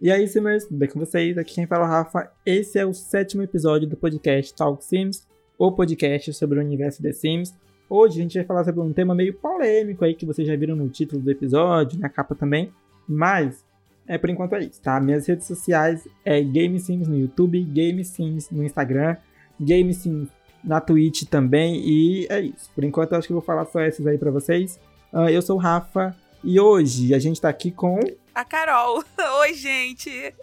E 0.00 0.12
aí, 0.12 0.28
Simmers, 0.28 0.64
tudo 0.64 0.78
bem 0.78 0.88
com 0.88 1.00
vocês? 1.00 1.36
Aqui 1.36 1.56
quem 1.56 1.66
fala 1.66 1.84
é 1.84 1.88
o 1.88 1.90
Rafa. 1.90 2.30
Esse 2.46 2.78
é 2.78 2.86
o 2.86 2.94
sétimo 2.94 3.42
episódio 3.42 3.88
do 3.88 3.96
podcast 3.96 4.54
Talk 4.54 4.84
Sims, 4.84 5.26
o 5.58 5.72
podcast 5.72 6.32
sobre 6.34 6.60
o 6.60 6.62
universo 6.62 7.02
The 7.02 7.12
Sims. 7.12 7.52
Hoje 7.90 8.20
a 8.20 8.22
gente 8.22 8.38
vai 8.38 8.44
falar 8.44 8.62
sobre 8.62 8.80
um 8.80 8.92
tema 8.92 9.12
meio 9.12 9.34
polêmico 9.34 10.04
aí 10.04 10.14
que 10.14 10.24
vocês 10.24 10.46
já 10.46 10.54
viram 10.54 10.76
no 10.76 10.88
título 10.88 11.20
do 11.20 11.28
episódio, 11.28 11.98
na 11.98 12.08
capa 12.08 12.36
também. 12.36 12.72
Mas, 13.08 13.64
é 14.06 14.16
por 14.16 14.30
enquanto 14.30 14.52
é 14.52 14.60
isso, 14.60 14.80
tá? 14.80 15.00
Minhas 15.00 15.26
redes 15.26 15.48
sociais 15.48 16.06
é 16.24 16.40
Game 16.40 16.78
Sims 16.78 17.08
no 17.08 17.18
YouTube, 17.18 17.60
Game 17.64 18.04
Sims 18.04 18.52
no 18.52 18.62
Instagram, 18.62 19.16
Game 19.60 19.92
Sims 19.92 20.28
na 20.62 20.80
Twitch 20.80 21.24
também. 21.24 21.82
E 21.84 22.28
é 22.30 22.40
isso. 22.40 22.70
Por 22.72 22.84
enquanto 22.84 23.12
eu 23.12 23.18
acho 23.18 23.26
que 23.26 23.32
eu 23.32 23.38
vou 23.38 23.44
falar 23.44 23.64
só 23.64 23.80
esses 23.80 24.06
aí 24.06 24.16
pra 24.16 24.30
vocês. 24.30 24.78
Uh, 25.12 25.28
eu 25.28 25.42
sou 25.42 25.56
o 25.56 25.58
Rafa 25.58 26.14
e 26.42 26.60
hoje 26.60 27.14
a 27.14 27.18
gente 27.18 27.40
tá 27.40 27.48
aqui 27.48 27.70
com 27.70 27.98
a 28.34 28.44
Carol. 28.44 29.04
Oi, 29.40 29.54
gente. 29.54 30.34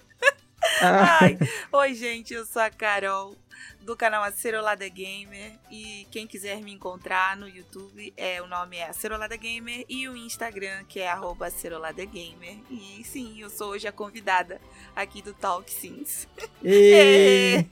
Ah. 0.81 1.19
Ai, 1.21 1.37
oi, 1.71 1.93
gente, 1.93 2.33
eu 2.33 2.43
sou 2.43 2.61
a 2.61 2.71
Carol 2.71 3.35
do 3.81 3.95
canal 3.95 4.23
Acerolada 4.23 4.87
Gamer 4.89 5.53
e 5.71 6.07
quem 6.09 6.25
quiser 6.25 6.59
me 6.61 6.73
encontrar 6.73 7.37
no 7.37 7.47
YouTube, 7.47 8.11
é 8.17 8.41
o 8.41 8.47
nome 8.47 8.77
é 8.77 8.89
Acerolada 8.89 9.37
Gamer 9.37 9.85
e 9.87 10.07
o 10.09 10.17
Instagram 10.17 10.83
que 10.87 10.99
é 10.99 11.09
@acerolada_gamer. 11.09 12.57
E 12.69 13.03
sim, 13.03 13.39
eu 13.39 13.49
sou 13.49 13.69
hoje 13.69 13.87
a 13.87 13.91
convidada 13.91 14.59
aqui 14.95 15.21
do 15.21 15.33
Talk 15.33 15.69
Sims. 15.71 16.27
E... 16.63 17.63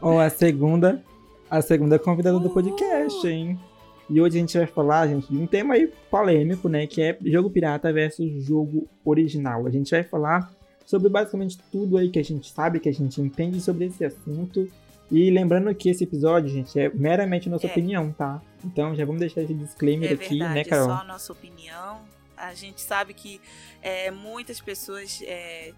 Ou 0.00 0.20
a 0.20 0.28
segunda, 0.28 1.02
a 1.50 1.62
segunda 1.62 1.98
convidada 1.98 2.36
uh. 2.36 2.40
do 2.40 2.50
podcast, 2.50 3.26
hein? 3.26 3.58
E 4.08 4.20
hoje 4.20 4.36
a 4.36 4.40
gente 4.40 4.56
vai 4.56 4.66
falar, 4.66 5.06
gente, 5.08 5.30
de 5.30 5.36
um 5.36 5.46
tema 5.46 5.74
aí 5.74 5.90
polêmico, 6.10 6.68
né? 6.68 6.86
Que 6.86 7.02
é 7.02 7.18
jogo 7.24 7.50
pirata 7.50 7.92
versus 7.92 8.30
jogo 8.44 8.88
original. 9.04 9.66
A 9.66 9.70
gente 9.70 9.90
vai 9.90 10.02
falar 10.02 10.52
sobre 10.84 11.08
basicamente 11.08 11.58
tudo 11.72 11.96
aí 11.96 12.10
que 12.10 12.18
a 12.18 12.24
gente 12.24 12.50
sabe, 12.50 12.80
que 12.80 12.88
a 12.88 12.92
gente 12.92 13.20
entende 13.20 13.60
sobre 13.60 13.86
esse 13.86 14.04
assunto. 14.04 14.68
E 15.10 15.30
lembrando 15.30 15.74
que 15.74 15.88
esse 15.88 16.04
episódio, 16.04 16.50
gente, 16.50 16.78
é 16.78 16.88
meramente 16.90 17.48
nossa 17.48 17.66
é. 17.66 17.70
opinião, 17.70 18.12
tá? 18.12 18.40
Então 18.64 18.94
já 18.94 19.04
vamos 19.04 19.20
deixar 19.20 19.42
esse 19.42 19.54
disclaimer 19.54 20.10
é 20.10 20.14
aqui, 20.14 20.38
verdade, 20.38 20.54
né, 20.54 20.64
Carol? 20.64 20.90
É 20.90 20.96
só 20.96 21.02
a 21.02 21.04
nossa 21.04 21.32
opinião. 21.32 22.00
A 22.36 22.52
gente 22.52 22.80
sabe 22.80 23.14
que 23.14 23.40
é, 23.80 24.10
muitas 24.10 24.60
pessoas 24.60 25.22
é, 25.24 25.72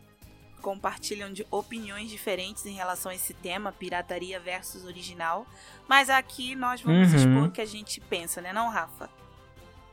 compartilham 0.60 1.32
de 1.32 1.46
opiniões 1.50 2.10
diferentes 2.10 2.66
em 2.66 2.72
relação 2.72 3.10
a 3.10 3.14
esse 3.14 3.34
tema, 3.34 3.72
pirataria 3.72 4.40
versus 4.40 4.84
original. 4.84 5.46
Mas 5.88 6.10
aqui 6.10 6.54
nós 6.54 6.80
vamos 6.80 7.12
uhum. 7.12 7.16
expor 7.16 7.48
o 7.48 7.50
que 7.50 7.60
a 7.60 7.66
gente 7.66 8.00
pensa, 8.00 8.40
né, 8.40 8.52
não, 8.52 8.68
Rafa? 8.70 9.08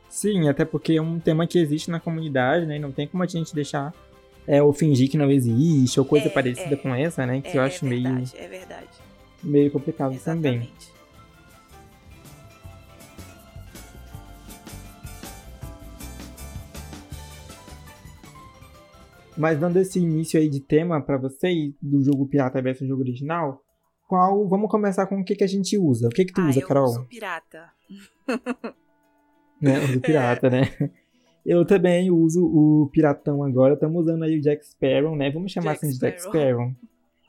Sim, 0.08 0.48
até 0.48 0.64
porque 0.64 0.94
é 0.94 1.02
um 1.02 1.18
tema 1.18 1.46
que 1.46 1.58
existe 1.58 1.90
na 1.90 1.98
comunidade, 1.98 2.66
né? 2.66 2.78
Não 2.78 2.92
tem 2.92 3.06
como 3.06 3.22
a 3.22 3.26
gente 3.26 3.52
deixar 3.52 3.92
é, 4.46 4.62
ou 4.62 4.72
fingir 4.72 5.10
que 5.10 5.16
não 5.16 5.30
existe, 5.30 5.98
ou 5.98 6.06
coisa 6.06 6.26
é, 6.26 6.30
parecida 6.30 6.74
é, 6.74 6.76
com 6.76 6.94
essa, 6.94 7.26
né? 7.26 7.40
Que 7.40 7.56
eu 7.56 7.62
acho 7.62 7.84
é 7.84 7.88
verdade, 7.88 8.14
meio. 8.14 8.28
É 8.34 8.48
verdade. 8.48 8.88
Meio 9.42 9.70
complicado 9.70 10.14
Exatamente. 10.14 10.42
também. 10.42 10.93
Mas 19.36 19.58
dando 19.58 19.78
esse 19.78 19.98
início 19.98 20.38
aí 20.38 20.48
de 20.48 20.60
tema 20.60 21.00
para 21.00 21.16
vocês, 21.16 21.74
do 21.82 22.02
jogo 22.02 22.26
pirata 22.26 22.62
versus 22.62 22.86
jogo 22.86 23.02
original, 23.02 23.60
qual. 24.08 24.48
Vamos 24.48 24.70
começar 24.70 25.06
com 25.06 25.20
o 25.20 25.24
que, 25.24 25.34
que 25.34 25.44
a 25.44 25.48
gente 25.48 25.76
usa. 25.76 26.06
O 26.06 26.10
que, 26.10 26.24
que 26.24 26.32
tu 26.32 26.40
ah, 26.40 26.48
usa, 26.48 26.60
eu 26.60 26.66
Carol? 26.66 26.84
Uso 26.84 27.04
pirata. 27.06 27.70
né? 29.60 29.78
Uso 29.80 30.00
pirata, 30.00 30.46
é. 30.46 30.50
né? 30.50 30.70
Eu 31.44 31.62
também 31.66 32.10
uso 32.10 32.42
o 32.42 32.88
piratão 32.90 33.44
agora. 33.44 33.74
Estamos 33.74 34.04
usando 34.04 34.22
aí 34.22 34.38
o 34.38 34.40
Jack 34.40 34.64
Sparrow, 34.64 35.14
né? 35.14 35.30
Vamos 35.30 35.52
chamar 35.52 35.72
Jack 35.74 35.84
assim 35.84 35.94
de 35.94 36.00
Jack 36.00 36.22
Sparrow. 36.22 36.72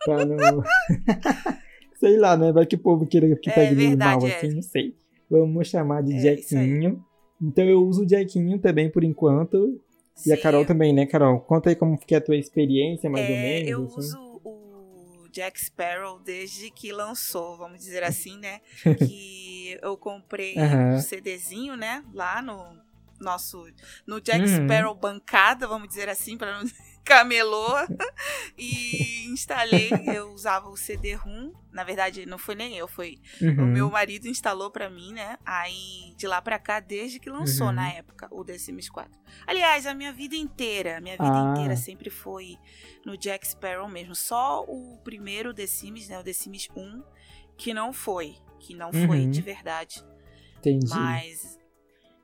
Pra 0.06 0.26
não. 0.26 0.64
sei 2.00 2.18
lá, 2.18 2.38
né? 2.38 2.54
Vai 2.54 2.66
que 2.66 2.76
o 2.76 2.80
povo 2.80 3.06
queira 3.06 3.36
que 3.36 3.52
pegue 3.52 3.88
é, 3.88 3.96
mal 3.96 4.26
é. 4.26 4.36
assim, 4.36 4.54
não 4.54 4.62
sei. 4.62 4.96
Vamos 5.30 5.68
chamar 5.68 6.02
de 6.02 6.14
é, 6.14 6.20
Jackinho. 6.20 7.04
Então 7.42 7.66
eu 7.66 7.84
uso 7.84 8.06
o 8.06 8.08
Jackinho 8.08 8.58
também 8.60 8.90
por 8.90 9.04
enquanto. 9.04 9.82
Sim. 10.16 10.30
E 10.30 10.34
a 10.34 10.42
Carol 10.42 10.66
também, 10.66 10.94
né, 10.94 11.06
Carol? 11.06 11.42
Conta 11.42 11.70
aí 11.70 11.76
como 11.76 11.98
que 11.98 12.16
é 12.16 12.18
a 12.18 12.22
tua 12.22 12.38
experiência, 12.38 13.10
mais 13.10 13.30
é, 13.30 13.32
ou 13.32 13.38
menos. 13.38 13.70
Eu 13.70 13.86
assim. 13.86 14.00
uso 14.00 14.42
o 14.44 15.28
Jack 15.30 15.60
Sparrow 15.60 16.20
desde 16.20 16.72
que 16.72 16.94
lançou, 16.94 17.58
vamos 17.58 17.80
dizer 17.80 18.04
assim, 18.04 18.38
né? 18.38 18.62
que 19.06 19.78
eu 19.82 19.98
comprei 19.98 20.56
uhum. 20.56 20.96
um 20.96 21.00
CDzinho, 21.02 21.76
né? 21.76 22.04
Lá 22.14 22.42
no 22.42 22.78
nosso. 23.20 23.68
No 24.08 24.22
Jack 24.22 24.40
uhum. 24.40 24.66
Sparrow 24.66 24.96
bancada, 24.96 25.68
vamos 25.68 25.90
dizer 25.90 26.08
assim, 26.08 26.38
para 26.38 26.60
não 26.60 26.66
camelô 27.06 27.68
e 28.58 29.28
instalei. 29.28 29.90
Eu 30.14 30.34
usava 30.34 30.68
o 30.70 30.76
CD-ROM. 30.76 31.54
Na 31.72 31.84
verdade, 31.84 32.26
não 32.26 32.38
foi 32.38 32.56
nem 32.56 32.76
eu, 32.76 32.88
foi 32.88 33.20
uhum. 33.42 33.64
o 33.64 33.66
meu 33.68 33.90
marido 33.92 34.28
instalou 34.28 34.72
para 34.72 34.90
mim, 34.90 35.14
né? 35.14 35.38
Aí 35.46 36.14
de 36.18 36.26
lá 36.26 36.42
para 36.42 36.58
cá, 36.58 36.80
desde 36.80 37.20
que 37.20 37.30
lançou 37.30 37.68
uhum. 37.68 37.74
na 37.74 37.90
época 37.90 38.28
o 38.32 38.44
The 38.44 38.58
Sims 38.58 38.90
4. 38.90 39.12
Aliás, 39.46 39.86
a 39.86 39.94
minha 39.94 40.12
vida 40.12 40.36
inteira, 40.36 41.00
minha 41.02 41.16
vida 41.16 41.30
ah. 41.32 41.52
inteira 41.52 41.76
sempre 41.76 42.10
foi 42.10 42.58
no 43.06 43.18
Jack 43.18 43.48
Sparrow 43.48 43.88
mesmo. 43.88 44.16
Só 44.16 44.64
o 44.64 44.98
primeiro 45.04 45.54
The 45.54 45.68
Sims, 45.68 46.08
né? 46.08 46.20
O 46.20 46.24
The 46.24 46.34
Sims 46.34 46.70
1, 46.76 47.04
que 47.58 47.74
não 47.74 47.94
foi. 47.94 48.36
Que 48.60 48.74
não 48.74 48.90
uhum. 48.92 49.08
foi 49.08 49.28
de 49.28 49.42
verdade. 49.42 50.04
Entendi. 50.58 50.90
Mas. 50.90 51.60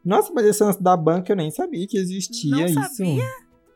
Nossa, 0.03 0.33
mas 0.33 0.45
esse 0.45 0.63
lance 0.63 0.81
da 0.81 0.97
banca 0.97 1.31
eu 1.31 1.35
nem 1.35 1.51
sabia 1.51 1.85
que 1.87 1.97
existia 1.97 2.49
não 2.51 2.65
isso. 2.65 2.95
Sabia? 2.95 3.29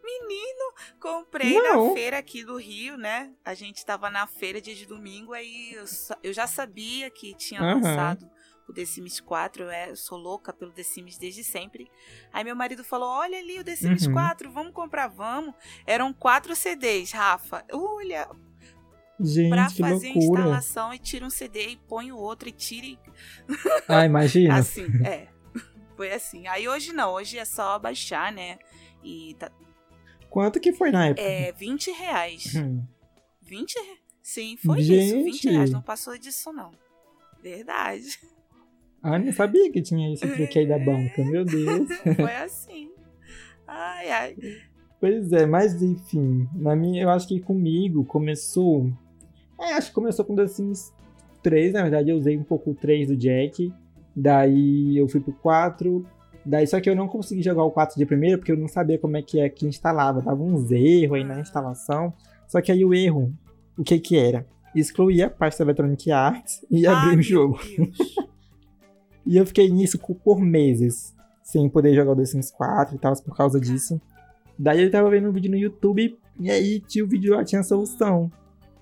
Menino, 0.04 0.65
comprei 0.96 1.54
Não. 1.54 1.90
na 1.90 1.94
feira 1.94 2.18
aqui 2.18 2.44
do 2.44 2.58
Rio, 2.58 2.98
né? 2.98 3.32
A 3.44 3.54
gente 3.54 3.86
tava 3.86 4.10
na 4.10 4.26
feira 4.26 4.62
dia 4.62 4.76
de 4.76 4.86
domingo, 4.86 5.34
aí 5.34 5.74
eu, 5.74 5.86
eu 6.24 6.34
já 6.34 6.48
sabia 6.48 7.10
que 7.10 7.34
tinha 7.34 7.62
uhum. 7.62 7.76
lançado 7.76 8.30
o 8.68 8.74
The 8.74 8.86
Sims 8.86 9.20
4, 9.20 9.64
eu, 9.64 9.70
é, 9.70 9.90
eu 9.92 9.96
sou 9.96 10.18
louca 10.18 10.52
pelo 10.52 10.72
The 10.72 10.84
Sims 10.84 11.18
desde 11.18 11.44
sempre. 11.44 11.90
Aí 12.34 12.44
meu 12.44 12.56
marido 12.56 12.84
falou: 12.84 13.08
Olha 13.08 13.38
ali 13.38 13.60
o 13.60 13.64
The 13.64 13.76
Sims 13.76 14.08
uhum. 14.08 14.14
4, 14.14 14.52
vamos 14.52 14.74
comprar, 14.74 15.08
vamos. 15.08 15.54
Eram 15.86 16.14
quatro 16.14 16.56
CDs, 16.56 17.12
Rafa. 17.12 17.64
Olha. 17.72 18.28
Gente, 19.18 19.50
pra 19.50 19.70
fazer 19.70 20.08
a 20.08 20.18
instalação 20.18 20.94
e 20.94 21.00
tira 21.00 21.26
um 21.26 21.30
CD 21.30 21.70
e 21.70 21.78
põe 21.78 22.12
o 22.12 22.18
outro 22.18 22.50
e 22.50 22.52
tire. 22.52 23.00
Ah, 23.88 24.04
imagina. 24.04 24.58
assim, 24.58 24.88
é. 25.06 25.28
Foi 25.96 26.12
assim. 26.12 26.48
Aí 26.48 26.68
hoje 26.68 26.92
não, 26.92 27.14
hoje 27.14 27.38
é 27.38 27.46
só 27.46 27.80
baixar, 27.80 28.32
né? 28.32 28.58
E 29.02 29.36
tá, 29.40 29.50
Quanto 30.36 30.60
que 30.60 30.74
foi 30.74 30.92
na 30.92 31.08
época? 31.08 31.22
É, 31.26 31.54
20 31.54 31.92
reais. 31.92 32.54
Hum. 32.58 32.84
20 33.44 33.74
reais? 33.74 34.00
Sim, 34.22 34.58
foi 34.58 34.82
Gente. 34.82 35.06
isso. 35.06 35.24
20 35.24 35.50
reais. 35.50 35.72
Não 35.72 35.82
passou 35.82 36.18
disso, 36.18 36.52
não. 36.52 36.72
Verdade. 37.42 38.20
Ah, 39.02 39.18
nem 39.18 39.32
sabia 39.32 39.72
que 39.72 39.82
tinha 39.82 40.12
esse 40.12 40.28
truque 40.28 40.60
aí 40.60 40.68
da 40.68 40.78
banca. 40.78 41.24
Meu 41.24 41.46
Deus. 41.46 41.88
Foi 42.18 42.36
assim. 42.36 42.92
Ai, 43.66 44.10
ai. 44.12 44.36
Pois 45.00 45.32
é, 45.32 45.46
mas 45.46 45.82
enfim. 45.82 46.50
Na 46.54 46.76
minha, 46.76 47.04
eu 47.04 47.10
acho 47.12 47.30
que 47.30 47.40
comigo 47.40 48.04
começou. 48.04 48.92
É, 49.58 49.72
acho 49.76 49.88
que 49.88 49.96
começou 49.96 50.26
com 50.26 50.36
The 50.36 50.48
Sims 50.48 50.92
3. 51.44 51.72
Na 51.72 51.84
verdade, 51.84 52.10
eu 52.10 52.18
usei 52.18 52.38
um 52.38 52.44
pouco 52.44 52.72
o 52.72 52.76
3 52.76 53.08
do 53.08 53.16
Jack. 53.16 53.72
Daí 54.14 54.98
eu 54.98 55.08
fui 55.08 55.22
pro 55.22 55.32
4. 55.32 56.06
Daí 56.46 56.68
só 56.68 56.80
que 56.80 56.90
eu 56.90 56.96
não 56.96 57.08
consegui 57.08 57.42
jogar 57.42 57.64
o 57.64 57.72
4 57.72 57.98
de 57.98 58.06
primeiro 58.06 58.38
porque 58.38 58.52
eu 58.52 58.58
não 58.58 58.68
sabia 58.68 59.00
como 59.00 59.18
é 59.18 59.22
que 59.22 59.40
é 59.40 59.50
que 59.50 59.66
instalava. 59.66 60.22
Tava 60.22 60.44
uns 60.44 60.70
erros 60.72 61.18
aí 61.18 61.24
na 61.24 61.40
instalação. 61.40 62.14
Só 62.48 62.62
que 62.62 62.72
aí 62.72 62.86
o 62.86 62.94
erro, 62.94 63.34
o 63.78 63.84
que 63.84 63.98
que 64.00 64.18
era? 64.18 64.46
Excluía 64.76 65.28
a 65.28 65.30
parte 65.30 65.58
da 65.58 65.66
Electronic 65.66 66.12
Arts 66.12 66.64
e 66.70 66.86
abria 66.86 67.18
o 67.18 67.22
jogo. 67.22 67.60
e 69.26 69.38
eu 69.38 69.46
fiquei 69.46 69.70
nisso 69.70 69.98
por 69.98 70.40
meses, 70.40 71.16
sem 71.42 71.68
poder 71.68 71.96
jogar 71.96 72.12
o 72.12 72.16
The 72.16 72.26
Sims 72.26 72.52
4 72.52 72.96
e 72.96 73.00
tal, 73.00 73.16
por 73.24 73.36
causa 73.36 73.60
disso. 73.60 74.00
Daí 74.60 74.84
eu 74.84 74.92
tava 74.92 75.10
vendo 75.10 75.30
um 75.30 75.32
vídeo 75.32 75.50
no 75.50 75.58
YouTube 75.58 76.18
e 76.40 76.52
aí 76.52 76.80
tinha 76.82 77.04
o 77.04 77.08
vídeo 77.08 77.36
lá, 77.36 77.44
tinha 77.44 77.62
a 77.62 77.64
solução. 77.64 78.32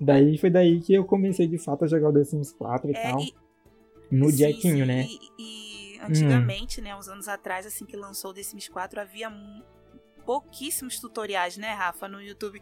Daí 0.01 0.37
foi 0.37 0.49
daí 0.49 0.81
que 0.81 0.93
eu 0.93 1.05
comecei 1.05 1.47
de 1.47 1.57
fato 1.57 1.85
a 1.85 1.87
jogar 1.87 2.09
o 2.09 2.13
The 2.13 2.23
Sims 2.25 2.51
4 2.51 2.91
e 2.91 2.95
é, 2.95 3.01
tal. 3.01 3.21
E... 3.21 3.33
No 4.11 4.29
sim, 4.29 4.37
Jackinho, 4.37 4.77
sim, 4.79 4.85
né? 4.85 5.05
E, 5.39 5.72
antigamente, 6.05 6.79
hum. 6.79 6.83
né, 6.83 6.95
uns 6.95 7.07
anos 7.07 7.27
atrás, 7.27 7.65
assim 7.65 7.85
que 7.85 7.95
lançou 7.95 8.31
o 8.31 8.33
The 8.33 8.43
Sims 8.43 8.67
4, 8.67 8.99
havia 8.99 9.29
pouquíssimos 10.25 10.99
tutoriais, 10.99 11.57
né, 11.57 11.73
Rafa, 11.73 12.07
no 12.07 12.21
YouTube, 12.21 12.61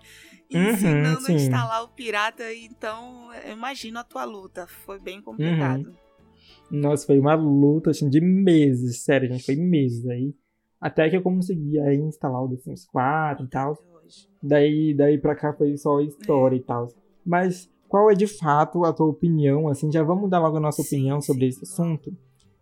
uhum, 0.54 0.70
ensinando 0.70 1.20
uhum, 1.20 1.28
a 1.28 1.32
instalar 1.32 1.84
o 1.84 1.90
pirata. 1.90 2.54
Então, 2.54 3.30
eu 3.46 3.54
imagino 3.54 4.00
a 4.00 4.04
tua 4.04 4.24
luta. 4.24 4.68
Foi 4.86 5.00
bem 5.00 5.22
complicado. 5.22 5.88
Uhum. 5.88 6.80
Nossa, 6.80 7.06
foi 7.06 7.20
uma 7.20 7.36
luta 7.36 7.92
assim, 7.92 8.10
de 8.10 8.22
meses, 8.22 9.04
sério, 9.04 9.28
gente, 9.28 9.46
foi 9.46 9.56
meses 9.56 10.08
aí. 10.08 10.34
Até 10.80 11.10
que 11.10 11.18
eu 11.18 11.22
consegui 11.22 11.80
aí 11.80 11.98
instalar 11.98 12.42
o 12.42 12.50
The 12.50 12.58
Sims 12.58 12.86
4 12.86 13.46
e 13.46 13.50
tal. 13.50 13.78
Daí, 14.42 14.94
daí 14.94 15.18
pra 15.18 15.36
cá 15.36 15.54
foi 15.54 15.78
só 15.78 16.00
história 16.00 16.56
é. 16.56 16.60
e 16.60 16.64
tal. 16.64 16.88
Mas 17.26 17.70
qual 17.88 18.10
é 18.10 18.16
de 18.16 18.26
fato 18.26 18.84
a 18.84 18.94
tua 18.94 19.08
opinião? 19.08 19.68
Assim, 19.68 19.92
já 19.92 20.02
vamos 20.02 20.30
dar 20.30 20.40
logo 20.40 20.58
a 20.58 20.62
nossa 20.62 20.82
sim, 20.82 20.96
opinião 20.98 21.22
sobre 21.22 21.42
sim. 21.42 21.48
esse 21.50 21.64
assunto? 21.64 22.12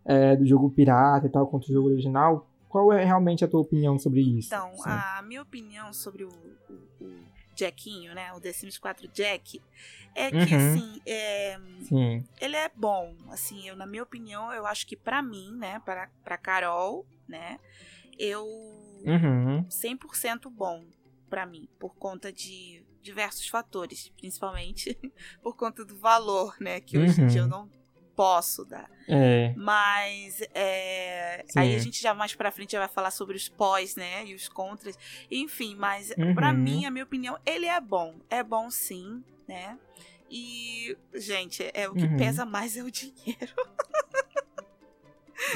É, 0.09 0.35
do 0.35 0.43
jogo 0.43 0.71
pirata 0.71 1.27
e 1.27 1.29
tal 1.29 1.45
contra 1.45 1.69
o 1.69 1.73
jogo 1.73 1.89
original. 1.89 2.49
Qual 2.67 2.91
é 2.91 3.05
realmente 3.05 3.45
a 3.45 3.47
tua 3.47 3.61
opinião 3.61 3.99
sobre 3.99 4.21
isso? 4.21 4.47
Então, 4.47 4.73
Sim. 4.73 4.89
a 4.89 5.21
minha 5.21 5.41
opinião 5.41 5.93
sobre 5.93 6.23
o, 6.23 6.29
o, 6.29 7.03
o 7.03 7.23
Jackinho, 7.55 8.15
né? 8.15 8.33
O 8.33 8.41
The 8.41 8.51
Sims 8.51 8.79
4 8.79 9.07
Jack. 9.09 9.61
É 10.15 10.31
que, 10.31 10.55
uhum. 10.55 10.73
assim, 10.73 11.01
é, 11.05 11.59
ele 12.41 12.55
é 12.55 12.71
bom. 12.75 13.15
Assim, 13.29 13.67
eu, 13.67 13.75
na 13.75 13.85
minha 13.85 14.01
opinião, 14.01 14.51
eu 14.51 14.65
acho 14.65 14.87
que 14.87 14.95
para 14.95 15.21
mim, 15.21 15.55
né? 15.55 15.79
Pra, 15.85 16.09
pra 16.23 16.37
Carol, 16.37 17.05
né? 17.27 17.59
Eu... 18.17 18.45
Uhum. 19.05 19.63
100% 19.69 20.49
bom 20.49 20.85
para 21.29 21.45
mim, 21.45 21.69
por 21.79 21.95
conta 21.95 22.33
de 22.33 22.83
diversos 23.01 23.47
fatores, 23.47 24.11
principalmente 24.17 24.97
por 25.41 25.55
conta 25.55 25.85
do 25.85 25.95
valor, 25.95 26.55
né? 26.59 26.81
Que 26.81 26.97
hoje 26.97 27.21
em 27.21 27.27
dia 27.27 27.41
eu 27.41 27.43
uhum. 27.45 27.49
não 27.49 27.78
posso 28.19 28.65
dar. 28.65 28.91
É. 29.07 29.53
Mas 29.55 30.41
é, 30.53 31.45
aí 31.55 31.73
a 31.73 31.79
gente 31.79 32.01
já 32.01 32.13
mais 32.13 32.35
pra 32.35 32.51
frente 32.51 32.73
já 32.73 32.79
vai 32.79 32.89
falar 32.89 33.11
sobre 33.11 33.37
os 33.37 33.47
pós, 33.47 33.95
né? 33.95 34.25
E 34.25 34.35
os 34.35 34.49
contras. 34.49 34.99
Enfim, 35.31 35.73
mas 35.73 36.13
uhum. 36.17 36.35
para 36.35 36.51
mim, 36.51 36.83
a 36.83 36.91
minha 36.91 37.05
opinião, 37.05 37.37
ele 37.45 37.65
é 37.65 37.79
bom. 37.79 38.15
É 38.29 38.43
bom 38.43 38.69
sim, 38.69 39.23
né? 39.47 39.77
E, 40.29 40.97
gente, 41.15 41.63
é 41.73 41.87
o 41.87 41.93
que 41.93 42.03
uhum. 42.03 42.17
pesa 42.17 42.45
mais 42.45 42.75
é 42.75 42.83
o 42.83 42.91
dinheiro. 42.91 43.55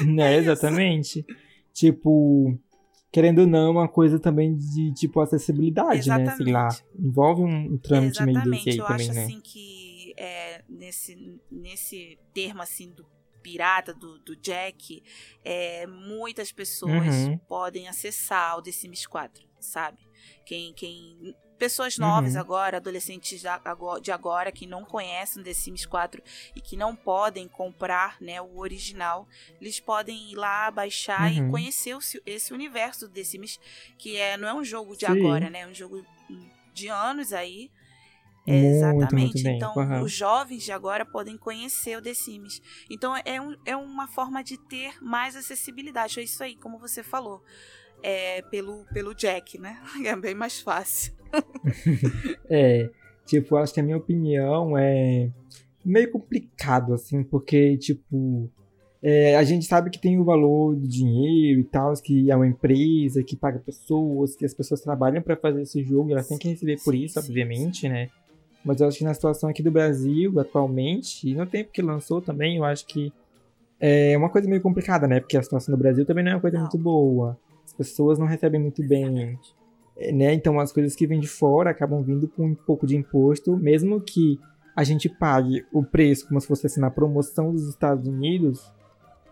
né, 0.06 0.36
é 0.36 0.38
exatamente. 0.38 1.26
Tipo, 1.70 2.58
querendo 3.12 3.40
ou 3.40 3.46
não, 3.46 3.66
é 3.66 3.70
uma 3.72 3.88
coisa 3.88 4.18
também 4.18 4.56
de, 4.56 4.90
tipo, 4.94 5.20
acessibilidade, 5.20 5.98
Exatamente. 5.98 6.30
né? 6.30 6.36
Sei 6.36 6.52
lá, 6.52 6.68
envolve 6.98 7.42
um, 7.42 7.76
trâmite 7.76 8.16
Exatamente. 8.16 8.48
meio 8.48 8.64
desse 8.64 8.70
aí 8.70 8.78
Eu 8.78 8.86
também, 8.86 9.06
acho, 9.06 9.14
né? 9.14 9.24
assim, 9.24 9.40
que 9.42 9.73
é, 10.16 10.62
nesse, 10.68 11.40
nesse 11.50 12.18
termo, 12.32 12.62
assim, 12.62 12.90
do 12.90 13.06
pirata, 13.42 13.92
do, 13.92 14.18
do 14.20 14.34
Jack, 14.36 15.02
é, 15.44 15.86
muitas 15.86 16.50
pessoas 16.50 17.14
uhum. 17.14 17.36
podem 17.38 17.86
acessar 17.86 18.56
o 18.56 18.62
The 18.62 18.72
Sims 18.72 19.06
4, 19.06 19.46
sabe? 19.60 19.98
Quem, 20.46 20.72
quem 20.72 21.36
pessoas 21.58 21.98
novas 21.98 22.34
uhum. 22.34 22.40
agora, 22.40 22.78
adolescentes 22.78 23.42
de 24.02 24.12
agora 24.12 24.50
que 24.50 24.66
não 24.66 24.84
conhecem 24.84 25.42
The 25.42 25.52
Sims 25.52 25.86
4 25.86 26.22
e 26.54 26.60
que 26.60 26.76
não 26.76 26.96
podem 26.96 27.46
comprar 27.46 28.16
né, 28.20 28.40
o 28.40 28.58
original, 28.58 29.28
eles 29.60 29.78
podem 29.78 30.32
ir 30.32 30.36
lá 30.36 30.70
baixar 30.70 31.30
uhum. 31.30 31.48
e 31.48 31.50
conhecer 31.50 31.94
o, 31.94 32.00
esse 32.26 32.52
universo 32.52 33.06
do 33.06 33.14
The 33.14 33.24
Sims, 33.24 33.60
que 33.98 34.16
é, 34.16 34.36
não 34.36 34.48
é 34.48 34.54
um 34.54 34.64
jogo 34.64 34.96
de 34.96 35.06
Sim. 35.06 35.12
agora, 35.12 35.50
né? 35.50 35.60
É 35.60 35.66
um 35.66 35.74
jogo 35.74 36.04
de 36.72 36.88
anos 36.88 37.32
aí. 37.32 37.70
Muito, 38.46 38.66
Exatamente. 38.66 39.42
Muito 39.42 39.48
então, 39.48 39.74
uhum. 39.74 40.02
os 40.02 40.12
jovens 40.12 40.62
de 40.62 40.72
agora 40.72 41.04
podem 41.04 41.36
conhecer 41.36 41.96
o 41.96 42.02
The 42.02 42.12
Sims. 42.12 42.60
Então, 42.90 43.14
é, 43.24 43.40
um, 43.40 43.56
é 43.64 43.74
uma 43.74 44.06
forma 44.06 44.44
de 44.44 44.58
ter 44.58 45.02
mais 45.02 45.34
acessibilidade. 45.34 46.20
É 46.20 46.22
isso 46.22 46.42
aí, 46.42 46.54
como 46.54 46.78
você 46.78 47.02
falou. 47.02 47.42
É, 48.02 48.42
pelo, 48.42 48.84
pelo 48.92 49.14
Jack, 49.14 49.58
né? 49.58 49.80
É 50.04 50.14
bem 50.14 50.34
mais 50.34 50.60
fácil. 50.60 51.14
é, 52.50 52.90
tipo, 53.24 53.56
acho 53.56 53.72
que 53.72 53.80
a 53.80 53.82
minha 53.82 53.96
opinião 53.96 54.76
é 54.76 55.30
meio 55.84 56.10
complicado, 56.10 56.92
assim, 56.92 57.22
porque, 57.22 57.78
tipo, 57.78 58.50
é, 59.02 59.36
a 59.36 59.44
gente 59.44 59.66
sabe 59.66 59.90
que 59.90 60.00
tem 60.00 60.18
o 60.18 60.24
valor 60.24 60.74
do 60.74 60.88
dinheiro 60.88 61.60
e 61.60 61.64
tal, 61.64 61.92
que 61.94 62.30
é 62.30 62.36
uma 62.36 62.46
empresa 62.46 63.22
que 63.22 63.36
paga 63.36 63.58
pessoas, 63.58 64.34
que 64.36 64.44
as 64.44 64.54
pessoas 64.54 64.80
trabalham 64.80 65.22
para 65.22 65.36
fazer 65.36 65.62
esse 65.62 65.82
jogo, 65.82 66.10
elas 66.10 66.28
têm 66.28 66.38
que 66.38 66.48
receber 66.48 66.78
por 66.82 66.94
isso, 66.94 67.20
sim, 67.20 67.28
obviamente, 67.28 67.80
sim. 67.80 67.88
né? 67.88 68.08
Mas 68.64 68.80
eu 68.80 68.88
acho 68.88 68.98
que 68.98 69.04
na 69.04 69.12
situação 69.12 69.50
aqui 69.50 69.62
do 69.62 69.70
Brasil, 69.70 70.38
atualmente, 70.40 71.28
e 71.28 71.34
no 71.34 71.44
tempo 71.44 71.70
que 71.70 71.82
lançou 71.82 72.20
também, 72.20 72.56
eu 72.56 72.64
acho 72.64 72.86
que 72.86 73.12
é 73.78 74.16
uma 74.16 74.30
coisa 74.30 74.48
meio 74.48 74.62
complicada, 74.62 75.06
né? 75.06 75.20
Porque 75.20 75.36
a 75.36 75.42
situação 75.42 75.74
do 75.74 75.78
Brasil 75.78 76.06
também 76.06 76.24
não 76.24 76.32
é 76.32 76.34
uma 76.34 76.40
coisa 76.40 76.56
não. 76.56 76.64
muito 76.64 76.78
boa. 76.78 77.36
As 77.64 77.72
pessoas 77.72 78.18
não 78.18 78.26
recebem 78.26 78.60
muito 78.60 78.82
bem 78.82 79.38
é, 79.96 80.12
né? 80.12 80.32
Então 80.32 80.58
as 80.58 80.72
coisas 80.72 80.96
que 80.96 81.06
vêm 81.06 81.20
de 81.20 81.28
fora 81.28 81.70
acabam 81.70 82.02
vindo 82.02 82.26
com 82.26 82.46
um 82.46 82.54
pouco 82.54 82.86
de 82.86 82.96
imposto, 82.96 83.56
mesmo 83.56 84.00
que 84.00 84.40
a 84.74 84.82
gente 84.82 85.08
pague 85.08 85.64
o 85.72 85.84
preço 85.84 86.26
como 86.26 86.40
se 86.40 86.46
fosse 86.46 86.66
assim, 86.66 86.80
na 86.80 86.90
promoção 86.90 87.52
dos 87.52 87.68
Estados 87.68 88.08
Unidos, 88.08 88.72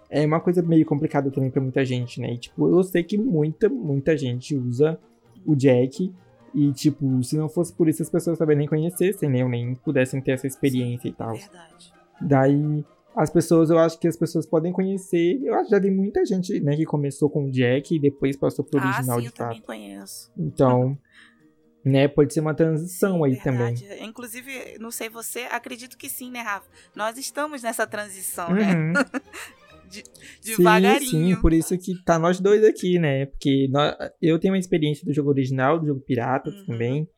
é 0.08 0.24
uma 0.26 0.40
coisa 0.40 0.62
meio 0.62 0.84
complicada 0.84 1.30
também 1.30 1.50
para 1.50 1.62
muita 1.62 1.84
gente, 1.84 2.20
né? 2.20 2.34
E, 2.34 2.38
tipo, 2.38 2.68
eu 2.68 2.82
sei 2.84 3.02
que 3.02 3.16
muita, 3.16 3.68
muita 3.68 4.16
gente 4.16 4.54
usa 4.54 4.98
o 5.44 5.56
Jack 5.56 6.12
e, 6.54 6.72
tipo, 6.72 7.22
se 7.22 7.36
não 7.36 7.48
fosse 7.48 7.72
por 7.72 7.88
isso 7.88 8.02
as 8.02 8.10
pessoas 8.10 8.38
talvez 8.38 8.58
nem 8.58 8.68
conhecessem, 8.68 9.28
né? 9.28 9.42
Ou 9.42 9.48
nem 9.48 9.74
pudessem 9.74 10.20
ter 10.20 10.32
essa 10.32 10.46
experiência 10.46 11.08
e 11.08 11.12
tal. 11.12 11.34
Verdade. 11.34 11.92
Daí 12.20 12.84
as 13.14 13.30
pessoas, 13.30 13.68
eu 13.70 13.78
acho 13.78 13.98
que 13.98 14.08
as 14.08 14.16
pessoas 14.16 14.46
podem 14.46 14.72
conhecer. 14.72 15.40
Eu 15.42 15.54
acho 15.54 15.64
que 15.64 15.70
já 15.70 15.78
vi 15.78 15.90
muita 15.90 16.24
gente, 16.24 16.58
né, 16.60 16.76
que 16.76 16.84
começou 16.84 17.28
com 17.28 17.44
o 17.44 17.50
Jack 17.50 17.94
e 17.94 17.98
depois 17.98 18.36
passou 18.36 18.64
pro 18.64 18.80
original 18.80 19.18
ah, 19.18 19.20
sim, 19.20 19.26
de 19.26 19.26
eu 19.26 19.32
fato. 19.32 19.48
também 19.48 19.60
conheço. 19.60 20.32
Então, 20.36 20.98
né, 21.84 22.08
pode 22.08 22.32
ser 22.32 22.40
uma 22.40 22.54
transição 22.54 23.18
sim, 23.18 23.24
aí 23.24 23.34
verdade. 23.34 23.82
também. 23.82 24.04
Inclusive, 24.04 24.78
não 24.78 24.90
sei 24.90 25.10
você, 25.10 25.40
acredito 25.50 25.98
que 25.98 26.08
sim, 26.08 26.30
né, 26.30 26.40
Rafa? 26.40 26.66
Nós 26.94 27.18
estamos 27.18 27.62
nessa 27.62 27.86
transição, 27.86 28.50
né? 28.50 28.72
uhum. 28.72 28.92
né? 28.92 29.04
De, 29.92 30.56
devagarinho. 30.56 31.10
Sim, 31.10 31.34
sim, 31.34 31.40
por 31.40 31.52
isso 31.52 31.76
que 31.78 32.02
tá 32.04 32.18
nós 32.18 32.40
dois 32.40 32.64
aqui, 32.64 32.98
né? 32.98 33.26
Porque 33.26 33.68
nós, 33.70 33.94
eu 34.20 34.38
tenho 34.38 34.54
uma 34.54 34.58
experiência 34.58 35.04
do 35.04 35.12
jogo 35.12 35.30
original, 35.30 35.78
do 35.78 35.86
jogo 35.86 36.00
pirata 36.00 36.50
uhum. 36.50 36.66
também. 36.66 37.08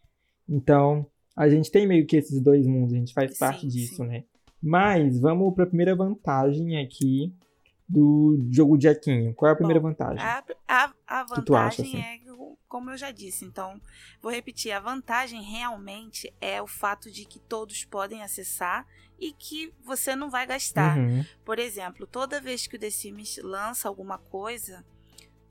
Então, 0.48 1.06
a 1.36 1.48
gente 1.48 1.70
tem 1.70 1.86
meio 1.86 2.06
que 2.06 2.16
esses 2.16 2.40
dois 2.40 2.66
mundos, 2.66 2.94
a 2.94 2.98
gente 2.98 3.14
faz 3.14 3.32
sim, 3.32 3.38
parte 3.38 3.66
disso, 3.66 3.96
sim. 3.96 4.06
né? 4.06 4.24
Mas 4.62 5.20
vamos 5.20 5.54
para 5.54 5.64
a 5.64 5.66
primeira 5.66 5.94
vantagem 5.94 6.78
aqui 6.82 7.32
do 7.88 8.38
jogo 8.50 8.80
Jackinho. 8.80 9.34
Qual 9.34 9.48
é 9.48 9.52
a 9.52 9.56
primeira 9.56 9.80
Bom, 9.80 9.88
vantagem? 9.88 10.24
A, 10.24 10.42
a, 10.66 10.92
a 11.06 11.24
vantagem 11.24 11.56
acha, 11.56 11.82
assim? 11.82 11.98
é, 11.98 12.18
como 12.74 12.90
eu 12.90 12.96
já 12.96 13.10
disse, 13.12 13.44
então 13.44 13.80
vou 14.20 14.32
repetir: 14.32 14.72
a 14.72 14.80
vantagem 14.80 15.40
realmente 15.42 16.32
é 16.40 16.60
o 16.60 16.66
fato 16.66 17.10
de 17.10 17.24
que 17.24 17.38
todos 17.38 17.84
podem 17.84 18.22
acessar 18.22 18.86
e 19.18 19.32
que 19.32 19.72
você 19.84 20.14
não 20.14 20.30
vai 20.30 20.46
gastar. 20.46 20.98
Uhum. 20.98 21.24
Por 21.44 21.58
exemplo, 21.58 22.06
toda 22.06 22.40
vez 22.40 22.66
que 22.66 22.76
o 22.76 22.78
The 22.78 22.90
Sims 22.90 23.38
lança 23.42 23.88
alguma 23.88 24.18
coisa, 24.18 24.84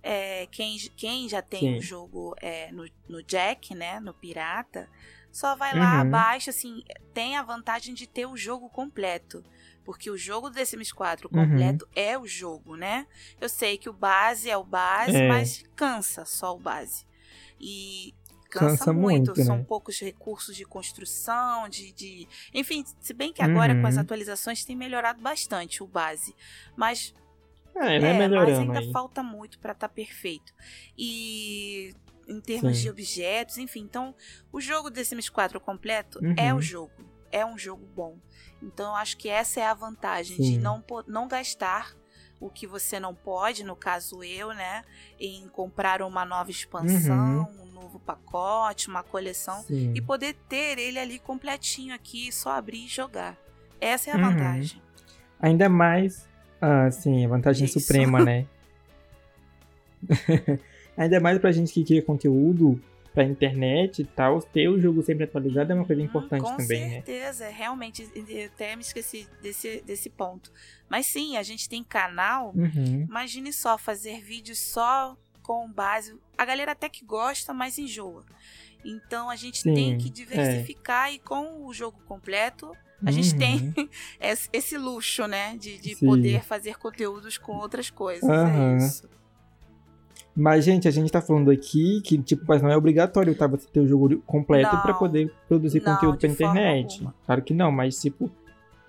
é, 0.02 0.48
quem, 0.48 0.78
quem 0.96 1.30
já 1.30 1.42
tem 1.42 1.76
o 1.76 1.78
um 1.78 1.82
jogo 1.82 2.36
é, 2.42 2.72
no, 2.72 2.88
no 3.08 3.24
Jack, 3.24 3.74
né, 3.74 4.00
no 4.00 4.14
Pirata, 4.14 4.90
só 5.32 5.56
vai 5.56 5.76
lá, 5.78 5.96
uhum. 5.96 6.02
abaixa, 6.02 6.52
assim, 6.52 6.84
tem 7.14 7.38
a 7.38 7.42
vantagem 7.42 7.94
de 7.96 8.06
ter 8.06 8.28
o 8.28 8.38
jogo 8.38 8.70
completo. 8.70 9.44
Porque 9.84 10.10
o 10.10 10.18
jogo 10.18 10.50
do 10.50 10.56
The 10.56 10.66
Sims 10.66 10.92
4 10.92 11.28
uhum. 11.28 11.44
completo 11.44 11.86
uhum. 11.86 11.92
é 11.96 12.18
o 12.18 12.28
jogo, 12.28 12.76
né? 12.76 13.08
Eu 13.40 13.50
sei 13.50 13.78
que 13.78 13.90
o 13.90 13.94
base 13.94 14.50
é 14.50 14.56
o 14.56 14.64
base, 14.64 15.18
é. 15.18 15.28
mas 15.28 15.64
cansa 15.76 16.24
só 16.24 16.56
o 16.56 16.60
base. 16.60 17.06
E 17.60 18.14
cansa, 18.54 18.78
cansa 18.78 18.94
muito, 18.94 19.28
muito, 19.28 19.44
são 19.44 19.58
né? 19.58 19.66
poucos 19.68 20.00
recursos 20.00 20.56
de 20.56 20.66
construção, 20.66 21.68
de, 21.68 21.92
de... 21.92 22.28
Enfim, 22.54 22.84
se 23.00 23.14
bem 23.14 23.34
que 23.34 23.42
agora 23.42 23.74
uhum. 23.74 23.82
com 23.82 23.88
as 23.88 23.96
uhum. 23.96 24.02
atualizações 24.02 24.64
tem 24.64 24.76
melhorado 24.76 25.22
bastante 25.22 25.82
o 25.84 25.88
base. 25.88 26.36
Mas 26.76 27.14
é, 27.76 27.96
é, 27.96 28.28
mas 28.28 28.60
ainda 28.60 28.80
aí. 28.80 28.92
falta 28.92 29.24
muito 29.24 29.60
para 29.60 29.72
estar 29.72 29.88
tá 29.88 29.94
perfeito. 29.94 30.54
E 30.98 31.94
em 32.28 32.40
termos 32.40 32.78
Sim. 32.78 32.84
de 32.84 32.90
objetos, 32.90 33.58
enfim. 33.58 33.82
Então, 33.82 34.16
o 34.52 34.62
jogo 34.62 34.92
The 34.92 35.04
Sims 35.04 35.30
4 35.30 35.60
completo 35.60 36.20
uhum. 36.24 36.36
é 36.38 36.54
o 36.54 36.62
jogo. 36.62 36.94
É 37.32 37.46
um 37.46 37.58
jogo 37.58 37.86
bom. 37.96 38.18
Então, 38.62 38.92
eu 38.92 38.96
acho 38.96 39.18
que 39.18 39.28
essa 39.28 39.60
é 39.60 39.66
a 39.66 39.74
vantagem 39.74 40.38
Sim. 40.38 40.44
de 40.44 40.58
não, 40.60 40.84
não 41.08 41.28
gastar 41.28 41.96
o 42.44 42.50
que 42.50 42.68
você 42.68 43.00
não 43.00 43.16
pode, 43.16 43.64
no 43.64 43.76
caso 43.76 44.22
eu, 44.22 44.50
né? 44.54 44.84
Em 45.18 45.48
comprar 45.48 46.02
uma 46.02 46.26
nova 46.26 46.52
expansão, 46.52 47.48
uhum. 47.58 47.64
um 47.64 47.72
novo 47.72 48.00
pacote, 48.00 48.90
uma 48.90 49.02
coleção 49.02 49.64
Sim. 49.64 49.94
e 49.96 50.02
poder 50.02 50.36
ter 50.50 50.78
ele 50.78 51.00
ali 51.00 51.20
completinho 51.20 51.96
aqui, 51.96 52.32
só 52.34 52.52
abrir 52.52 52.86
e 52.86 52.88
jogar. 52.88 53.38
Essa 53.80 54.12
é 54.12 54.14
a 54.14 54.18
uhum. 54.18 54.32
vantagem. 54.32 54.82
Ainda 55.40 55.70
mais, 55.70 56.28
ah, 56.62 56.92
sim, 56.92 57.26
a 57.26 57.30
vantagem 57.30 57.66
Isso. 57.66 57.80
suprema, 57.80 58.24
né? 58.24 58.46
Ainda 60.98 61.20
mais 61.22 61.40
pra 61.40 61.52
gente 61.52 61.74
que 61.74 61.84
cria 61.84 62.02
conteúdo 62.02 62.80
pra 63.14 63.24
internet 63.24 64.02
e 64.02 64.06
tal, 64.06 64.42
ter 64.42 64.68
o 64.68 64.80
jogo 64.80 65.04
sempre 65.04 65.26
atualizado 65.26 65.72
é 65.72 65.76
uma 65.76 65.86
coisa 65.86 66.02
importante 66.02 66.46
hum, 66.46 66.58
também, 66.58 66.82
né? 66.82 66.88
Com 66.88 67.06
certeza, 67.06 67.50
realmente, 67.50 68.10
eu 68.16 68.46
até 68.48 68.76
me 68.76 68.82
esqueci 68.82 69.28
desse, 69.42 69.82
desse 69.86 70.10
ponto. 70.10 70.52
Mas 70.90 71.06
sim, 71.06 71.38
a 71.38 71.44
gente 71.44 71.70
tem 71.70 71.84
canal, 71.84 72.54
uhum. 72.56 73.06
imagine 73.08 73.54
só, 73.54 73.78
fazer 73.78 74.22
vídeos 74.22 74.60
só 74.60 75.16
com 75.42 75.72
base... 75.72 76.18
A 76.38 76.46
galera 76.46 76.72
até 76.72 76.90
que 76.90 77.06
gosta, 77.06 77.54
mas 77.54 77.78
enjoa. 77.78 78.26
Então 78.84 79.30
a 79.30 79.36
gente 79.36 79.60
sim, 79.60 79.74
tem 79.74 79.98
que 79.98 80.10
diversificar 80.10 81.10
é. 81.10 81.14
e 81.14 81.20
com 81.20 81.66
o 81.66 81.74
jogo 81.74 82.00
completo 82.06 82.76
a 83.06 83.12
gente 83.12 83.34
uhum. 83.34 83.72
tem 83.74 83.90
esse 84.54 84.78
luxo, 84.78 85.28
né? 85.28 85.58
De, 85.58 85.78
de 85.78 85.96
poder 85.98 86.42
fazer 86.44 86.78
conteúdos 86.78 87.38
com 87.38 87.54
outras 87.58 87.90
coisas. 87.90 88.24
Uhum. 88.24 88.74
É 88.74 88.78
isso. 88.78 89.10
Mas, 90.36 90.66
gente, 90.66 90.88
a 90.88 90.92
gente 90.92 91.12
tá 91.12 91.22
falando 91.22 91.52
aqui 91.52 92.02
que, 92.02 92.18
tipo, 92.18 92.44
mas 92.48 92.62
não 92.62 92.70
é 92.70 92.76
obrigatório, 92.76 93.36
tá? 93.36 93.46
Você 93.48 93.68
ter 93.72 93.80
o 93.80 93.88
jogo 93.88 94.18
completo 94.26 94.76
para 94.82 94.94
poder 94.94 95.32
produzir 95.48 95.82
não, 95.82 95.94
conteúdo 95.94 96.18
pra 96.18 96.30
internet. 96.30 97.08
Claro 97.26 97.42
que 97.44 97.54
não, 97.54 97.72
mas, 97.72 98.02
tipo, 98.02 98.32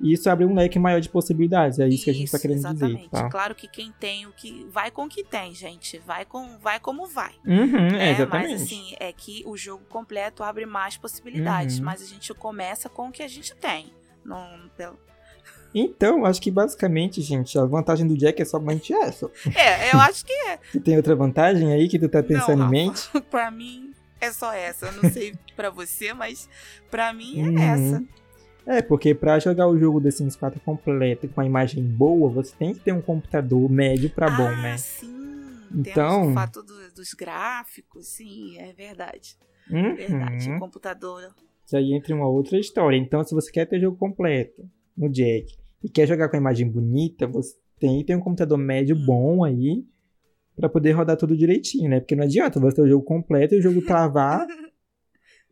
isso 0.00 0.28
abre 0.28 0.44
um 0.44 0.54
leque 0.54 0.78
maior 0.78 1.00
de 1.00 1.08
possibilidades. 1.08 1.78
É 1.78 1.86
isso, 1.86 1.96
isso 1.96 2.04
que 2.04 2.10
a 2.10 2.14
gente 2.14 2.24
está 2.26 2.38
querendo 2.38 2.58
exatamente. 2.58 2.96
dizer. 2.96 3.10
Tá? 3.10 3.28
Claro 3.28 3.54
que 3.54 3.68
quem 3.68 3.92
tem 3.92 4.26
o 4.26 4.32
que. 4.32 4.66
Vai 4.70 4.90
com 4.90 5.04
o 5.04 5.08
que 5.08 5.22
tem, 5.22 5.54
gente. 5.54 5.98
Vai, 5.98 6.24
com, 6.24 6.58
vai 6.58 6.80
como 6.80 7.06
vai. 7.06 7.34
Uhum, 7.46 7.96
é, 7.96 8.12
exatamente. 8.12 8.52
Mas 8.52 8.62
assim, 8.62 8.94
é 8.98 9.12
que 9.12 9.42
o 9.46 9.56
jogo 9.56 9.84
completo 9.88 10.42
abre 10.42 10.66
mais 10.66 10.96
possibilidades. 10.96 11.78
Uhum. 11.78 11.84
Mas 11.84 12.02
a 12.02 12.06
gente 12.06 12.32
começa 12.34 12.88
com 12.88 13.08
o 13.08 13.12
que 13.12 13.22
a 13.22 13.28
gente 13.28 13.54
tem. 13.56 13.92
Não, 14.24 14.70
pelo... 14.76 14.98
Então, 15.74 16.24
acho 16.24 16.40
que 16.40 16.52
basicamente, 16.52 17.20
gente, 17.20 17.58
a 17.58 17.64
vantagem 17.64 18.06
do 18.06 18.16
Jack 18.16 18.40
é 18.40 18.44
somente 18.44 18.92
essa. 18.92 19.28
É, 19.56 19.92
eu 19.92 19.98
acho 19.98 20.24
que 20.24 20.32
é. 20.32 20.58
Tu 20.70 20.80
tem 20.80 20.96
outra 20.96 21.16
vantagem 21.16 21.72
aí 21.72 21.88
que 21.88 21.98
tu 21.98 22.08
tá 22.08 22.22
pensando 22.22 22.60
não, 22.60 22.68
em 22.68 22.70
mente? 22.70 23.08
pra 23.28 23.50
mim 23.50 23.92
é 24.20 24.30
só 24.30 24.52
essa. 24.52 24.86
Eu 24.86 24.92
não 25.02 25.10
sei 25.10 25.34
pra 25.56 25.70
você, 25.70 26.14
mas 26.14 26.48
pra 26.90 27.12
mim 27.12 27.40
é 27.40 27.42
uhum. 27.42 27.58
essa. 27.58 28.04
É, 28.66 28.80
porque 28.80 29.14
para 29.14 29.38
jogar 29.40 29.66
o 29.66 29.76
jogo 29.76 30.00
The 30.00 30.12
Sims 30.12 30.36
4 30.36 30.60
completo 30.60 31.28
com 31.28 31.40
a 31.40 31.44
imagem 31.44 31.82
boa, 31.82 32.30
você 32.30 32.54
tem 32.56 32.72
que 32.72 32.80
ter 32.80 32.92
um 32.92 33.02
computador 33.02 33.68
médio 33.68 34.08
para 34.08 34.28
ah, 34.28 34.36
bom, 34.36 34.56
né? 34.62 34.78
Sim. 34.78 35.12
Então, 35.74 36.20
Temos 36.20 36.28
o 36.30 36.34
fato 36.34 36.62
do, 36.62 36.92
dos 36.92 37.12
gráficos, 37.14 38.06
sim, 38.06 38.56
é 38.58 38.72
verdade. 38.72 39.36
Uhum. 39.68 39.96
Verdade, 39.96 40.58
computador. 40.58 41.34
Isso 41.66 41.76
aí 41.76 41.92
entra 41.92 42.14
uma 42.14 42.28
outra 42.28 42.58
história. 42.58 42.96
Então, 42.96 43.24
se 43.24 43.34
você 43.34 43.50
quer 43.50 43.66
ter 43.66 43.80
jogo 43.80 43.96
completo 43.96 44.62
no 44.96 45.10
Jack 45.10 45.63
e 45.84 45.88
quer 45.90 46.08
jogar 46.08 46.30
com 46.30 46.36
a 46.36 46.38
imagem 46.38 46.68
bonita, 46.68 47.26
você 47.26 47.54
tem 47.78 47.98
que 47.98 48.04
ter 48.06 48.16
um 48.16 48.20
computador 48.20 48.56
médio 48.56 48.96
hum. 48.96 49.04
bom 49.04 49.44
aí 49.44 49.84
para 50.56 50.68
poder 50.68 50.92
rodar 50.92 51.16
tudo 51.16 51.36
direitinho, 51.36 51.90
né? 51.90 52.00
Porque 52.00 52.16
não 52.16 52.24
adianta 52.24 52.58
você 52.58 52.76
ter 52.76 52.82
o 52.82 52.88
jogo 52.88 53.04
completo 53.04 53.54
e 53.54 53.58
o 53.58 53.62
jogo 53.62 53.82
travar 53.82 54.46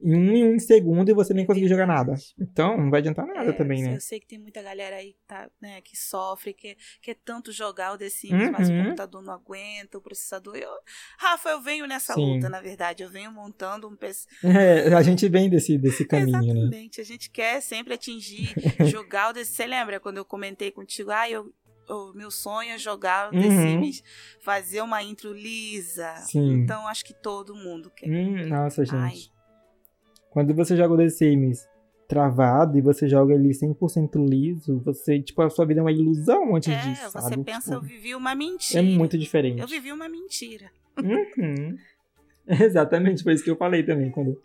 em 0.03 0.15
um 0.15 0.33
em 0.33 0.55
um 0.55 0.59
segundo 0.59 1.09
e 1.11 1.15
você 1.15 1.33
nem 1.33 1.47
conseguir 1.47 1.69
jogar 1.69 1.87
nada. 1.87 2.15
Então, 2.39 2.77
não 2.77 2.91
vai 2.91 3.01
adiantar 3.01 3.27
nada 3.27 3.51
é, 3.51 3.53
também, 3.53 3.83
né? 3.83 3.97
Eu 3.97 4.01
sei 4.01 4.19
que 4.21 4.27
tem 4.27 4.39
muita 4.39 4.63
galera 4.63 4.97
aí 4.97 5.13
que, 5.13 5.25
tá, 5.27 5.49
né, 5.61 5.81
que 5.81 5.97
sofre, 5.97 6.53
que 6.53 6.77
quer 7.01 7.17
tanto 7.25 7.53
jogar 7.53 7.93
o 7.93 7.99
The 7.99 8.09
Sims, 8.09 8.33
uhum. 8.33 8.53
mas 8.53 8.69
o 8.69 8.73
uhum. 8.73 8.83
computador 8.85 9.23
não 9.23 9.33
aguenta, 9.33 9.99
o 9.99 10.01
processador. 10.01 10.57
Eu, 10.57 10.71
Rafa, 11.19 11.51
eu 11.51 11.63
venho 11.63 11.87
nessa 11.87 12.15
Sim. 12.15 12.35
luta, 12.35 12.49
na 12.49 12.61
verdade. 12.61 13.03
Eu 13.03 13.11
venho 13.11 13.31
montando 13.33 13.89
um 13.89 13.97
PC. 13.97 14.29
É, 14.63 14.95
a 14.95 15.03
gente 15.03 15.29
vem 15.29 15.49
desse, 15.49 15.79
desse 15.79 16.05
caminho, 16.05 16.29
Exatamente. 16.29 16.55
né? 16.55 16.61
Exatamente. 16.61 17.01
A 17.01 17.05
gente 17.05 17.31
quer 17.31 17.61
sempre 17.61 17.95
atingir, 17.95 18.53
jogar 18.87 19.31
o 19.31 19.33
The 19.33 19.45
Sims. 19.45 19.53
Você 19.57 19.67
lembra 19.67 19.99
quando 19.99 20.19
eu 20.19 20.25
comentei 20.25 20.71
contigo? 20.71 21.11
Ah, 21.11 21.29
eu, 21.29 21.53
o 21.89 22.13
meu 22.15 22.31
sonho 22.31 22.71
é 22.71 22.79
jogar 22.79 23.29
o 23.29 23.31
The 23.31 23.39
uhum. 23.39 23.81
Sims, 23.81 24.03
fazer 24.41 24.81
uma 24.83 25.03
intro 25.03 25.33
lisa. 25.33 26.15
Sim. 26.17 26.53
Então 26.55 26.87
acho 26.87 27.05
que 27.05 27.15
todo 27.15 27.55
mundo 27.55 27.91
quer. 27.91 28.09
Hum, 28.09 28.49
nossa, 28.49 28.85
gente. 28.85 28.97
Ai, 28.97 29.19
quando 30.33 30.55
você 30.55 30.77
joga 30.77 30.95
o 30.95 30.97
The 30.97 31.11
Sims 31.11 31.69
travado 32.09 32.77
e 32.77 32.81
você 32.81 33.09
joga 33.09 33.35
ele 33.35 33.51
100% 33.51 34.29
liso, 34.29 34.81
você, 34.85 35.21
tipo, 35.21 35.41
a 35.43 35.51
sua 35.51 35.65
vida 35.65 35.81
é 35.81 35.83
uma 35.83 35.93
ilusão 35.93 36.57
antes 36.57 36.73
é, 36.73 36.79
disso, 36.79 37.11
você 37.11 37.21
sabe? 37.21 37.45
pensa, 37.45 37.61
tipo, 37.61 37.75
eu 37.75 37.81
vivi 37.81 38.15
uma 38.15 38.35
mentira. 38.35 38.81
É 38.81 38.83
muito 38.83 39.17
diferente. 39.17 39.61
Eu 39.61 39.69
vivi 39.69 39.93
uma 39.93 40.09
mentira. 40.09 40.71
Uhum. 40.99 41.77
Exatamente, 42.49 43.23
foi 43.23 43.35
isso 43.35 43.45
que 43.45 43.51
eu 43.51 43.57
falei 43.57 43.83
também, 43.83 44.11
quando 44.11 44.41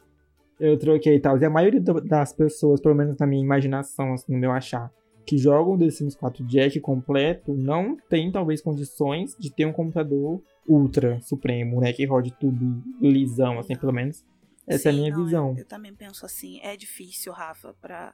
eu 0.59 0.77
troquei 0.77 1.15
e 1.15 1.19
tal. 1.19 1.37
E 1.37 1.45
a 1.45 1.49
maioria 1.49 1.81
das 1.81 2.33
pessoas, 2.33 2.81
pelo 2.81 2.95
menos 2.95 3.17
na 3.17 3.25
minha 3.25 3.43
imaginação, 3.43 4.13
assim, 4.13 4.31
no 4.31 4.37
meu 4.37 4.51
achar, 4.51 4.91
que 5.25 5.37
jogam 5.37 5.77
The 5.77 5.89
Sims 5.89 6.15
4 6.15 6.45
Jack 6.45 6.79
completo, 6.79 7.53
não 7.53 7.97
tem, 8.09 8.31
talvez, 8.31 8.61
condições 8.61 9.35
de 9.37 9.53
ter 9.53 9.65
um 9.65 9.73
computador 9.73 10.41
ultra 10.67 11.19
supremo, 11.21 11.81
né? 11.81 11.91
Que 11.91 12.05
rode 12.05 12.33
tudo 12.39 12.81
lisão, 13.01 13.59
assim, 13.59 13.75
pelo 13.75 13.93
menos 13.93 14.23
essa 14.67 14.83
Sim, 14.83 14.89
é 14.89 14.91
a 14.91 14.95
minha 14.95 15.15
não, 15.15 15.23
visão. 15.23 15.51
Eu, 15.51 15.59
eu, 15.59 15.65
também 15.65 15.95
penso 15.95 16.25
assim, 16.25 16.59
é 16.61 16.75
difícil, 16.75 17.31
Rafa, 17.31 17.73
para 17.81 18.13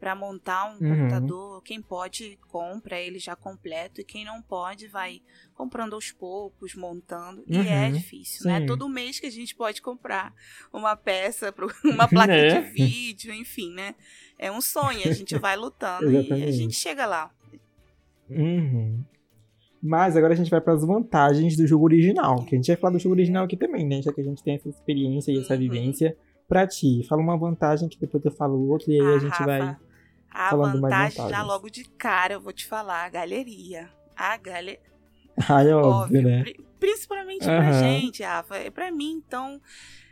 para 0.00 0.14
montar 0.14 0.64
um 0.64 0.82
uhum. 0.82 0.96
computador, 0.96 1.62
quem 1.62 1.82
pode 1.82 2.38
compra 2.48 2.98
ele 2.98 3.18
já 3.18 3.36
completo 3.36 4.00
e 4.00 4.04
quem 4.04 4.24
não 4.24 4.40
pode 4.40 4.88
vai 4.88 5.20
comprando 5.52 5.92
aos 5.92 6.10
poucos, 6.10 6.74
montando. 6.74 7.42
Uhum. 7.42 7.62
E 7.62 7.68
é 7.68 7.84
uhum. 7.84 7.92
difícil, 7.92 8.46
né? 8.46 8.54
Sim. 8.54 8.60
né? 8.60 8.66
Todo 8.66 8.88
mês 8.88 9.20
que 9.20 9.26
a 9.26 9.30
gente 9.30 9.54
pode 9.54 9.82
comprar 9.82 10.32
uma 10.72 10.96
peça, 10.96 11.54
uma 11.84 12.08
placa 12.08 12.32
é. 12.32 12.62
de 12.62 12.70
vídeo, 12.70 13.34
enfim, 13.34 13.74
né? 13.74 13.94
É 14.38 14.50
um 14.50 14.62
sonho, 14.62 15.06
a 15.06 15.12
gente 15.12 15.36
vai 15.36 15.54
lutando 15.60 16.10
e 16.10 16.44
a 16.44 16.50
gente 16.50 16.74
chega 16.74 17.04
lá. 17.04 17.30
Uhum. 18.30 19.04
Mas 19.82 20.16
agora 20.16 20.34
a 20.34 20.36
gente 20.36 20.50
vai 20.50 20.60
para 20.60 20.74
as 20.74 20.84
vantagens 20.84 21.56
do 21.56 21.66
jogo 21.66 21.84
original, 21.84 22.44
que 22.44 22.54
a 22.54 22.58
gente 22.58 22.68
vai 22.68 22.76
falar 22.76 22.92
do 22.92 22.98
jogo 22.98 23.14
original 23.14 23.44
aqui 23.44 23.56
também, 23.56 23.86
né? 23.86 24.02
Já 24.02 24.12
que 24.12 24.20
a 24.20 24.24
gente 24.24 24.42
tem 24.42 24.54
essa 24.54 24.68
experiência 24.68 25.32
e 25.32 25.38
essa 25.38 25.54
uhum. 25.54 25.60
vivência 25.60 26.16
pra 26.46 26.66
ti. 26.66 27.06
Fala 27.08 27.22
uma 27.22 27.38
vantagem 27.38 27.88
que 27.88 27.98
depois 27.98 28.22
eu 28.24 28.32
falo 28.32 28.68
outra 28.68 28.92
e 28.92 29.00
aí 29.00 29.06
a, 29.06 29.10
a 29.10 29.18
gente 29.18 29.30
Rafa, 29.30 29.44
vai 29.44 29.76
a 30.30 30.50
falando 30.50 30.80
vantagem, 30.80 30.90
mais 30.90 31.14
vantagens. 31.14 31.38
já 31.38 31.42
logo 31.44 31.70
de 31.70 31.84
cara 31.84 32.34
eu 32.34 32.40
vou 32.40 32.52
te 32.52 32.66
falar, 32.66 33.04
a 33.04 33.08
galeria. 33.08 33.88
A 34.16 34.36
galeria. 34.36 34.80
Ah, 35.48 35.62
é 35.62 35.74
óbvio, 35.74 36.18
óbvio 36.18 36.22
né? 36.22 36.44
Principalmente 36.78 37.48
uhum. 37.48 37.56
pra 37.56 37.72
gente, 37.72 38.22
Rafa. 38.22 38.56
É 38.56 38.70
pra 38.70 38.92
mim, 38.92 39.22
então. 39.24 39.58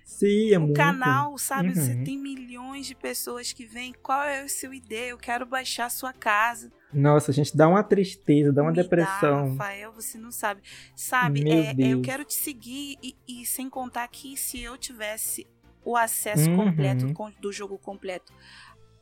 Sim, 0.09 0.55
é 0.55 0.59
o 0.59 0.63
muito. 0.63 0.75
canal, 0.75 1.37
sabe? 1.37 1.69
Uhum. 1.69 1.75
Você 1.75 1.95
tem 1.97 2.17
milhões 2.17 2.87
de 2.87 2.95
pessoas 2.95 3.53
que 3.53 3.67
vêm. 3.67 3.93
Qual 4.03 4.23
é 4.23 4.43
o 4.43 4.49
seu 4.49 4.73
ideia? 4.73 5.11
Eu 5.11 5.19
quero 5.19 5.45
baixar 5.45 5.85
a 5.85 5.91
sua 5.91 6.15
casa. 6.15 6.73
Nossa, 6.91 7.31
gente, 7.31 7.55
dá 7.55 7.69
uma 7.69 7.83
tristeza, 7.83 8.51
dá 8.51 8.63
uma 8.63 8.71
Me 8.71 8.77
depressão. 8.77 9.45
Dá, 9.45 9.51
Rafael, 9.51 9.93
você 9.93 10.17
não 10.17 10.33
sabe. 10.33 10.63
Sabe, 10.97 11.47
é, 11.47 11.73
é, 11.73 11.93
eu 11.93 12.01
quero 12.01 12.25
te 12.25 12.33
seguir 12.33 12.97
e, 13.03 13.15
e, 13.29 13.45
sem 13.45 13.69
contar 13.69 14.09
que 14.09 14.35
se 14.35 14.63
eu 14.63 14.79
tivesse 14.79 15.47
o 15.85 15.95
acesso 15.95 16.49
uhum. 16.49 16.57
completo 16.57 17.07
do 17.39 17.53
jogo 17.53 17.77
completo 17.77 18.33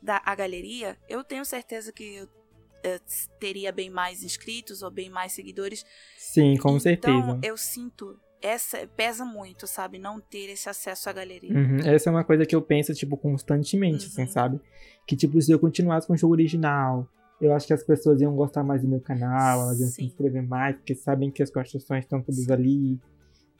da 0.01 0.21
a 0.25 0.35
galeria, 0.35 0.97
eu 1.07 1.23
tenho 1.23 1.45
certeza 1.45 1.93
que 1.93 2.15
eu, 2.15 2.29
eu 2.83 2.99
teria 3.39 3.71
bem 3.71 3.89
mais 3.89 4.23
inscritos 4.23 4.83
ou 4.83 4.91
bem 4.91 5.09
mais 5.09 5.31
seguidores. 5.31 5.85
Sim, 6.17 6.57
com 6.57 6.71
então, 6.71 6.79
certeza. 6.81 7.17
Então, 7.17 7.39
eu 7.41 7.55
sinto 7.55 8.19
essa 8.41 8.87
pesa 8.95 9.25
muito, 9.25 9.67
sabe? 9.67 9.97
Não 9.97 10.19
ter 10.19 10.49
esse 10.49 10.69
acesso 10.69 11.09
à 11.09 11.13
galeria. 11.13 11.53
Uhum. 11.53 11.79
Essa 11.79 12.09
é 12.09 12.11
uma 12.11 12.23
coisa 12.23 12.45
que 12.45 12.55
eu 12.55 12.61
penso, 12.61 12.93
tipo, 12.93 13.17
constantemente, 13.17 14.07
assim, 14.07 14.17
uhum. 14.17 14.23
assim, 14.23 14.33
sabe? 14.33 14.61
Que, 15.05 15.15
tipo, 15.15 15.41
se 15.41 15.51
eu 15.51 15.59
continuasse 15.59 16.07
com 16.07 16.13
o 16.13 16.17
jogo 16.17 16.33
original, 16.33 17.07
eu 17.39 17.53
acho 17.53 17.67
que 17.67 17.73
as 17.73 17.83
pessoas 17.83 18.21
iam 18.21 18.35
gostar 18.35 18.63
mais 18.63 18.81
do 18.81 18.87
meu 18.87 18.99
canal, 18.99 19.61
elas 19.61 19.79
iam 19.79 19.89
Sim. 19.89 19.95
se 19.95 20.05
inscrever 20.05 20.45
mais, 20.45 20.75
porque 20.75 20.95
sabem 20.95 21.31
que 21.31 21.41
as 21.41 21.49
construções 21.49 22.03
estão 22.03 22.21
todas 22.21 22.49
ali. 22.49 22.99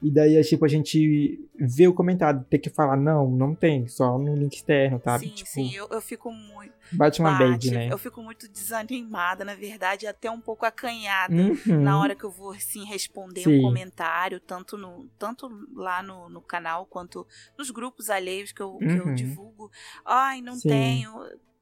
E 0.00 0.10
daí, 0.10 0.36
é, 0.36 0.42
tipo, 0.42 0.64
a 0.64 0.68
gente 0.68 1.40
vê 1.56 1.88
o 1.88 1.92
comentário, 1.92 2.44
ter 2.48 2.58
que 2.58 2.70
falar, 2.70 2.96
não, 2.96 3.28
não 3.28 3.52
tem, 3.52 3.88
só 3.88 4.16
no 4.16 4.36
link 4.36 4.54
externo, 4.54 5.00
tá? 5.00 5.18
Sim, 5.18 5.30
tipo, 5.30 5.50
sim, 5.50 5.74
eu, 5.74 5.88
eu 5.90 6.00
fico 6.00 6.30
muito. 6.30 6.72
Bate 6.92 7.20
uma 7.20 7.36
bad, 7.36 7.70
né? 7.72 7.88
Eu 7.90 7.98
fico 7.98 8.22
muito 8.22 8.48
desanimada, 8.48 9.44
na 9.44 9.54
verdade, 9.54 10.06
até 10.06 10.30
um 10.30 10.40
pouco 10.40 10.64
acanhada 10.64 11.34
uhum. 11.34 11.82
na 11.82 11.98
hora 11.98 12.14
que 12.14 12.24
eu 12.24 12.30
vou, 12.30 12.52
assim, 12.52 12.84
responder 12.84 13.42
sim. 13.42 13.58
um 13.58 13.62
comentário, 13.62 14.38
tanto, 14.38 14.78
no, 14.78 15.08
tanto 15.18 15.48
lá 15.74 16.00
no, 16.00 16.28
no 16.28 16.40
canal 16.40 16.86
quanto 16.86 17.26
nos 17.58 17.70
grupos 17.70 18.08
alheios 18.08 18.52
que 18.52 18.62
eu, 18.62 18.74
uhum. 18.74 18.78
que 18.78 18.96
eu 18.96 19.06
uhum. 19.06 19.14
divulgo. 19.14 19.70
Ai, 20.04 20.40
não 20.40 20.54
sim. 20.54 20.68
tenho 20.68 21.12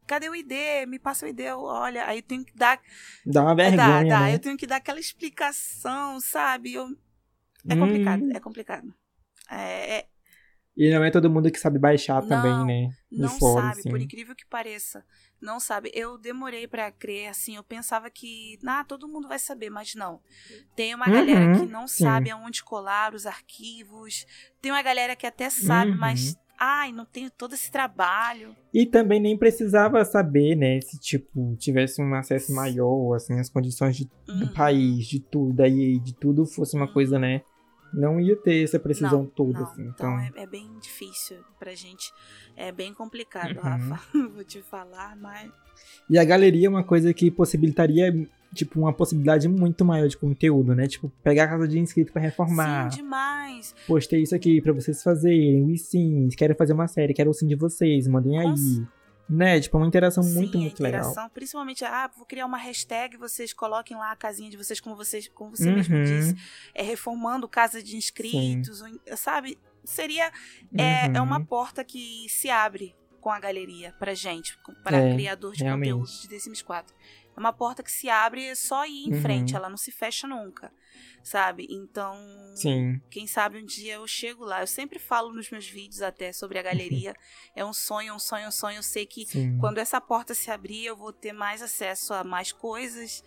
cadê 0.06 0.28
o 0.28 0.34
ID? 0.34 0.86
Me 0.86 0.98
passa 0.98 1.26
o 1.26 1.28
ID, 1.28 1.40
olha, 1.56 2.06
aí 2.06 2.18
eu 2.18 2.22
tenho 2.22 2.44
que 2.44 2.54
dar. 2.54 2.80
Dá 3.24 3.42
uma 3.42 3.54
vergonha. 3.54 3.76
Dá, 3.76 4.02
dá. 4.04 4.20
Né? 4.20 4.34
Eu 4.34 4.38
tenho 4.38 4.56
que 4.56 4.66
dar 4.66 4.76
aquela 4.76 5.00
explicação, 5.00 6.20
sabe? 6.20 6.74
Eu... 6.74 6.96
É 7.68 7.74
hum. 7.74 7.80
complicado, 7.80 8.30
é 8.32 8.40
complicado. 8.40 8.94
É, 9.50 9.98
é... 9.98 10.06
E 10.76 10.90
não 10.90 11.02
é 11.02 11.10
todo 11.10 11.30
mundo 11.30 11.50
que 11.50 11.58
sabe 11.58 11.78
baixar 11.78 12.20
não, 12.20 12.28
também, 12.28 12.66
né? 12.66 12.94
De 13.10 13.18
não 13.18 13.30
fora, 13.30 13.68
sabe, 13.68 13.80
assim. 13.80 13.90
por 13.90 14.00
incrível 14.00 14.36
que 14.36 14.44
pareça. 14.44 15.02
Não 15.40 15.58
sabe. 15.58 15.90
Eu 15.94 16.18
demorei 16.18 16.68
para 16.68 16.92
crer, 16.92 17.28
assim, 17.28 17.56
eu 17.56 17.64
pensava 17.64 18.10
que, 18.10 18.58
ah, 18.66 18.84
todo 18.84 19.08
mundo 19.08 19.26
vai 19.26 19.38
saber, 19.38 19.70
mas 19.70 19.94
não. 19.94 20.20
Tem 20.74 20.94
uma 20.94 21.06
uhum, 21.06 21.12
galera 21.12 21.58
que 21.58 21.66
não 21.66 21.88
sim. 21.88 22.04
sabe 22.04 22.30
aonde 22.30 22.62
colar 22.62 23.14
os 23.14 23.24
arquivos. 23.24 24.26
Tem 24.60 24.70
uma 24.70 24.82
galera 24.82 25.16
que 25.16 25.26
até 25.26 25.48
sabe, 25.48 25.92
uhum. 25.92 25.98
mas 25.98 26.36
ai, 26.58 26.92
não 26.92 27.04
tenho 27.04 27.30
todo 27.30 27.54
esse 27.54 27.70
trabalho. 27.70 28.54
E 28.72 28.86
também 28.86 29.20
nem 29.20 29.36
precisava 29.36 30.04
saber, 30.04 30.56
né, 30.56 30.80
se, 30.80 30.98
tipo, 30.98 31.56
tivesse 31.56 32.02
um 32.02 32.14
acesso 32.14 32.52
maior, 32.54 33.14
assim, 33.14 33.38
as 33.38 33.48
condições 33.48 33.96
de, 33.96 34.08
uhum. 34.28 34.40
do 34.40 34.52
país, 34.52 35.06
de 35.06 35.20
tudo, 35.20 35.54
daí 35.54 35.98
de 36.00 36.14
tudo 36.14 36.46
fosse 36.46 36.76
uma 36.76 36.90
coisa, 36.90 37.18
né, 37.18 37.42
não 37.96 38.20
ia 38.20 38.36
ter 38.36 38.62
essa 38.62 38.78
precisão 38.78 39.22
não, 39.22 39.26
toda, 39.26 39.60
não. 39.60 39.66
assim. 39.66 39.82
Então, 39.82 40.20
então 40.20 40.40
é, 40.40 40.44
é, 40.44 40.46
bem 40.46 40.70
difícil 40.80 41.38
pra 41.58 41.74
gente, 41.74 42.12
é 42.54 42.70
bem 42.70 42.92
complicado, 42.92 43.56
uhum. 43.56 43.62
Rafa, 43.62 44.00
vou 44.34 44.44
te 44.44 44.62
falar, 44.62 45.16
mas... 45.16 45.50
E 46.08 46.18
a 46.18 46.24
galeria 46.24 46.66
é 46.66 46.70
uma 46.70 46.84
coisa 46.84 47.12
que 47.12 47.30
possibilitaria 47.30 48.12
tipo, 48.54 48.80
uma 48.80 48.92
possibilidade 48.92 49.46
muito 49.48 49.84
maior 49.84 50.08
de 50.08 50.16
conteúdo, 50.16 50.74
né? 50.74 50.86
Tipo, 50.86 51.12
pegar 51.22 51.44
a 51.44 51.48
casa 51.48 51.68
de 51.68 51.78
inscrito 51.78 52.12
para 52.12 52.22
reformar. 52.22 52.90
Sim, 52.90 53.02
demais. 53.02 53.74
Postei 53.86 54.22
isso 54.22 54.34
aqui 54.34 54.60
para 54.62 54.72
vocês 54.72 55.02
fazerem. 55.02 55.70
E 55.70 55.76
sim, 55.76 56.28
quero 56.36 56.54
fazer 56.54 56.72
uma 56.72 56.88
série, 56.88 57.12
quero 57.12 57.30
o 57.30 57.34
sim 57.34 57.46
de 57.46 57.54
vocês, 57.54 58.08
mandem 58.08 58.38
aí. 58.38 58.86
Né? 59.28 59.60
Tipo, 59.60 59.76
é 59.76 59.80
uma 59.80 59.86
interação 59.86 60.22
sim, 60.22 60.34
muito, 60.34 60.56
muito 60.56 60.82
interação, 60.82 61.10
legal. 61.10 61.30
Principalmente, 61.30 61.84
ah, 61.84 62.08
vou 62.16 62.24
criar 62.24 62.46
uma 62.46 62.58
hashtag, 62.58 63.16
vocês 63.16 63.52
coloquem 63.52 63.96
lá 63.96 64.12
a 64.12 64.16
casinha 64.16 64.48
de 64.48 64.56
vocês, 64.56 64.78
como 64.78 64.94
vocês, 64.94 65.28
como 65.28 65.50
você 65.50 65.68
uhum. 65.68 65.76
mesmo 65.76 66.04
disse. 66.04 66.36
É 66.72 66.82
reformando 66.82 67.48
casa 67.48 67.82
de 67.82 67.96
inscritos, 67.96 68.82
sabe? 69.16 69.58
Seria. 69.84 70.30
É, 70.76 71.08
uhum. 71.08 71.16
é 71.16 71.20
uma 71.20 71.44
porta 71.44 71.82
que 71.84 72.26
se 72.28 72.48
abre 72.48 72.94
com 73.20 73.30
a 73.30 73.40
galeria 73.40 73.92
pra 73.98 74.14
gente, 74.14 74.56
para 74.84 74.98
é, 74.98 75.14
criador 75.14 75.52
de 75.52 75.64
realmente. 75.64 75.92
conteúdo 75.92 76.20
de 76.22 76.28
The 76.28 76.38
Sims 76.38 76.62
4. 76.62 76.94
É 77.36 77.40
uma 77.40 77.52
porta 77.52 77.82
que 77.82 77.92
se 77.92 78.08
abre 78.08 78.54
só 78.56 78.86
ir 78.86 79.08
em 79.08 79.12
uhum. 79.12 79.20
frente, 79.20 79.54
ela 79.54 79.68
não 79.68 79.76
se 79.76 79.92
fecha 79.92 80.26
nunca, 80.26 80.72
sabe? 81.22 81.66
Então, 81.68 82.16
Sim. 82.54 82.98
quem 83.10 83.26
sabe 83.26 83.58
um 83.58 83.66
dia 83.66 83.94
eu 83.94 84.06
chego 84.06 84.42
lá. 84.42 84.62
Eu 84.62 84.66
sempre 84.66 84.98
falo 84.98 85.32
nos 85.32 85.50
meus 85.50 85.68
vídeos 85.68 86.00
até 86.00 86.32
sobre 86.32 86.58
a 86.58 86.62
galeria. 86.64 87.14
é 87.54 87.62
um 87.62 87.74
sonho, 87.74 88.14
um 88.14 88.18
sonho, 88.18 88.48
um 88.48 88.50
sonho. 88.50 88.78
Eu 88.78 88.82
sei 88.82 89.04
que 89.04 89.26
Sim. 89.26 89.58
quando 89.58 89.78
essa 89.78 90.00
porta 90.00 90.34
se 90.34 90.50
abrir, 90.50 90.86
eu 90.86 90.96
vou 90.96 91.12
ter 91.12 91.34
mais 91.34 91.60
acesso 91.60 92.14
a 92.14 92.24
mais 92.24 92.52
coisas. 92.52 93.22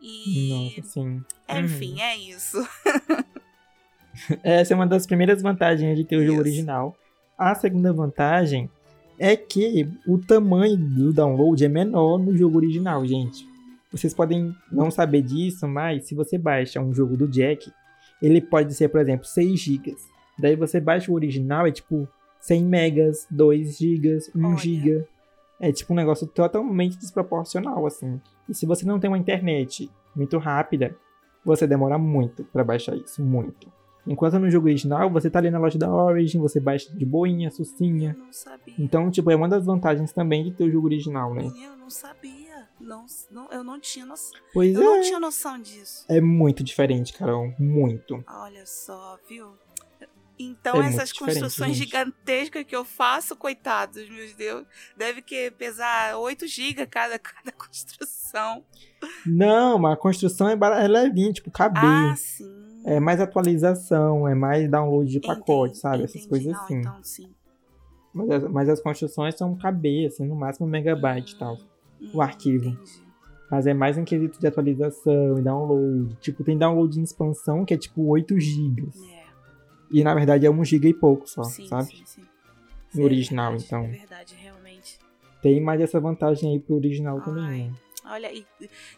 E. 0.00 0.76
Nossa, 0.76 0.90
sim. 0.90 1.24
É, 1.48 1.58
enfim, 1.58 1.94
uhum. 1.94 2.00
é 2.00 2.16
isso. 2.16 2.58
Essa 4.42 4.72
é 4.72 4.74
uma 4.74 4.86
das 4.86 5.06
primeiras 5.06 5.42
vantagens 5.42 5.96
de 5.96 6.04
ter 6.04 6.16
o 6.16 6.24
jogo 6.24 6.40
original. 6.40 6.96
A 7.36 7.54
segunda 7.54 7.92
vantagem 7.92 8.70
é 9.18 9.36
que 9.36 9.88
o 10.06 10.18
tamanho 10.18 10.76
do 10.76 11.12
download 11.12 11.64
é 11.64 11.68
menor 11.68 12.18
no 12.18 12.36
jogo 12.36 12.58
original, 12.58 13.04
gente. 13.06 13.46
Vocês 13.90 14.12
podem 14.12 14.54
não 14.70 14.90
saber 14.90 15.22
disso, 15.22 15.66
mas 15.66 16.04
se 16.04 16.14
você 16.14 16.36
baixa 16.36 16.80
um 16.80 16.92
jogo 16.92 17.16
do 17.16 17.28
Jack, 17.28 17.70
ele 18.20 18.40
pode 18.40 18.74
ser, 18.74 18.88
por 18.88 19.00
exemplo, 19.00 19.24
6 19.24 19.58
GB. 19.58 19.96
Daí 20.38 20.56
você 20.56 20.80
baixa 20.80 21.10
o 21.10 21.14
original, 21.14 21.66
é 21.66 21.72
tipo 21.72 22.08
100 22.40 22.64
megas, 22.64 23.26
2 23.30 23.78
GB, 23.78 24.18
1 24.34 24.58
GB. 24.58 25.04
É 25.58 25.72
tipo 25.72 25.92
um 25.92 25.96
negócio 25.96 26.26
totalmente 26.26 26.98
desproporcional, 26.98 27.86
assim. 27.86 28.20
E 28.48 28.54
se 28.54 28.66
você 28.66 28.84
não 28.84 29.00
tem 29.00 29.08
uma 29.08 29.18
internet 29.18 29.90
muito 30.14 30.36
rápida, 30.38 30.94
você 31.44 31.66
demora 31.66 31.96
muito 31.96 32.44
para 32.44 32.64
baixar 32.64 32.96
isso, 32.96 33.22
muito. 33.22 33.72
Enquanto 34.06 34.38
no 34.38 34.50
jogo 34.50 34.66
original, 34.66 35.10
você 35.10 35.28
tá 35.28 35.40
ali 35.40 35.50
na 35.50 35.58
loja 35.58 35.78
da 35.78 35.92
Origin, 35.92 36.38
você 36.38 36.60
baixa 36.60 36.92
de 36.92 37.04
boinha, 37.04 37.50
sucinha. 37.50 38.14
Eu 38.16 38.24
não 38.24 38.32
sabia. 38.32 38.74
Então, 38.78 39.10
tipo, 39.10 39.30
é 39.30 39.36
uma 39.36 39.48
das 39.48 39.64
vantagens 39.64 40.12
também 40.12 40.44
de 40.44 40.52
ter 40.52 40.64
o 40.64 40.70
jogo 40.70 40.86
original, 40.86 41.34
né? 41.34 41.44
Eu 41.44 41.76
não 41.76 41.90
sabia. 41.90 42.46
Não, 42.80 43.06
não, 43.30 43.50
eu 43.50 43.64
não 43.64 43.80
tinha 43.80 44.06
noção. 44.06 44.38
Pois 44.52 44.74
eu 44.74 44.82
é. 44.82 44.84
não 44.84 45.00
tinha 45.00 45.18
noção 45.18 45.60
disso. 45.60 46.04
É 46.08 46.20
muito 46.20 46.62
diferente, 46.62 47.12
Carol. 47.12 47.52
Muito. 47.58 48.22
Olha 48.28 48.64
só, 48.64 49.18
viu? 49.28 49.54
Então, 50.38 50.82
é 50.82 50.88
essas 50.88 51.12
construções 51.12 51.76
gigantescas 51.76 52.62
que 52.62 52.76
eu 52.76 52.84
faço, 52.84 53.34
coitados, 53.34 54.06
meu 54.08 54.34
Deus, 54.36 54.66
deve 54.94 55.22
que 55.22 55.50
pesar 55.52 56.18
8 56.18 56.46
GB 56.46 56.86
cada, 56.86 57.18
cada 57.18 57.50
construção. 57.52 58.62
Não, 59.24 59.78
mas 59.78 59.94
a 59.94 59.96
construção 59.96 60.48
é, 60.48 60.52
é 60.52 60.86
levinha, 60.86 61.32
tipo, 61.32 61.50
caber. 61.50 61.82
Ah, 61.82 62.14
sim 62.14 62.66
é 62.86 63.00
mais 63.00 63.20
atualização, 63.20 64.28
é 64.28 64.34
mais 64.34 64.70
download 64.70 65.10
de 65.10 65.18
pacote, 65.20 65.70
entendi, 65.70 65.80
sabe? 65.80 66.02
Entendi. 66.04 66.18
Essas 66.18 66.26
coisas 66.26 66.52
Não, 66.52 66.60
assim. 66.62 66.78
Então, 66.78 66.98
sim. 67.02 67.28
Mas, 68.14 68.30
as, 68.30 68.50
mas 68.50 68.68
as 68.68 68.80
construções 68.80 69.34
são 69.34 69.56
caber, 69.56 70.06
assim, 70.06 70.24
no 70.24 70.36
máximo 70.36 70.68
um 70.68 70.70
megabyte 70.70 71.34
e 71.34 71.38
tal. 71.38 71.58
Hum, 72.00 72.10
o 72.14 72.22
arquivo. 72.22 72.68
Entendi. 72.68 73.04
Mas 73.50 73.66
é 73.66 73.74
mais 73.74 73.98
um 73.98 74.04
quesito 74.04 74.38
de 74.38 74.46
atualização 74.46 75.36
e 75.38 75.42
download. 75.42 76.16
Tipo, 76.20 76.44
tem 76.44 76.56
download 76.56 76.98
em 76.98 77.02
expansão 77.02 77.64
que 77.64 77.74
é 77.74 77.76
tipo 77.76 78.04
8 78.04 78.38
GB. 78.38 78.88
É. 79.12 79.26
E 79.90 80.04
na 80.04 80.14
verdade 80.14 80.46
é 80.46 80.50
1 80.50 80.64
GB 80.64 80.88
e 80.88 80.94
pouco 80.94 81.28
só, 81.28 81.42
sim, 81.42 81.66
sabe? 81.66 81.88
Sim, 81.88 82.02
sim. 82.04 82.22
No 82.94 83.02
é 83.02 83.04
original, 83.04 83.50
verdade, 83.50 83.66
então. 83.66 83.84
É 83.84 83.98
verdade, 83.98 84.34
realmente. 84.40 84.98
Tem 85.42 85.60
mais 85.60 85.80
essa 85.80 86.00
vantagem 86.00 86.52
aí 86.52 86.60
pro 86.60 86.76
original 86.76 87.18
Ai. 87.18 87.24
também, 87.24 87.70
né? 87.70 87.76
Olha, 88.08 88.32
e 88.32 88.46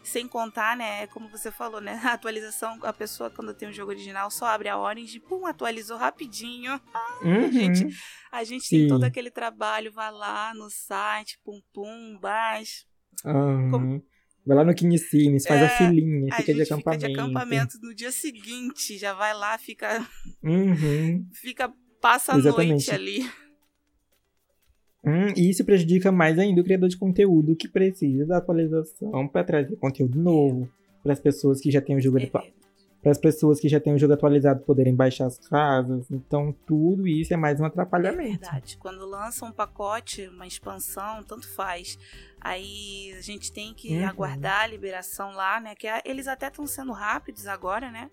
sem 0.03 0.27
contar, 0.27 0.77
né, 0.77 1.07
como 1.07 1.29
você 1.29 1.51
falou, 1.51 1.81
né, 1.81 1.99
a 2.03 2.13
atualização, 2.13 2.77
a 2.83 2.93
pessoa 2.93 3.29
quando 3.29 3.53
tem 3.53 3.67
um 3.67 3.73
jogo 3.73 3.91
original 3.91 4.29
só 4.29 4.45
abre 4.45 4.69
a 4.69 4.77
Orange, 4.77 5.19
pum, 5.19 5.45
atualizou 5.45 5.97
rapidinho. 5.97 6.79
Uhum. 7.23 7.45
A 7.45 7.51
gente, 7.51 7.87
a 8.31 8.43
gente 8.43 8.69
tem 8.69 8.87
todo 8.87 9.03
aquele 9.03 9.31
trabalho, 9.31 9.91
vai 9.91 10.11
lá 10.11 10.53
no 10.53 10.69
site, 10.69 11.39
pum, 11.43 11.59
pum, 11.73 12.17
baixa. 12.21 12.85
Uhum. 13.25 13.71
Como... 13.71 14.03
Vai 14.45 14.57
lá 14.57 14.63
no 14.63 14.73
Kinesimes, 14.73 15.45
faz 15.45 15.61
é, 15.61 15.65
a 15.65 15.69
filinha, 15.69 16.35
fica 16.35 16.53
de 16.53 16.61
acampamento. 16.61 17.01
Fica 17.01 17.13
de 17.13 17.19
acampamento 17.19 17.77
no 17.81 17.93
dia 17.93 18.11
seguinte, 18.11 18.97
já 18.97 19.13
vai 19.13 19.33
lá, 19.33 19.57
fica. 19.57 20.07
Uhum. 20.43 21.27
fica, 21.35 21.71
passa 22.01 22.33
a 22.33 22.37
noite 22.37 22.89
ali. 22.91 23.29
Hum, 25.03 25.33
e 25.35 25.49
isso 25.49 25.63
prejudica 25.63 26.11
mais 26.11 26.37
ainda 26.37 26.59
o 26.59 26.63
criador 26.63 26.89
de 26.89 26.97
conteúdo 26.97 27.55
que 27.55 27.69
precisa 27.69 28.25
da 28.25 28.37
atualização 28.37 29.27
para 29.27 29.45
trazer 29.45 29.75
conteúdo 29.77 30.19
novo 30.19 30.69
para 31.01 31.13
as 31.13 31.19
pessoas 31.19 31.61
que 31.61 31.71
já 31.71 31.81
têm 31.81 31.95
o 31.95 32.01
jogo 32.01 32.19
é 32.19 32.29
para 33.01 33.11
as 33.11 33.17
pessoas 33.17 33.59
que 33.59 33.69
já 33.69 33.79
têm 33.79 33.93
o 33.93 33.97
jogo 33.97 34.13
atualizado 34.13 34.61
poderem 34.65 34.93
baixar 34.93 35.27
as 35.27 35.37
casas. 35.37 36.11
Então, 36.11 36.53
tudo 36.67 37.07
isso 37.07 37.33
é 37.33 37.37
mais 37.37 37.59
um 37.59 37.65
atrapalhamento. 37.65 38.45
É 38.45 38.51
verdade. 38.51 38.77
Quando 38.77 39.05
lança 39.05 39.45
um 39.45 39.51
pacote, 39.51 40.27
uma 40.27 40.45
expansão, 40.45 41.23
tanto 41.23 41.47
faz. 41.47 41.97
Aí 42.41 43.13
a 43.17 43.21
gente 43.21 43.53
tem 43.53 43.73
que 43.73 43.97
uhum. 43.97 44.07
aguardar 44.07 44.63
a 44.63 44.67
liberação 44.67 45.31
lá, 45.31 45.61
né? 45.61 45.75
Que 45.75 45.87
eles 46.03 46.27
até 46.27 46.47
estão 46.47 46.67
sendo 46.67 46.91
rápidos 46.91 47.47
agora, 47.47 47.89
né? 47.89 48.09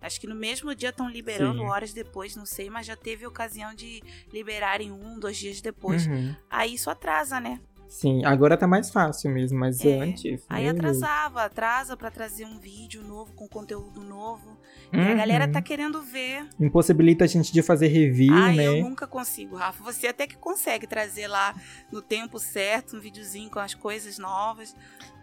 Acho 0.00 0.20
que 0.20 0.26
no 0.26 0.34
mesmo 0.34 0.74
dia 0.74 0.90
estão 0.90 1.08
liberando, 1.08 1.60
Sim. 1.60 1.66
horas 1.66 1.92
depois, 1.92 2.36
não 2.36 2.46
sei, 2.46 2.70
mas 2.70 2.86
já 2.86 2.96
teve 2.96 3.26
ocasião 3.26 3.74
de 3.74 4.02
liberarem 4.32 4.92
um, 4.92 5.18
dois 5.18 5.36
dias 5.36 5.60
depois. 5.60 6.06
Uhum. 6.06 6.34
Aí 6.48 6.74
isso 6.74 6.90
atrasa, 6.90 7.40
né? 7.40 7.60
Sim, 7.88 8.24
agora 8.24 8.56
tá 8.56 8.66
mais 8.66 8.90
fácil 8.90 9.30
mesmo, 9.30 9.58
mas 9.58 9.82
é, 9.82 9.98
antes. 9.98 10.44
Aí 10.48 10.68
atrasava, 10.68 11.44
atrasa 11.44 11.96
para 11.96 12.10
trazer 12.10 12.44
um 12.44 12.58
vídeo 12.58 13.02
novo 13.02 13.32
com 13.32 13.48
conteúdo 13.48 14.02
novo. 14.02 14.58
Uhum. 14.92 15.00
E 15.00 15.08
a 15.08 15.14
galera 15.14 15.46
uhum. 15.46 15.52
tá 15.52 15.62
querendo 15.62 16.02
ver. 16.02 16.46
Impossibilita 16.60 17.24
a 17.24 17.26
gente 17.26 17.50
de 17.50 17.62
fazer 17.62 17.88
review, 17.88 18.34
ah, 18.34 18.52
né? 18.52 18.66
eu 18.66 18.82
nunca 18.82 19.06
consigo, 19.06 19.56
Rafa. 19.56 19.82
Você 19.82 20.06
até 20.06 20.26
que 20.26 20.36
consegue 20.36 20.86
trazer 20.86 21.28
lá 21.28 21.54
no 21.90 22.02
tempo 22.02 22.38
certo, 22.38 22.96
um 22.96 23.00
videozinho 23.00 23.50
com 23.50 23.58
as 23.58 23.74
coisas 23.74 24.18
novas. 24.18 24.76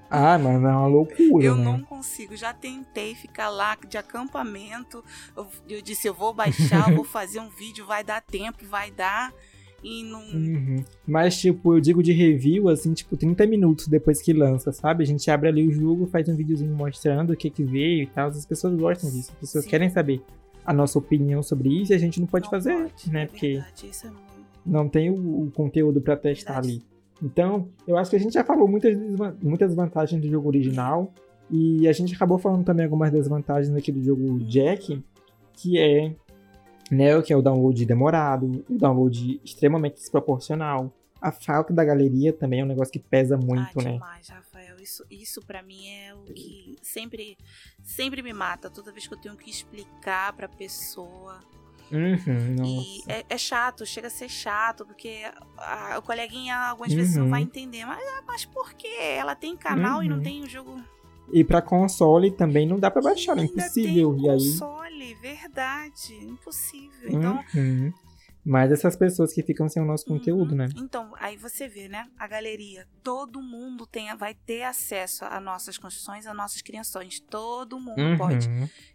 Ah, 0.09 0.37
mas 0.37 0.55
é 0.55 0.67
uma 0.67 0.87
loucura. 0.87 1.45
Eu 1.45 1.55
né? 1.55 1.63
não 1.63 1.81
consigo. 1.81 2.35
Já 2.35 2.53
tentei 2.53 3.15
ficar 3.15 3.49
lá 3.49 3.77
de 3.87 3.97
acampamento. 3.97 5.03
Eu, 5.35 5.47
eu 5.67 5.81
disse, 5.81 6.07
eu 6.07 6.13
vou 6.13 6.33
baixar, 6.33 6.89
eu 6.89 6.95
vou 6.95 7.05
fazer 7.05 7.39
um 7.39 7.49
vídeo, 7.49 7.85
vai 7.85 8.03
dar 8.03 8.21
tempo, 8.21 8.65
vai 8.65 8.91
dar 8.91 9.33
e 9.83 10.03
não. 10.03 10.21
Uhum. 10.21 10.83
Mas, 11.05 11.37
tipo, 11.37 11.75
eu 11.75 11.79
digo 11.79 12.01
de 12.01 12.11
review, 12.11 12.69
assim, 12.69 12.93
tipo, 12.93 13.15
30 13.15 13.45
minutos 13.45 13.87
depois 13.87 14.21
que 14.21 14.33
lança, 14.33 14.71
sabe? 14.71 15.03
A 15.03 15.07
gente 15.07 15.29
abre 15.29 15.49
ali 15.49 15.67
o 15.67 15.71
jogo, 15.71 16.07
faz 16.07 16.27
um 16.27 16.35
videozinho 16.35 16.73
mostrando 16.73 17.33
o 17.33 17.37
que 17.37 17.49
que 17.49 17.63
veio 17.63 18.03
e 18.03 18.07
tal. 18.07 18.29
As 18.29 18.45
pessoas 18.45 18.75
gostam 18.75 19.09
disso, 19.11 19.31
as 19.33 19.39
pessoas 19.39 19.63
Sim. 19.63 19.69
querem 19.69 19.89
saber 19.89 20.21
a 20.65 20.73
nossa 20.73 20.97
opinião 20.97 21.43
sobre 21.43 21.69
isso 21.69 21.93
e 21.93 21.95
a 21.95 21.99
gente 21.99 22.19
não 22.19 22.25
pode 22.25 22.45
não 22.45 22.51
fazer, 22.51 22.75
pode, 22.75 23.11
né? 23.11 23.23
É 23.23 23.25
Porque 23.27 23.53
verdade, 23.53 23.91
é 24.03 24.09
não 24.65 24.89
tem 24.89 25.11
o, 25.11 25.43
o 25.43 25.51
conteúdo 25.51 26.01
para 26.01 26.17
testar 26.17 26.57
ali. 26.57 26.81
Então, 27.21 27.69
eu 27.87 27.97
acho 27.97 28.09
que 28.09 28.15
a 28.15 28.19
gente 28.19 28.33
já 28.33 28.43
falou 28.43 28.67
muitas, 28.67 28.97
muitas 29.41 29.73
vantagens 29.73 30.21
do 30.21 30.29
jogo 30.29 30.47
original. 30.47 31.11
E 31.49 31.87
a 31.87 31.93
gente 31.93 32.15
acabou 32.15 32.39
falando 32.39 32.65
também 32.65 32.85
algumas 32.85 33.11
das 33.11 33.27
vantagens 33.27 33.75
aqui 33.75 33.91
do 33.91 34.03
jogo 34.03 34.39
Jack, 34.39 35.03
que 35.53 35.79
é 35.79 36.15
né, 36.91 37.19
que 37.21 37.33
é 37.33 37.37
o 37.37 37.41
download 37.41 37.85
demorado, 37.85 38.63
o 38.69 38.77
download 38.77 39.41
extremamente 39.43 39.95
desproporcional. 39.95 40.93
A 41.21 41.31
falta 41.31 41.73
da 41.73 41.83
galeria 41.83 42.31
também 42.31 42.59
é 42.59 42.63
um 42.63 42.67
negócio 42.67 42.91
que 42.91 42.99
pesa 42.99 43.37
muito, 43.37 43.79
ah, 43.79 43.83
né? 43.83 43.93
demais, 43.93 44.27
Rafael. 44.29 44.79
Isso, 44.79 45.03
isso 45.09 45.41
para 45.41 45.63
mim 45.63 45.87
é 45.87 46.13
o 46.13 46.25
que 46.25 46.75
sempre, 46.83 47.35
sempre 47.83 48.21
me 48.21 48.33
mata. 48.33 48.69
Toda 48.69 48.91
vez 48.91 49.07
que 49.07 49.13
eu 49.15 49.19
tenho 49.19 49.35
que 49.35 49.49
explicar 49.49 50.33
pra 50.33 50.47
pessoa. 50.47 51.39
Uhum, 51.91 52.65
e 52.65 53.03
é, 53.07 53.25
é, 53.29 53.37
chato, 53.37 53.85
chega 53.85 54.07
a 54.07 54.09
ser 54.09 54.29
chato, 54.29 54.85
porque 54.85 55.21
a, 55.57 55.97
a 55.97 56.01
coleguinha 56.01 56.57
algumas 56.57 56.91
uhum. 56.91 56.97
vezes 56.97 57.15
não 57.15 57.29
vai 57.29 57.41
uhum. 57.41 57.47
entender. 57.47 57.85
Mas, 57.85 57.99
ah, 57.99 58.23
mas 58.25 58.45
por 58.45 58.73
quê? 58.73 58.95
Ela 58.99 59.35
tem 59.35 59.55
canal 59.55 59.97
uhum. 59.97 60.03
e 60.03 60.09
não 60.09 60.17
uhum. 60.17 60.23
tem 60.23 60.43
o 60.43 60.49
jogo. 60.49 60.81
E 61.31 61.43
para 61.43 61.61
console 61.61 62.31
também 62.31 62.67
não 62.67 62.79
dá 62.79 62.91
para 62.91 63.01
baixar, 63.01 63.37
é 63.37 63.43
impossível. 63.43 64.13
Tem 64.15 64.25
e 64.25 64.29
aí 64.29 64.37
console, 64.37 65.15
verdade, 65.15 66.15
impossível. 66.23 67.09
Então, 67.09 67.43
Mas 68.45 68.71
essas 68.71 68.95
pessoas 68.95 69.33
que 69.33 69.41
ficam 69.41 69.67
sem 69.67 69.81
o 69.81 69.85
nosso 69.85 70.07
uhum. 70.07 70.19
conteúdo, 70.19 70.53
né? 70.53 70.69
Então, 70.77 71.13
aí 71.17 71.35
você 71.35 71.67
vê, 71.67 71.89
né? 71.89 72.07
A 72.15 72.27
galeria, 72.27 72.87
todo 73.03 73.41
mundo 73.41 73.87
tem, 73.87 74.15
vai 74.15 74.35
ter 74.35 74.61
acesso 74.61 75.25
a 75.25 75.39
nossas 75.39 75.79
construções, 75.79 76.27
a 76.27 76.33
nossas 76.33 76.61
criações. 76.61 77.19
Todo 77.19 77.79
mundo 77.79 77.99
uhum. 77.99 78.17
pode. 78.17 78.47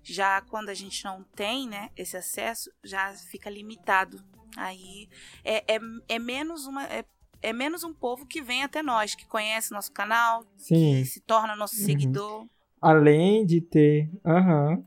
Já 0.05 0.41
quando 0.43 0.69
a 0.69 0.75
gente 0.75 1.05
não 1.05 1.25
tem, 1.35 1.69
né, 1.69 1.91
esse 1.97 2.17
acesso, 2.17 2.71
já 2.85 3.13
fica 3.15 3.51
limitado. 3.51 4.23
Aí 4.57 5.09
é, 5.45 5.75
é, 5.75 5.81
é 6.09 6.19
menos 6.21 6.67
uma. 6.67 6.85
É, 6.85 7.05
é 7.43 7.53
menos 7.53 7.83
um 7.83 7.93
povo 7.93 8.27
que 8.27 8.41
vem 8.41 8.63
até 8.63 8.83
nós, 8.83 9.17
que 9.17 9.27
conhece 9.27 9.73
nosso 9.73 9.91
canal, 9.91 10.45
Sim. 10.57 11.01
que 11.01 11.07
se 11.07 11.21
torna 11.21 11.57
nosso 11.57 11.77
uhum. 11.81 11.87
seguidor. 11.87 12.47
Além 12.81 13.45
de 13.45 13.61
ter. 13.61 14.09
Aham. 14.25 14.85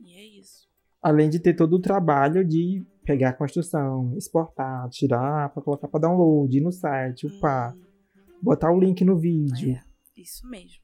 E 0.00 0.16
é 0.16 0.40
isso. 0.40 0.68
Além 1.00 1.30
de 1.30 1.38
ter 1.38 1.54
todo 1.54 1.74
o 1.76 1.80
trabalho 1.80 2.44
de 2.44 2.84
pegar 3.04 3.30
a 3.30 3.32
construção, 3.32 4.14
exportar, 4.16 4.88
tirar 4.88 5.50
para 5.50 5.62
colocar 5.62 5.88
para 5.88 6.00
download, 6.00 6.56
ir 6.56 6.60
no 6.60 6.72
site, 6.72 7.26
upar, 7.26 7.74
hum. 7.74 7.82
botar 8.42 8.72
o 8.72 8.80
link 8.80 9.04
no 9.04 9.16
vídeo. 9.16 9.72
É, 9.72 10.20
isso 10.20 10.48
mesmo. 10.48 10.82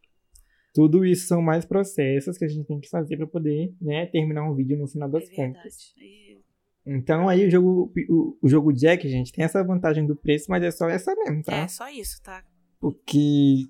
Tudo 0.72 1.04
isso 1.04 1.26
são 1.26 1.42
mais 1.42 1.64
processos 1.64 2.38
que 2.38 2.44
a 2.44 2.48
gente 2.48 2.66
tem 2.66 2.78
que 2.78 2.88
fazer 2.88 3.16
para 3.16 3.26
poder 3.26 3.74
né, 3.80 4.06
terminar 4.06 4.48
um 4.48 4.54
vídeo 4.54 4.78
no 4.78 4.86
final 4.86 5.08
das 5.10 5.28
é 5.28 5.34
contas. 5.34 5.94
E 5.96 6.40
Então 6.86 7.28
aí 7.28 7.46
o 7.46 7.50
jogo, 7.50 7.92
o, 8.08 8.38
o, 8.40 8.48
jogo 8.48 8.72
Jack, 8.72 9.08
gente, 9.08 9.32
tem 9.32 9.44
essa 9.44 9.64
vantagem 9.64 10.06
do 10.06 10.14
preço, 10.14 10.46
mas 10.48 10.62
é 10.62 10.70
só 10.70 10.88
essa 10.88 11.14
mesmo, 11.16 11.42
tá? 11.42 11.56
É, 11.56 11.68
só 11.68 11.88
isso, 11.88 12.22
tá? 12.22 12.44
Porque 12.78 13.66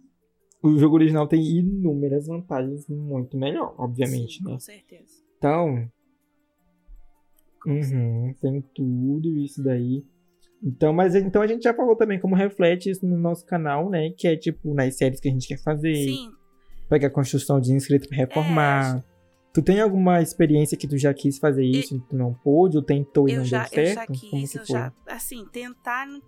o 0.63 0.77
jogo 0.77 0.97
original 0.97 1.27
tem 1.27 1.43
inúmeras 1.43 2.27
vantagens 2.27 2.87
muito 2.87 3.39
melhor, 3.39 3.75
obviamente, 3.79 4.39
Sim, 4.39 4.45
né? 4.45 4.53
Com 4.53 4.61
certeza. 4.61 5.25
Então, 5.39 5.91
uhum, 7.67 8.35
tem 8.41 8.61
tudo 8.75 9.39
isso 9.39 9.63
daí. 9.63 10.05
Então, 10.63 10.93
mas 10.93 11.15
então 11.15 11.41
a 11.41 11.47
gente 11.47 11.63
já 11.63 11.73
falou 11.75 11.97
também 11.97 12.21
como 12.21 12.35
reflete 12.35 12.91
isso 12.91 13.07
no 13.07 13.17
nosso 13.17 13.47
canal, 13.47 13.89
né? 13.89 14.11
Que 14.17 14.29
é 14.29 14.37
tipo 14.37 14.75
nas 14.75 14.97
séries 14.97 15.19
que 15.21 15.29
a 15.29 15.33
gente 15.33 15.49
quer 15.49 15.59
fazer. 15.63 15.95
Sim. 15.95 16.31
Pegar 16.89 17.09
a 17.09 17.11
construção 17.11 17.61
de 17.61 17.73
inscrito 17.73 18.09
pra 18.09 18.17
reformar. 18.19 18.99
É, 18.99 19.05
tu 19.55 19.63
tem 19.63 19.81
alguma 19.81 20.21
experiência 20.21 20.77
que 20.77 20.87
tu 20.89 20.99
já 20.99 21.15
quis 21.15 21.39
fazer 21.39 21.65
isso 21.65 21.97
e 21.97 22.01
tu 22.01 22.15
não 22.17 22.35
pôde, 22.35 22.77
ou 22.77 22.83
tentou 22.83 23.29
e 23.29 23.33
eu 23.33 23.39
não 23.39 23.45
já, 23.45 23.61
deu 23.61 23.69
certo? 23.69 23.89
Eu 23.89 23.95
já 23.95 24.07
quis, 24.07 24.31
como 24.31 24.43
eu 24.43 24.49
foi? 24.49 24.65
já. 24.67 24.93
Assim, 25.07 25.47
tentar 25.51 26.07
não, 26.07 26.21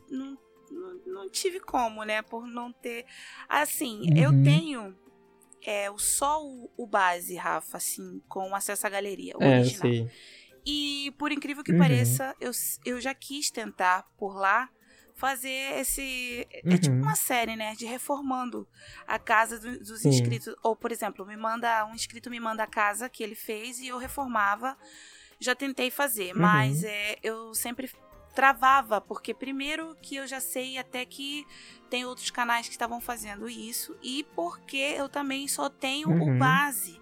não, 0.71 1.01
não, 1.07 1.31
tive 1.31 1.61
como, 1.61 2.03
né? 2.05 2.23
Por 2.23 2.47
não 2.47 2.73
ter. 2.73 3.05
Assim, 3.49 4.03
eu 4.17 4.31
Uhum. 4.31 4.43
tenho. 4.43 4.95
É, 5.65 5.87
só 5.97 6.45
o, 6.45 6.69
o 6.77 6.87
base, 6.89 7.37
Rafa, 7.37 7.77
assim, 7.77 8.21
com 8.29 8.53
acesso 8.55 8.85
à 8.87 8.91
galeria, 8.91 9.37
o 9.39 9.43
É, 9.43 9.47
eu 9.47 9.61
original. 9.61 9.89
sei. 9.93 10.09
E 10.65 11.13
por 11.19 11.33
incrível 11.33 11.65
que 11.65 11.73
Uhum. 11.73 11.79
pareça, 11.79 12.35
eu, 12.41 12.51
eu 12.85 13.01
já 13.01 13.15
quis 13.15 13.51
tentar 13.51 14.05
por 14.17 14.35
lá 14.37 14.69
fazer 15.15 15.79
esse. 15.79 16.47
É 16.53 16.77
tipo 16.79 16.95
Uhum. 16.97 17.03
uma 17.03 17.15
série, 17.17 17.57
né? 17.57 17.75
De 17.75 17.85
reformando 17.85 18.67
a 19.07 19.19
casa 19.19 19.59
do- 19.59 19.79
dos 19.79 20.01
Sim. 20.03 20.09
inscritos. 20.09 20.55
Ou, 20.63 20.75
por 20.77 20.91
exemplo, 20.93 21.27
me 21.27 21.37
manda 21.37 21.85
um 21.87 21.95
inscrito 21.95 22.31
me 22.31 22.41
manda 22.41 22.63
a 22.63 22.67
casa 22.67 23.09
que 23.09 23.23
ele 23.23 23.35
fez 23.35 23.79
e 23.79 23.89
eu 23.89 23.99
reformava. 23.99 24.77
Já 25.41 25.55
tentei 25.55 25.91
fazer, 25.91 26.33
Uhum. 26.35 26.41
mas 26.41 26.85
é, 26.85 27.19
eu 27.23 27.53
sempre 27.55 27.91
travava, 28.33 29.01
porque 29.01 29.35
primeiro 29.35 29.95
que 30.01 30.17
eu 30.17 30.27
já 30.27 30.41
sei 30.41 30.79
até 30.79 31.05
que 31.05 31.45
tem 31.91 32.05
outros 32.05 32.31
canais 32.31 32.67
que 32.67 32.73
estavam 32.73 33.01
fazendo 33.01 33.49
isso, 33.49 33.95
e 34.03 34.25
porque 34.35 34.77
eu 34.97 35.09
também 35.09 35.47
só 35.49 35.69
tenho 35.69 36.09
Uhum. 36.09 36.37
o 36.37 36.39
base. 36.39 36.99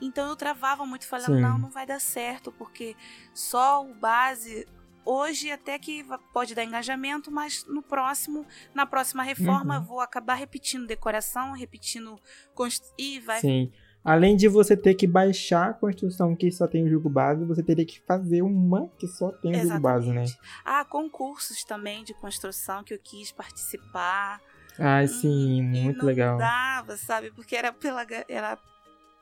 Então 0.00 0.28
eu 0.28 0.36
travava 0.36 0.84
muito, 0.86 1.06
falava, 1.06 1.34
Sim. 1.34 1.40
não, 1.40 1.58
não 1.58 1.70
vai 1.70 1.86
dar 1.86 2.00
certo, 2.00 2.50
porque 2.52 2.96
só 3.34 3.84
o 3.84 3.94
base. 3.94 4.66
Hoje 5.04 5.50
até 5.50 5.78
que 5.78 6.04
pode 6.32 6.54
dar 6.54 6.62
engajamento, 6.62 7.30
mas 7.30 7.64
no 7.66 7.82
próximo, 7.82 8.46
na 8.74 8.84
próxima 8.84 9.22
reforma, 9.22 9.76
Uhum. 9.76 9.80
eu 9.82 9.86
vou 9.86 10.00
acabar 10.00 10.34
repetindo 10.34 10.86
decoração, 10.86 11.52
repetindo 11.52 12.20
const... 12.54 12.84
e 12.98 13.18
vai 13.18 13.40
Sim. 13.40 13.72
Além 14.04 14.34
de 14.36 14.46
você 14.48 14.76
ter 14.76 14.94
que 14.94 15.06
baixar 15.06 15.70
a 15.70 15.74
construção 15.74 16.34
que 16.36 16.50
só 16.50 16.66
tem 16.66 16.84
o 16.84 16.88
jogo 16.88 17.08
base, 17.10 17.44
você 17.44 17.62
teria 17.62 17.84
que 17.84 18.00
fazer 18.06 18.40
uma 18.42 18.88
que 18.98 19.06
só 19.08 19.30
tem 19.30 19.52
o 19.54 19.62
jogo 19.68 19.80
base, 19.80 20.10
né? 20.10 20.24
Ah, 20.64 20.84
concursos 20.84 21.64
também 21.64 22.02
de 22.04 22.14
construção 22.14 22.82
que 22.84 22.94
eu 22.94 22.98
quis 22.98 23.30
participar. 23.32 24.40
Ai, 24.78 25.06
sim, 25.06 25.62
Hum, 25.62 25.82
muito 25.84 25.98
não 25.98 26.06
legal. 26.06 26.38
dava, 26.38 26.96
sabe? 26.96 27.30
Porque 27.32 27.54
era 27.54 27.72
pela, 27.72 28.06
era, 28.28 28.58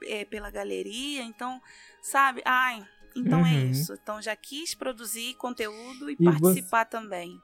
é, 0.04 0.24
pela 0.24 0.50
galeria, 0.50 1.22
então, 1.22 1.60
sabe? 2.02 2.42
Ai, 2.44 2.84
então 3.16 3.44
é 3.46 3.52
Uhum. 3.52 3.70
isso. 3.70 3.92
Então 3.94 4.20
já 4.22 4.34
quis 4.36 4.74
produzir 4.74 5.34
conteúdo 5.34 6.10
e, 6.10 6.16
E 6.18 6.24
você- 6.24 6.40
participar 6.40 6.84
também. 6.84 7.40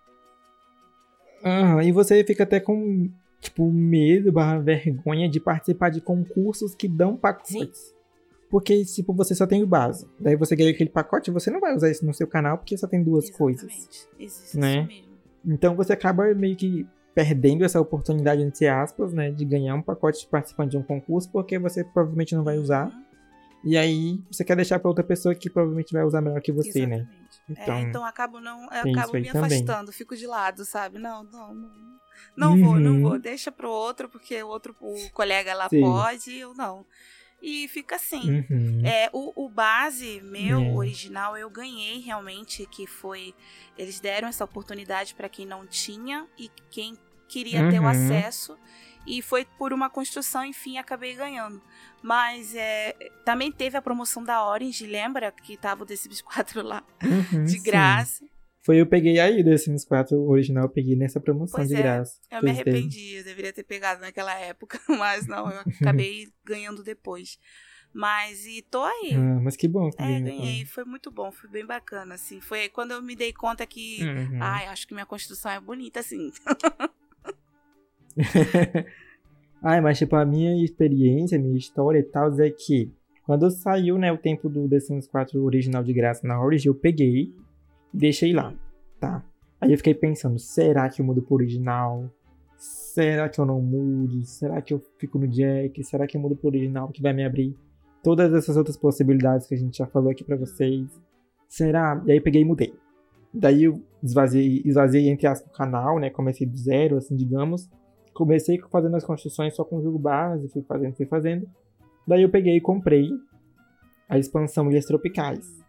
Aham, 1.45 1.83
e 1.83 1.93
você 1.93 2.25
fica 2.25 2.45
até 2.45 2.59
com, 2.59 3.11
tipo, 3.41 3.71
medo, 3.71 4.33
barra 4.33 4.59
vergonha 4.59 5.29
de 5.29 5.39
participar 5.41 5.91
de 5.91 6.01
concursos 6.01 6.75
que 6.75 6.89
dão 6.89 7.17
pacotes. 7.17 7.93
Porque, 8.51 8.85
tipo, 8.85 9.13
você 9.13 9.35
só 9.35 9.47
tem 9.47 9.63
o 9.63 9.67
base. 9.67 10.09
Daí 10.19 10.37
você 10.37 10.55
ganha 10.55 10.71
aquele 10.71 10.89
pacote, 10.91 11.31
você 11.31 11.51
não 11.51 11.61
vai 11.61 11.75
usar 11.75 11.91
isso 11.91 12.07
no 12.07 12.15
seu 12.15 12.27
canal 12.27 12.57
porque 12.57 12.77
só 12.79 12.87
tem 12.87 13.03
duas 13.03 13.29
coisas. 13.29 13.65
Exatamente. 13.65 14.09
Existe 14.19 14.57
né? 14.59 14.79
isso 14.79 14.87
mesmo. 14.89 15.15
Então 15.47 15.75
você 15.75 15.93
acaba 15.93 16.33
meio 16.35 16.57
que 16.57 16.87
perdendo 17.15 17.65
essa 17.65 17.81
oportunidade, 17.81 18.43
entre 18.43 18.67
aspas, 18.67 19.13
né, 19.13 19.31
de 19.31 19.45
ganhar 19.45 19.75
um 19.75 19.83
pacote 19.83 20.27
participando 20.27 20.71
de 20.71 20.77
um 20.77 20.83
concurso, 20.83 21.31
porque 21.31 21.59
você 21.59 21.85
provavelmente 21.85 22.35
não 22.35 22.43
vai 22.43 22.59
usar. 22.59 22.87
Uhum. 22.87 23.05
E 23.65 23.79
aí 23.79 24.21
você 24.31 24.45
quer 24.45 24.57
deixar 24.57 24.79
pra 24.79 24.89
outra 24.89 25.05
pessoa 25.05 25.35
que 25.35 25.49
provavelmente 25.49 25.93
vai 25.93 26.03
usar 26.05 26.21
melhor 26.21 26.41
que 26.41 26.53
você, 26.53 26.87
né? 26.87 26.97
Exatamente. 26.97 27.25
Então, 27.49 27.75
é, 27.77 27.81
então 27.83 28.05
acabo 28.05 28.41
não, 28.41 28.65
acabo 28.65 29.13
me 29.15 29.31
também. 29.31 29.31
afastando, 29.31 29.93
fico 29.93 30.17
de 30.17 30.27
lado, 30.27 30.65
sabe? 30.65 30.99
Não, 30.99 31.25
não, 31.25 31.55
não. 31.55 31.95
Não 32.37 32.57
vou, 32.59 32.79
não 32.81 32.93
Uhum. 32.93 33.01
vou. 33.03 33.19
Deixa 33.19 33.51
pro 33.53 33.71
outro, 33.71 34.09
porque 34.09 34.43
o 34.43 34.49
outro, 34.49 34.75
o 34.81 34.95
colega 35.13 35.55
lá 35.55 35.69
Sim. 35.69 35.81
pode, 35.81 36.37
eu 36.37 36.53
não. 36.55 36.85
E 37.47 37.69
fica 37.69 37.97
assim. 37.97 38.47
Uhum. 38.51 38.81
É, 38.87 39.11
o, 39.13 39.45
o 39.45 39.49
base 39.51 40.23
meu, 40.23 40.61
É. 40.63 40.73
original, 40.73 41.37
eu 41.37 41.51
ganhei 41.51 41.99
realmente, 42.01 42.65
que 42.67 42.87
foi. 42.87 43.35
Eles 43.77 44.01
deram 44.01 44.29
essa 44.29 44.43
oportunidade 44.45 45.15
para 45.15 45.29
quem 45.29 45.45
não 45.45 45.67
tinha 45.67 46.27
e 46.39 46.51
quem 46.71 46.97
queria 47.29 47.69
ter 47.71 47.79
o 47.81 47.83
Uhum. 47.83 47.89
acesso. 47.89 48.57
E 49.07 49.21
foi 49.21 49.45
por 49.59 49.75
uma 49.75 49.91
construção, 49.91 50.43
enfim, 50.43 50.79
acabei 50.79 51.15
ganhando. 51.15 51.61
Mas 52.03 52.55
é, 52.55 52.95
também 53.27 53.53
teve 53.53 53.77
a 53.77 53.83
promoção 53.83 54.25
da 54.25 54.43
Orange, 54.47 54.87
lembra? 54.87 55.31
Que 55.31 55.59
tava 55.59 55.83
o 55.83 55.87
The 55.87 55.97
Sims 55.97 56.23
4 56.23 56.63
lá, 56.63 56.83
Uhum, 57.03 57.45
de 57.45 57.59
sim. 57.59 57.63
Foi 58.65 58.81
eu 58.81 58.87
peguei 58.87 59.21
aí 59.21 59.43
do 59.43 59.57
Sims 59.59 59.85
4 59.85 60.19
original, 60.23 60.65
eu 60.65 60.71
peguei 60.71 60.97
nessa 60.97 61.21
promoção 61.21 61.59
Pois 61.59 61.69
de 61.69 61.75
é, 61.77 61.83
graça. 61.83 62.19
Eu 62.31 62.43
me 62.43 62.51
arrependi, 62.51 63.17
eu 63.17 63.25
deveria 63.25 63.53
ter 63.53 63.63
pegado 63.63 64.01
naquela 64.01 64.35
época, 64.39 64.81
mas 64.89 65.27
não, 65.27 65.51
eu 65.51 65.61
acabei 65.61 66.29
ganhando 66.43 66.83
depois. 66.83 67.39
Mas 67.93 68.47
e 68.47 68.63
tô 68.63 68.83
aí. 68.83 69.15
Ah, 69.15 69.39
mas 69.43 69.55
que 69.55 69.69
bom 69.69 69.91
que 69.91 70.03
É, 70.03 70.19
ganhei, 70.19 70.65
foi 70.65 70.85
muito 70.85 71.11
bom, 71.11 71.31
foi 71.31 71.49
bem 71.51 71.65
bacana, 71.65 72.15
assim. 72.15 72.41
Foi 72.41 72.69
quando 72.71 72.93
eu 72.93 73.03
me 73.03 73.15
dei 73.15 73.33
conta 73.35 73.67
que, 73.67 74.03
Uhum. 74.03 74.43
ai, 74.43 74.67
acho 74.67 74.89
que 74.89 74.95
minha 74.95 75.07
construção 75.07 75.53
é 75.53 75.61
bonita, 75.61 76.01
assim. 76.01 76.33
Ai, 79.63 79.81
mas 79.81 79.99
tipo, 79.99 80.17
a 80.17 80.25
minha 80.25 80.63
experiência, 80.65 81.39
a 81.39 81.41
minha 81.41 81.57
história 81.57 81.99
e 81.99 82.03
tal, 82.03 82.33
é 82.41 82.51
que 82.51 82.91
quando 83.25 83.51
saiu, 83.51 83.97
né, 83.99 84.13
o 84.13 84.19
tempo 84.19 84.49
do 84.49 84.69
The 84.69 84.81
Sims 84.81 85.07
4 85.07 85.43
original 85.43 85.83
de 85.83 85.93
graça 85.93 86.27
na 86.27 86.43
Origin, 86.43 86.69
eu 86.69 86.75
peguei 86.75 87.23
e 87.23 87.35
deixei 87.95 88.33
lá, 88.33 88.55
tá? 89.01 89.25
Aí 89.61 89.73
eu 89.73 89.77
fiquei 89.79 89.95
pensando, 89.95 90.39
será 90.39 90.89
que 90.89 91.01
eu 91.01 91.07
mudo 91.07 91.23
pro 91.23 91.37
original? 91.37 92.11
Será 92.57 93.29
que 93.29 93.41
eu 93.41 93.47
não 93.47 93.61
mudo? 93.61 94.25
Será 94.25 94.61
que 94.61 94.75
eu 94.75 94.83
fico 94.99 95.19
no 95.19 95.27
Jack? 95.29 95.83
Será 95.85 96.07
que 96.07 96.17
eu 96.17 96.21
mudo 96.21 96.37
pro 96.37 96.49
original 96.49 96.89
que 96.89 97.01
vai 97.03 97.13
me 97.13 97.25
abrir 97.25 97.57
todas 98.03 98.33
essas 98.35 98.57
outras 98.57 98.77
possibilidades 98.77 99.47
que 99.47 99.55
a 99.55 99.59
gente 99.59 99.79
já 99.79 99.87
falou 99.87 100.11
aqui 100.11 100.25
pra 100.25 100.37
vocês? 100.37 100.87
Será? 101.49 102.03
E 102.07 102.13
aí 102.13 102.21
peguei 102.21 102.43
e 102.43 102.45
mudei. 102.45 102.75
Daí 103.33 103.65
eu 103.65 103.83
esvaziei, 104.03 104.63
esvaziei 104.65 105.09
entre 105.09 105.27
aspas 105.27 105.51
o 105.51 105.57
canal, 105.57 105.99
né? 105.99 106.11
Comecei 106.11 106.47
do 106.47 106.57
zero, 106.57 106.97
assim, 106.97 107.17
digamos. 107.17 107.69
Comecei 108.13 108.61
fazendo 108.71 108.97
as 108.97 109.05
construções 109.05 109.57
só 109.57 109.65
com 109.65 109.79
o 109.79 109.83
jogo 109.83 109.99
base, 109.99 110.49
fui 110.49 110.63
fazendo, 110.63 110.95
fui 110.95 111.07
fazendo. 111.07 111.49
Daí 112.07 112.23
eu 112.23 112.29
peguei 112.29 112.57
e 112.57 112.61
comprei 112.61 113.09
a 114.09 114.19
expansão 114.19 114.71
Ilhas 114.71 114.85
Tropicais, 114.85 115.64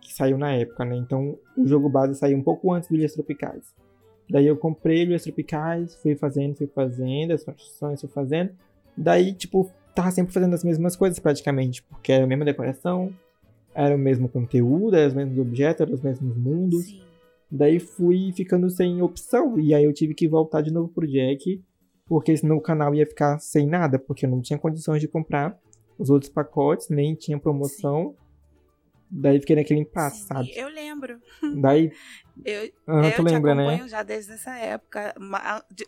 que 0.00 0.12
saiu 0.12 0.38
na 0.38 0.52
época, 0.52 0.84
né? 0.84 0.96
Então 0.96 1.38
o 1.56 1.66
jogo 1.66 1.88
base 1.88 2.14
saiu 2.14 2.36
um 2.38 2.42
pouco 2.42 2.72
antes 2.72 2.88
do 2.88 2.94
Ilhas 2.94 3.14
Tropicais. 3.14 3.74
Daí 4.30 4.46
eu 4.46 4.56
comprei 4.56 5.02
Ilhas 5.02 5.22
Tropicais, 5.22 5.94
fui 5.96 6.14
fazendo, 6.14 6.54
fui 6.54 6.66
fazendo, 6.66 7.32
as 7.32 7.44
construções 7.44 8.00
fui 8.00 8.10
fazendo. 8.10 8.50
Daí, 8.96 9.32
tipo, 9.32 9.70
tava 9.94 10.10
sempre 10.10 10.32
fazendo 10.32 10.54
as 10.54 10.64
mesmas 10.64 10.96
coisas 10.96 11.18
praticamente, 11.18 11.82
porque 11.84 12.12
era 12.12 12.24
a 12.24 12.26
mesma 12.26 12.44
decoração, 12.44 13.12
era 13.74 13.94
o 13.94 13.98
mesmo 13.98 14.28
conteúdo, 14.28 14.96
eram 14.96 15.08
os 15.08 15.14
mesmos 15.14 15.38
objetos, 15.38 15.80
eram 15.82 15.94
os 15.94 16.02
mesmos 16.02 16.36
mundos. 16.36 16.84
Sim. 16.84 17.02
Daí 17.50 17.78
fui 17.78 18.32
ficando 18.32 18.68
sem 18.68 19.00
opção. 19.00 19.58
E 19.58 19.72
aí 19.74 19.84
eu 19.84 19.92
tive 19.92 20.14
que 20.14 20.28
voltar 20.28 20.60
de 20.60 20.70
novo 20.70 20.88
pro 20.88 21.06
Jack. 21.06 21.62
Porque 22.06 22.36
senão 22.36 22.56
o 22.56 22.60
canal 22.60 22.94
ia 22.94 23.06
ficar 23.06 23.38
sem 23.38 23.66
nada. 23.66 23.98
Porque 23.98 24.26
eu 24.26 24.30
não 24.30 24.40
tinha 24.40 24.58
condições 24.58 25.00
de 25.00 25.08
comprar 25.08 25.58
os 25.98 26.10
outros 26.10 26.30
pacotes, 26.30 26.88
nem 26.88 27.14
tinha 27.14 27.38
promoção. 27.38 28.14
Daí 29.10 29.40
fiquei 29.40 29.56
naquele 29.56 29.80
impasse, 29.80 30.20
Sim, 30.22 30.26
sabe? 30.26 30.52
Eu 30.54 30.68
lembro. 30.68 31.18
Daí. 31.60 31.90
Eu, 32.44 32.70
Ah, 32.86 33.04
eu 33.08 33.16
tu 33.16 33.24
te 33.24 33.32
lembra, 33.32 33.52
acompanho 33.52 33.82
né? 33.82 33.88
já 33.88 34.04
desde 34.04 34.30
essa 34.32 34.56
época, 34.56 35.12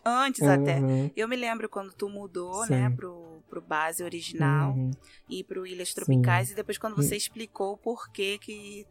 antes 0.05 0.41
até. 0.43 0.79
Uhum, 0.81 1.09
Eu 1.15 1.25
me 1.25 1.37
lembro 1.37 1.69
quando 1.69 1.93
tu 1.93 2.09
mudou, 2.09 2.65
Sim. 2.65 2.73
né, 2.73 2.89
pro, 2.89 3.41
pro 3.49 3.61
base 3.61 4.03
original 4.03 4.73
uhum. 4.73 4.91
e 5.29 5.45
pro 5.45 5.65
Ilhas 5.65 5.89
Sim. 5.93 5.95
Tropicais. 5.95 6.51
E 6.51 6.55
depois 6.55 6.77
quando 6.77 6.97
você 6.97 7.15
explicou 7.15 7.71
o 7.71 7.77
porquê 7.77 8.37
que 8.37 8.85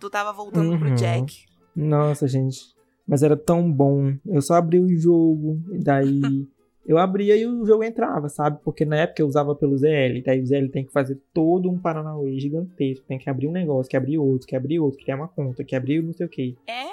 tu 0.00 0.10
tava 0.10 0.32
voltando 0.32 0.76
pro 0.76 0.88
Uhum. 0.88 0.94
Jack. 0.96 1.44
Nossa, 1.76 2.26
gente. 2.26 2.58
Mas 3.06 3.22
era 3.22 3.36
tão 3.36 3.70
bom. 3.70 4.16
Eu 4.26 4.42
só 4.42 4.54
abri 4.54 4.80
o 4.80 4.88
jogo. 4.98 5.62
E 5.72 5.78
daí. 5.84 6.20
eu 6.86 6.98
abria 6.98 7.36
e 7.36 7.46
o 7.46 7.64
jogo 7.64 7.82
entrava, 7.84 8.28
sabe? 8.28 8.58
Porque 8.64 8.84
na 8.84 8.96
época 8.96 9.22
eu 9.22 9.26
usava 9.26 9.54
pelo 9.54 9.76
ZL. 9.76 10.22
Daí 10.24 10.40
o 10.40 10.46
ZL 10.46 10.68
tem 10.70 10.84
que 10.84 10.92
fazer 10.92 11.18
todo 11.32 11.70
um 11.70 11.78
Paranauê 11.78 12.38
gigantesco. 12.38 13.06
Tem 13.06 13.18
que 13.18 13.28
abrir 13.30 13.48
um 13.48 13.52
negócio, 13.52 13.90
que 13.90 13.96
abrir 13.96 14.18
outro, 14.18 14.46
que 14.46 14.54
abrir 14.56 14.78
outro, 14.78 14.98
criar 15.02 15.16
uma 15.16 15.28
conta, 15.28 15.64
que 15.64 15.74
abrir 15.74 16.02
não 16.02 16.12
sei 16.12 16.26
o 16.26 16.28
quê. 16.28 16.54
É? 16.66 16.84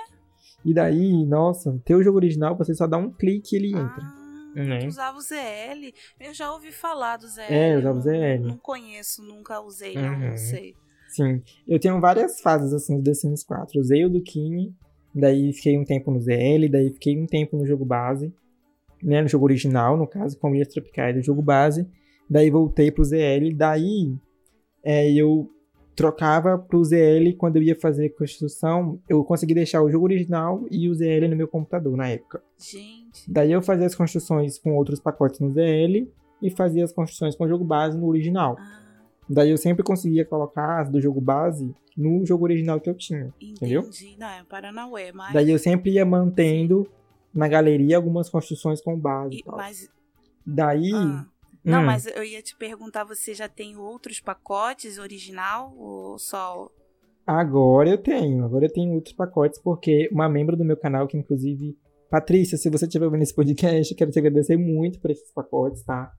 E 0.63 0.73
daí, 0.73 1.25
nossa, 1.25 1.79
ter 1.83 1.95
o 1.95 2.03
jogo 2.03 2.17
original, 2.17 2.55
você 2.55 2.73
só 2.73 2.85
dá 2.87 2.97
um 2.97 3.11
clique 3.11 3.55
e 3.55 3.59
ele 3.59 3.69
entra. 3.69 4.01
Ah, 4.55 4.63
Né? 4.63 4.79
tu 4.79 4.87
usava 4.87 5.17
o 5.17 5.21
ZL. 5.21 5.93
Eu 6.19 6.33
já 6.33 6.51
ouvi 6.53 6.71
falar 6.71 7.17
do 7.17 7.27
ZL. 7.27 7.41
É, 7.53 7.73
eu 7.73 7.79
usava 7.79 7.93
o 7.93 7.95
não- 7.95 8.01
ZL. 8.03 8.47
Não 8.47 8.57
conheço, 8.57 9.23
nunca 9.23 9.59
usei, 9.61 9.95
não, 9.95 10.13
Uhum. 10.13 10.29
não 10.31 10.37
sei. 10.37 10.73
Sim. 11.09 11.41
Eu 11.67 11.79
tenho 11.79 11.99
várias 11.99 12.39
fases, 12.41 12.71
assim, 12.73 12.97
do 12.97 13.03
The 13.03 13.13
Sims 13.13 13.43
4. 13.43 13.79
Usei 13.79 14.05
o 14.05 14.09
do 14.09 14.21
Kine, 14.21 14.73
daí 15.13 15.51
fiquei 15.51 15.77
um 15.77 15.83
tempo 15.83 16.09
no 16.11 16.19
ZL, 16.21 16.69
daí 16.69 16.89
fiquei 16.91 17.17
um 17.21 17.25
tempo 17.25 17.57
no 17.57 17.65
jogo 17.65 17.83
base, 17.83 18.33
né, 19.03 19.21
no 19.21 19.27
jogo 19.27 19.45
original, 19.45 19.97
no 19.97 20.07
caso, 20.07 20.37
com 20.37 20.53
Ilhas 20.55 20.67
Tropicais 20.69 21.15
do 21.15 21.21
jogo 21.21 21.41
base. 21.41 21.87
Daí 22.29 22.49
voltei 22.49 22.91
pro 22.91 23.03
ZL, 23.03 23.53
daí 23.55 24.15
é, 24.83 25.11
eu 25.11 25.49
trocava 25.95 26.57
pro 26.57 26.83
ZL 26.83 27.35
quando 27.37 27.57
eu 27.57 27.63
ia 27.63 27.75
fazer 27.75 28.09
construção, 28.09 28.99
eu 29.07 29.23
consegui 29.23 29.53
deixar 29.53 29.81
o 29.83 29.91
jogo 29.91 30.05
original 30.05 30.65
e 30.71 30.89
o 30.89 30.95
ZL 30.95 31.27
no 31.29 31.35
meu 31.35 31.47
computador 31.47 31.95
na 31.97 32.07
época. 32.07 32.41
Gente. 32.57 33.29
Daí 33.29 33.51
eu 33.51 33.61
fazia 33.61 33.85
as 33.85 33.93
construções 33.93 34.57
com 34.57 34.75
outros 34.75 34.99
pacotes 34.99 35.39
no 35.39 35.51
ZL 35.51 36.07
e 36.41 36.49
fazia 36.49 36.83
as 36.83 36.91
construções 36.91 37.35
com 37.35 37.43
o 37.43 37.47
jogo 37.47 37.63
base 37.63 37.97
no 37.97 38.07
original. 38.07 38.55
Ah. 38.57 38.81
Daí 39.29 39.51
eu 39.51 39.57
sempre 39.57 39.83
conseguia 39.83 40.25
colocar 40.25 40.81
as 40.81 40.89
do 40.89 40.99
jogo 40.99 41.21
base 41.21 41.73
no 41.95 42.25
jogo 42.25 42.45
original 42.45 42.79
que 42.79 42.89
eu 42.89 42.95
tinha. 42.95 43.33
Entendi. 43.39 43.53
Entendeu? 43.77 43.89
Não, 44.17 44.27
é 44.27 44.43
Paranauê, 44.43 45.11
mas. 45.11 45.33
Daí 45.33 45.51
eu 45.51 45.59
sempre 45.59 45.91
ia 45.91 46.05
mantendo 46.05 46.87
na 47.33 47.47
galeria 47.47 47.97
algumas 47.97 48.29
construções 48.29 48.81
com 48.81 48.97
base. 48.99 49.37
E, 49.37 49.43
mas. 49.45 49.89
Daí. 50.45 50.91
Ah. 50.93 51.25
Não, 51.63 51.81
hum. 51.81 51.85
mas 51.85 52.07
eu 52.07 52.23
ia 52.23 52.41
te 52.41 52.55
perguntar, 52.55 53.03
você 53.03 53.35
já 53.35 53.47
tem 53.47 53.77
outros 53.77 54.19
pacotes 54.19 54.97
original 54.97 55.75
ou 55.77 56.17
só. 56.17 56.69
Agora 57.25 57.89
eu 57.89 57.99
tenho, 57.99 58.43
agora 58.43 58.65
eu 58.65 58.73
tenho 58.73 58.95
outros 58.95 59.13
pacotes, 59.13 59.59
porque 59.61 60.09
uma 60.11 60.27
membro 60.27 60.57
do 60.57 60.65
meu 60.65 60.77
canal, 60.77 61.07
que 61.07 61.17
inclusive. 61.17 61.77
Patrícia, 62.09 62.57
se 62.57 62.69
você 62.69 62.85
estiver 62.85 63.09
vendo 63.09 63.21
esse 63.21 63.33
podcast, 63.33 63.95
quero 63.95 64.11
te 64.11 64.19
agradecer 64.19 64.57
muito 64.57 64.99
por 64.99 65.11
esses 65.11 65.31
pacotes, 65.31 65.81
tá? 65.83 66.11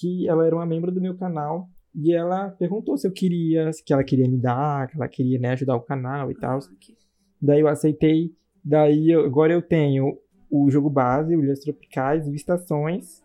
Que 0.00 0.28
ela 0.28 0.44
era 0.44 0.56
uma 0.56 0.66
membro 0.66 0.90
do 0.90 1.00
meu 1.00 1.16
canal 1.16 1.68
e 1.94 2.12
ela 2.12 2.50
perguntou 2.50 2.98
se 2.98 3.06
eu 3.06 3.12
queria, 3.12 3.70
que 3.84 3.92
ela 3.92 4.02
queria 4.02 4.28
me 4.28 4.38
dar, 4.38 4.88
que 4.88 4.96
ela 4.96 5.08
queria 5.08 5.38
né, 5.38 5.52
ajudar 5.52 5.76
o 5.76 5.82
canal 5.82 6.30
e 6.30 6.34
ah, 6.38 6.40
tal. 6.40 6.58
Okay. 6.58 6.96
Daí 7.40 7.60
eu 7.60 7.68
aceitei. 7.68 8.34
Daí 8.64 9.10
eu, 9.10 9.24
agora 9.24 9.52
eu 9.52 9.62
tenho 9.62 10.18
o 10.50 10.70
jogo 10.70 10.88
base, 10.88 11.36
o 11.36 11.42
Ilhas 11.42 11.60
Tropicais, 11.60 12.26
o 12.26 12.34
Estações, 12.34 13.22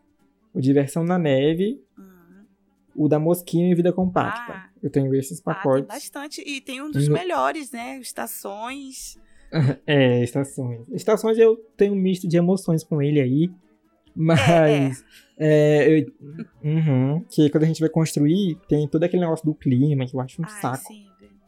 o 0.54 0.60
Diversão 0.60 1.04
na 1.04 1.18
Neve, 1.18 1.82
uhum. 1.98 2.46
o 2.96 3.08
da 3.08 3.20
Mosquinha 3.20 3.72
e 3.72 3.76
Vida 3.76 3.94
Compacta. 3.94 4.54
Ah. 4.54 4.70
Eu 4.82 4.90
tenho 4.90 5.14
esses 5.16 5.40
pacotes. 5.40 5.86
Ah, 5.86 5.94
tem 5.94 5.96
bastante. 5.96 6.42
E 6.46 6.60
tem 6.60 6.82
um 6.82 6.90
dos 6.90 7.08
no... 7.08 7.14
melhores, 7.14 7.72
né? 7.72 8.00
Estações. 8.00 9.20
é, 9.86 10.24
Estações. 10.24 10.82
Estações 10.92 11.38
eu 11.38 11.58
tenho 11.78 11.94
um 11.94 11.98
misto 11.98 12.28
de 12.28 12.38
emoções 12.38 12.84
com 12.84 13.02
ele 13.02 13.22
aí. 13.22 13.52
Mas. 14.16 14.40
É, 14.50 14.88
é. 14.88 14.92
É, 15.44 16.00
eu, 16.00 16.12
uhum, 16.64 17.26
que 17.30 17.50
quando 17.50 17.64
a 17.64 17.68
gente 17.68 17.80
vai 17.80 17.90
construir, 17.90 18.60
tem 18.68 18.88
todo 18.88 19.04
aquele 19.04 19.24
negócio 19.24 19.44
do 19.44 19.56
clima, 19.56 20.06
que 20.06 20.16
eu 20.16 20.20
acho 20.20 20.40
um 20.40 20.46
Ai, 20.46 20.62
saco. 20.62 20.88
Sim. 20.88 21.06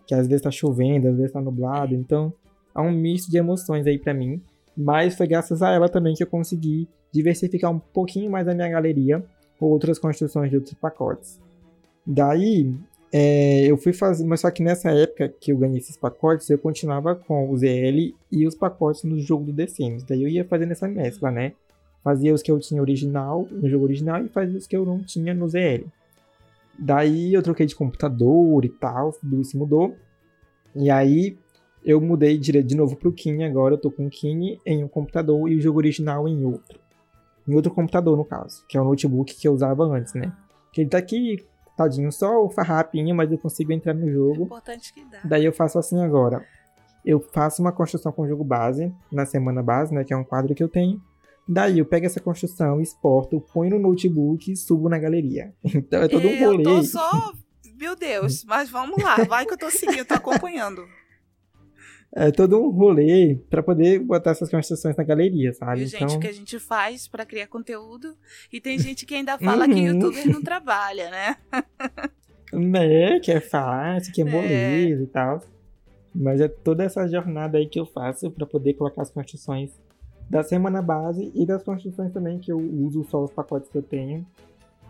Que 0.07 0.15
às 0.15 0.27
vezes 0.27 0.41
tá 0.41 0.49
chovendo, 0.49 1.09
às 1.09 1.15
vezes 1.15 1.31
tá 1.31 1.39
nublado. 1.39 1.93
É. 1.93 1.97
Então, 1.97 2.33
há 2.73 2.81
um 2.81 2.91
misto 2.91 3.29
de 3.29 3.37
emoções 3.37 3.85
aí 3.85 3.99
para 3.99 4.13
mim. 4.13 4.41
Mas 4.75 5.15
foi 5.15 5.27
graças 5.27 5.61
a 5.61 5.71
ela 5.71 5.87
também 5.87 6.15
que 6.15 6.23
eu 6.23 6.27
consegui 6.27 6.87
diversificar 7.11 7.71
um 7.71 7.79
pouquinho 7.79 8.31
mais 8.31 8.47
a 8.47 8.53
minha 8.53 8.69
galeria 8.69 9.23
com 9.59 9.67
outras 9.67 9.99
construções 9.99 10.49
de 10.49 10.57
outros 10.57 10.73
pacotes. 10.73 11.39
Daí, 12.05 12.73
é, 13.11 13.65
eu 13.67 13.77
fui 13.77 13.93
fazer, 13.93 14.25
mas 14.25 14.41
só 14.41 14.49
que 14.49 14.63
nessa 14.63 14.89
época 14.89 15.29
que 15.39 15.51
eu 15.51 15.57
ganhei 15.57 15.77
esses 15.77 15.95
pacotes, 15.95 16.49
eu 16.49 16.57
continuava 16.57 17.15
com 17.15 17.49
o 17.49 17.55
ZL 17.55 18.15
e 18.31 18.47
os 18.47 18.55
pacotes 18.55 19.03
no 19.03 19.19
jogo 19.19 19.45
do 19.45 19.53
The 19.53 19.67
Sims. 19.67 20.03
Daí 20.03 20.23
eu 20.23 20.27
ia 20.27 20.43
fazendo 20.43 20.71
essa 20.71 20.87
mescla, 20.87 21.29
né? 21.29 21.53
Fazia 22.03 22.33
os 22.33 22.41
que 22.41 22.51
eu 22.51 22.59
tinha 22.59 22.81
original, 22.81 23.47
no 23.51 23.69
jogo 23.69 23.85
original, 23.85 24.25
e 24.25 24.29
fazia 24.29 24.57
os 24.57 24.67
que 24.67 24.75
eu 24.75 24.85
não 24.85 24.99
tinha 24.99 25.33
no 25.33 25.47
ZL. 25.47 25.85
Daí 26.77 27.33
eu 27.33 27.43
troquei 27.43 27.67
de 27.67 27.75
computador 27.75 28.65
e 28.65 28.69
tal, 28.69 29.13
tudo 29.13 29.39
isso 29.39 29.57
mudou. 29.57 29.95
E 30.75 30.89
aí 30.89 31.37
eu 31.85 31.99
mudei 31.99 32.37
de, 32.37 32.75
novo 32.75 32.95
pro 32.95 33.11
Kine, 33.11 33.43
agora 33.43 33.75
eu 33.75 33.77
tô 33.77 33.91
com 33.91 34.07
o 34.07 34.09
Kine 34.09 34.59
em 34.65 34.83
um 34.83 34.87
computador 34.87 35.49
e 35.49 35.55
o 35.55 35.61
jogo 35.61 35.79
original 35.79 36.27
em 36.27 36.43
outro. 36.45 36.79
Em 37.47 37.53
outro 37.53 37.71
computador, 37.71 38.17
no 38.17 38.23
caso, 38.23 38.63
que 38.67 38.77
é 38.77 38.81
o 38.81 38.85
notebook 38.85 39.35
que 39.35 39.47
eu 39.47 39.53
usava 39.53 39.83
antes, 39.83 40.13
né? 40.13 40.31
Que 40.71 40.81
ele 40.81 40.89
tá 40.89 40.97
aqui, 40.97 41.45
tadinho, 41.75 42.11
só 42.11 42.43
o 42.43 42.49
farrapinho, 42.49 43.13
mas 43.13 43.31
eu 43.31 43.37
consigo 43.37 43.73
entrar 43.73 43.93
no 43.93 44.09
jogo. 44.09 44.41
É 44.41 44.45
importante 44.45 44.93
que 44.93 45.03
dá. 45.05 45.19
Daí 45.25 45.45
eu 45.45 45.51
faço 45.51 45.77
assim 45.77 46.01
agora. 46.01 46.45
Eu 47.05 47.19
faço 47.19 47.61
uma 47.61 47.71
construção 47.71 48.13
com 48.13 48.21
o 48.21 48.27
jogo 48.27 48.45
base, 48.45 48.93
na 49.11 49.25
semana 49.25 49.61
base, 49.61 49.93
né? 49.93 50.05
Que 50.05 50.13
é 50.13 50.17
um 50.17 50.23
quadro 50.23 50.55
que 50.55 50.63
eu 50.63 50.69
tenho. 50.69 51.01
Daí 51.45 51.79
eu 51.79 51.85
pego 51.85 52.05
essa 52.05 52.21
construção, 52.21 52.79
exporto, 52.79 53.41
ponho 53.53 53.71
no 53.71 53.89
notebook 53.89 54.49
e 54.49 54.55
subo 54.55 54.87
na 54.87 54.97
galeria. 54.97 55.53
Então 55.75 56.01
é 56.01 56.07
todo 56.07 56.25
um 56.25 56.39
rolê. 56.39 56.61
Eu 56.61 56.63
tô 56.63 56.83
só. 56.83 57.33
Meu 57.77 57.95
Deus, 57.97 58.45
mas 58.45 58.69
vamos 58.69 59.03
lá, 59.03 59.15
vai 59.25 59.45
que 59.45 59.53
eu 59.53 59.57
tô 59.57 59.69
seguindo, 59.69 60.05
tô 60.05 60.13
acompanhando 60.13 60.87
é 62.15 62.31
todo 62.31 62.61
um 62.61 62.69
rolê 62.69 63.39
para 63.49 63.63
poder 63.63 63.99
botar 63.99 64.31
essas 64.31 64.49
construções 64.49 64.95
na 64.95 65.03
galeria, 65.03 65.51
sabe? 65.53 65.81
E, 65.81 65.87
gente, 65.87 66.03
então... 66.03 66.17
o 66.17 66.19
que 66.19 66.27
a 66.27 66.33
gente 66.33 66.59
faz 66.59 67.07
para 67.07 67.25
criar 67.25 67.47
conteúdo 67.47 68.15
e 68.51 68.61
tem 68.61 68.77
gente 68.77 69.05
que 69.05 69.15
ainda 69.15 69.37
fala 69.37 69.65
uhum. 69.65 69.73
que 69.73 69.79
youtuber 69.79 70.27
não 70.29 70.41
trabalha, 70.43 71.09
né? 71.09 71.37
né, 72.53 73.19
que 73.19 73.31
é 73.31 73.39
fácil, 73.39 74.13
que 74.13 74.21
é, 74.21 74.27
é. 74.27 74.29
moleza 74.29 75.03
e 75.03 75.07
tal. 75.07 75.41
Mas 76.13 76.39
é 76.39 76.47
toda 76.47 76.83
essa 76.83 77.07
jornada 77.07 77.57
aí 77.57 77.67
que 77.67 77.79
eu 77.79 77.85
faço 77.85 78.29
para 78.29 78.45
poder 78.45 78.75
colocar 78.75 79.01
as 79.01 79.09
construções 79.09 79.71
da 80.29 80.43
semana 80.43 80.81
base 80.81 81.31
e 81.33 81.45
das 81.45 81.63
construções 81.63 82.13
também 82.13 82.37
que 82.37 82.51
eu 82.51 82.59
uso 82.59 83.03
só 83.09 83.23
os 83.23 83.31
pacotes 83.31 83.69
que 83.69 83.77
eu 83.77 83.81
tenho 83.81 84.25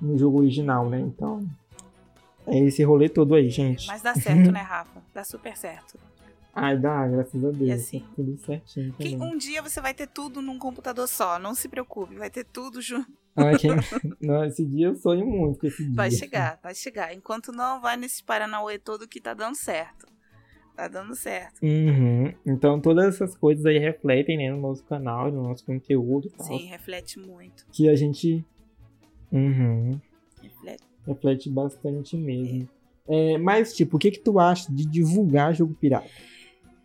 no 0.02 0.18
jogo 0.18 0.40
original, 0.40 0.90
né? 0.90 1.00
Então, 1.00 1.48
é 2.46 2.60
esse 2.60 2.84
rolê 2.84 3.08
todo 3.08 3.34
aí, 3.34 3.50
gente. 3.50 3.88
Mas 3.88 4.02
dá 4.02 4.14
certo, 4.14 4.52
né, 4.52 4.60
Rafa? 4.62 5.02
Dá 5.14 5.24
super 5.24 5.56
certo. 5.56 5.98
Ai, 6.56 6.78
dá, 6.78 7.08
graças 7.08 7.44
a 7.44 7.50
Deus. 7.50 7.70
E 7.70 7.72
assim, 7.72 8.00
tá 8.00 8.08
tudo 8.16 8.38
certinho. 8.38 8.94
Que 8.94 9.16
um 9.16 9.36
dia 9.36 9.62
você 9.62 9.82
vai 9.82 9.94
ter 9.94 10.08
tudo 10.08 10.42
num 10.42 10.60
computador 10.60 11.08
só, 11.08 11.39
não 11.39 11.56
se 11.56 11.68
preocupe, 11.68 12.16
vai 12.16 12.30
ter 12.30 12.46
tudo 12.46 12.82
junto. 12.82 13.12
Ai, 13.36 13.58
quem... 13.58 13.72
não, 14.22 14.46
esse 14.46 14.63
dia 14.63 14.88
eu 14.88 14.96
sonho 14.96 15.26
muito 15.26 15.60
com 15.60 15.66
esse 15.66 15.84
dia. 15.84 15.96
Vai 15.96 16.12
chegar, 16.12 16.60
vai 16.62 16.76
chegar. 16.76 17.13
Enquanto 17.13 17.52
não, 17.52 17.82
vai 17.82 17.98
nesse 17.98 18.24
Paranauê 18.24 18.78
todo 18.78 19.08
que 19.08 19.20
tá 19.20 19.34
dando 19.34 19.56
certo. 19.56 20.06
Tá 20.76 20.88
dando 20.88 21.16
certo. 21.16 21.60
Uhum. 21.63 22.32
Então 22.46 22.80
todas 22.80 23.16
essas 23.16 23.36
coisas 23.36 23.66
aí 23.66 23.80
refletem 23.80 24.38
né, 24.38 24.52
no 24.52 24.62
nosso 24.62 24.84
canal, 24.84 25.32
no 25.32 25.42
nosso 25.42 25.66
conteúdo. 25.66 26.30
Tal, 26.38 26.46
Sim, 26.46 26.66
reflete 26.66 27.20
muito. 27.20 27.66
Que 27.72 27.89
a 27.89 27.96
gente. 27.96 28.46
Uhum. 29.32 30.00
Reflete. 30.42 30.84
Reflete 31.06 31.50
bastante 31.50 32.16
mesmo. 32.16 32.70
É. 32.80 32.84
É, 33.34 33.38
mas, 33.38 33.74
tipo, 33.74 33.98
o 33.98 34.00
que 34.00 34.12
que 34.12 34.20
tu 34.20 34.39
acha 34.39 34.72
de 34.72 34.86
divulgar 34.86 35.54
jogo 35.54 35.74
pirata? 35.74 36.10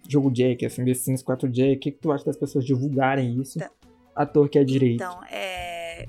Jogo 0.09 0.31
Jack, 0.31 0.65
assim, 0.65 0.85
The 0.85 0.95
Sims 0.95 1.23
4 1.23 1.49
Jack, 1.49 1.77
o 1.77 1.79
que, 1.79 1.91
que 1.93 1.99
tu 1.99 2.11
acha 2.11 2.25
das 2.25 2.37
pessoas 2.37 2.65
divulgarem 2.65 3.41
isso? 3.41 3.59
Então, 3.59 3.71
Ator 4.15 4.49
que 4.49 4.59
é 4.59 4.65
direito. 4.65 5.03
Então, 5.03 5.21
é. 5.31 6.09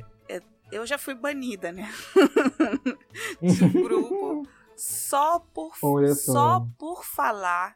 Eu 0.72 0.86
já 0.86 1.00
fui 1.00 1.16
banida, 1.16 1.72
né? 1.72 1.92
de 3.42 3.68
grupo 3.70 4.48
só 4.76 5.40
por, 5.40 5.76
só. 5.76 6.14
só 6.14 6.68
por 6.78 7.04
falar 7.04 7.76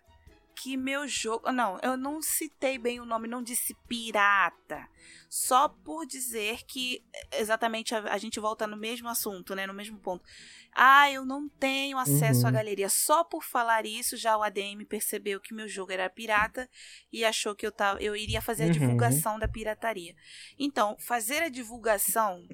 que 0.64 0.78
meu 0.78 1.06
jogo. 1.06 1.52
Não, 1.52 1.78
eu 1.84 1.98
não 1.98 2.22
citei 2.22 2.78
bem 2.78 3.02
o 3.02 3.06
nome, 3.06 3.28
não 3.28 3.44
disse 3.44 3.76
pirata. 3.86 4.88
Só 5.30 5.68
por 5.68 6.06
dizer 6.06 6.64
que. 6.66 7.04
Exatamente, 7.34 7.94
a, 7.94 8.14
a 8.14 8.18
gente 8.18 8.40
volta 8.40 8.66
no 8.66 8.78
mesmo 8.78 9.10
assunto, 9.10 9.54
né? 9.54 9.68
No 9.68 9.74
mesmo 9.74 10.00
ponto. 10.00 10.24
Ah, 10.74 11.12
eu 11.12 11.26
não 11.26 11.50
tenho 11.50 11.98
acesso 11.98 12.44
uhum. 12.44 12.48
à 12.48 12.52
galeria. 12.52 12.88
Só 12.88 13.26
por 13.26 13.44
falar 13.44 13.86
isso, 13.86 14.16
já 14.16 14.38
o 14.38 14.42
ADM 14.42 14.86
percebeu 14.88 15.42
que 15.42 15.54
meu 15.54 15.68
jogo 15.68 15.92
era 15.92 16.10
pirata 16.10 16.70
e 17.12 17.26
achou 17.26 17.54
que 17.54 17.68
eu, 17.68 17.72
tava, 17.72 18.02
eu 18.02 18.16
iria 18.16 18.42
fazer 18.42 18.64
a 18.64 18.66
uhum. 18.68 18.72
divulgação 18.72 19.38
da 19.38 19.50
pirataria. 19.50 20.16
Então, 20.58 20.96
fazer 20.98 21.44
a 21.44 21.50
divulgação, 21.50 22.48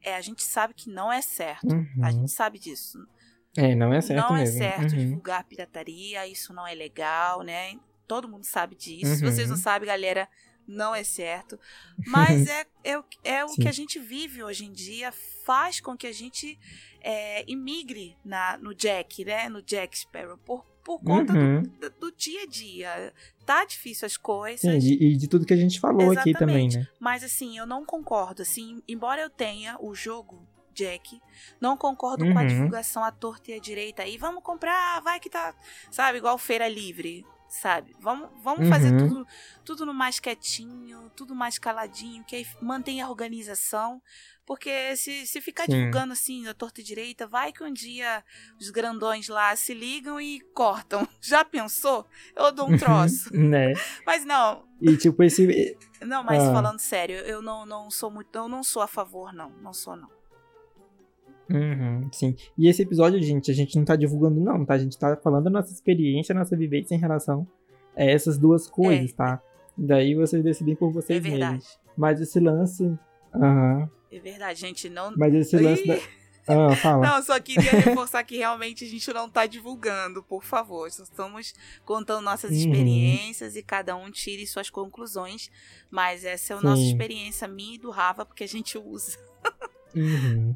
é, 0.00 0.14
a 0.14 0.20
gente 0.20 0.44
sabe 0.44 0.72
que 0.72 0.88
não 0.88 1.12
é 1.12 1.20
certo. 1.20 1.66
Uhum. 1.66 2.04
A 2.04 2.12
gente 2.12 2.30
sabe 2.30 2.60
disso. 2.60 2.96
É, 3.56 3.74
não 3.74 3.92
é 3.92 4.00
certo 4.00 4.28
não 4.28 4.36
é 4.36 4.40
mesmo. 4.40 4.62
É 4.62 4.70
certo 4.70 4.92
uhum. 4.92 4.98
divulgar 4.98 5.44
pirataria, 5.44 6.26
isso 6.26 6.52
não 6.52 6.66
é 6.66 6.74
legal, 6.74 7.42
né? 7.42 7.78
Todo 8.06 8.28
mundo 8.28 8.44
sabe 8.44 8.74
disso. 8.74 9.16
Se 9.16 9.24
vocês 9.24 9.48
não 9.48 9.56
uhum. 9.56 9.62
sabem, 9.62 9.88
galera, 9.88 10.28
não 10.66 10.94
é 10.94 11.04
certo. 11.04 11.58
Mas 12.06 12.46
é, 12.46 12.66
é, 12.84 13.02
é 13.24 13.44
o 13.44 13.48
Sim. 13.48 13.62
que 13.62 13.68
a 13.68 13.72
gente 13.72 13.98
vive 13.98 14.42
hoje 14.42 14.64
em 14.64 14.72
dia, 14.72 15.12
faz 15.44 15.80
com 15.80 15.96
que 15.96 16.06
a 16.06 16.12
gente 16.12 16.58
é, 17.00 17.44
imigre 17.50 18.16
na, 18.24 18.58
no 18.58 18.74
Jack, 18.74 19.24
né? 19.24 19.48
No 19.48 19.62
Jack 19.62 19.98
Sparrow, 19.98 20.38
por, 20.38 20.64
por 20.84 21.00
conta 21.02 21.32
uhum. 21.32 21.62
do, 21.62 21.90
do, 21.90 22.12
dia 22.12 22.42
a 22.42 22.46
dia. 22.46 23.12
Tá 23.44 23.64
difícil 23.64 24.06
as 24.06 24.16
coisas. 24.16 24.60
Sim, 24.60 24.78
e, 24.78 25.12
e 25.12 25.16
de 25.16 25.28
tudo 25.28 25.46
que 25.46 25.54
a 25.54 25.56
gente 25.56 25.78
falou 25.80 26.12
Exatamente. 26.12 26.20
aqui 26.20 26.38
também, 26.38 26.68
né? 26.68 26.86
Mas 26.98 27.22
assim, 27.22 27.56
eu 27.56 27.66
não 27.66 27.84
concordo. 27.84 28.42
Assim, 28.42 28.82
embora 28.88 29.22
eu 29.22 29.30
tenha 29.30 29.76
o 29.80 29.94
jogo 29.94 30.46
Jack. 30.76 31.20
Não 31.60 31.76
concordo 31.76 32.24
uhum. 32.24 32.32
com 32.32 32.38
a 32.38 32.42
uhum. 32.42 32.48
divulgação 32.48 33.02
à 33.02 33.10
torta 33.10 33.50
e 33.50 33.54
à 33.54 33.58
direita 33.58 34.02
aí. 34.02 34.18
Vamos 34.18 34.42
comprar, 34.42 35.00
vai 35.00 35.18
que 35.18 35.30
tá. 35.30 35.54
Sabe, 35.90 36.18
igual 36.18 36.36
feira 36.36 36.68
livre. 36.68 37.24
sabe? 37.48 37.96
Vamos, 37.98 38.28
vamos 38.42 38.66
uhum. 38.66 38.68
fazer 38.68 38.96
tudo, 38.96 39.26
tudo 39.64 39.86
no 39.86 39.94
mais 39.94 40.20
quietinho, 40.20 41.10
tudo 41.16 41.34
mais 41.34 41.58
caladinho, 41.58 42.24
que 42.24 42.36
aí 42.36 42.46
mantém 42.60 43.00
a 43.00 43.08
organização. 43.08 44.02
Porque 44.44 44.96
se, 44.96 45.26
se 45.26 45.40
ficar 45.40 45.64
Sim. 45.64 45.72
divulgando 45.72 46.12
assim, 46.12 46.46
a 46.46 46.54
torta 46.54 46.80
e 46.80 46.84
direita, 46.84 47.26
vai 47.26 47.52
que 47.52 47.64
um 47.64 47.72
dia 47.72 48.22
os 48.60 48.70
grandões 48.70 49.26
lá 49.26 49.56
se 49.56 49.74
ligam 49.74 50.20
e 50.20 50.40
cortam. 50.54 51.06
Já 51.20 51.44
pensou? 51.44 52.06
Eu 52.36 52.52
dou 52.52 52.70
um 52.70 52.78
troço. 52.78 53.28
né? 53.34 53.72
Mas 54.06 54.24
não. 54.24 54.64
E 54.80 54.96
tipo, 54.96 55.20
esse. 55.24 55.76
Não, 56.00 56.22
mas 56.22 56.44
ah. 56.44 56.52
falando 56.52 56.78
sério, 56.78 57.16
eu 57.16 57.42
não, 57.42 57.66
não 57.66 57.90
sou 57.90 58.08
muito. 58.08 58.36
Eu 58.36 58.48
não 58.48 58.62
sou 58.62 58.82
a 58.82 58.86
favor, 58.86 59.32
não. 59.32 59.50
Não 59.50 59.72
sou, 59.72 59.96
não. 59.96 60.15
Uhum, 61.48 62.08
sim. 62.12 62.34
E 62.58 62.68
esse 62.68 62.82
episódio, 62.82 63.22
gente, 63.22 63.50
a 63.50 63.54
gente 63.54 63.76
não 63.76 63.84
tá 63.84 63.94
divulgando, 63.94 64.40
não, 64.40 64.64
tá? 64.64 64.74
A 64.74 64.78
gente 64.78 64.98
tá 64.98 65.16
falando 65.16 65.44
da 65.44 65.50
nossa 65.50 65.72
experiência, 65.72 66.34
nossa 66.34 66.56
vivência 66.56 66.94
em 66.94 66.98
relação 66.98 67.46
a 67.96 68.02
essas 68.02 68.36
duas 68.38 68.68
coisas, 68.68 69.12
é. 69.12 69.14
tá? 69.14 69.42
Daí 69.76 70.14
vocês 70.14 70.42
decidem 70.42 70.74
por 70.74 70.90
vocês 70.92 71.18
é 71.18 71.20
verdade. 71.20 71.54
mesmos. 71.54 71.78
Mas 71.96 72.20
esse 72.20 72.40
lance. 72.40 72.82
Uhum. 73.34 73.88
É 74.10 74.18
verdade, 74.18 74.60
gente, 74.60 74.88
não. 74.88 75.12
Mas 75.16 75.34
esse 75.34 75.56
lance. 75.58 75.86
Da... 75.86 75.98
Ah, 76.48 76.76
fala. 76.76 77.04
Não, 77.04 77.22
só 77.22 77.40
queria 77.40 77.72
reforçar 77.72 78.22
que 78.22 78.36
realmente 78.36 78.84
a 78.84 78.88
gente 78.88 79.12
não 79.12 79.28
tá 79.28 79.46
divulgando, 79.46 80.22
por 80.22 80.44
favor. 80.44 80.90
Só 80.90 81.02
estamos 81.02 81.52
contando 81.84 82.22
nossas 82.22 82.52
uhum. 82.52 82.56
experiências 82.56 83.56
e 83.56 83.62
cada 83.62 83.96
um 83.96 84.10
tire 84.10 84.46
suas 84.46 84.70
conclusões. 84.70 85.50
Mas 85.90 86.24
essa 86.24 86.54
é 86.54 86.56
a 86.56 86.60
Sim. 86.60 86.66
nossa 86.66 86.82
experiência, 86.82 87.48
minha 87.48 87.74
e 87.74 87.78
do 87.78 87.90
Rava, 87.90 88.24
porque 88.24 88.44
a 88.44 88.48
gente 88.48 88.78
usa. 88.78 89.18
Uhum. 89.94 90.54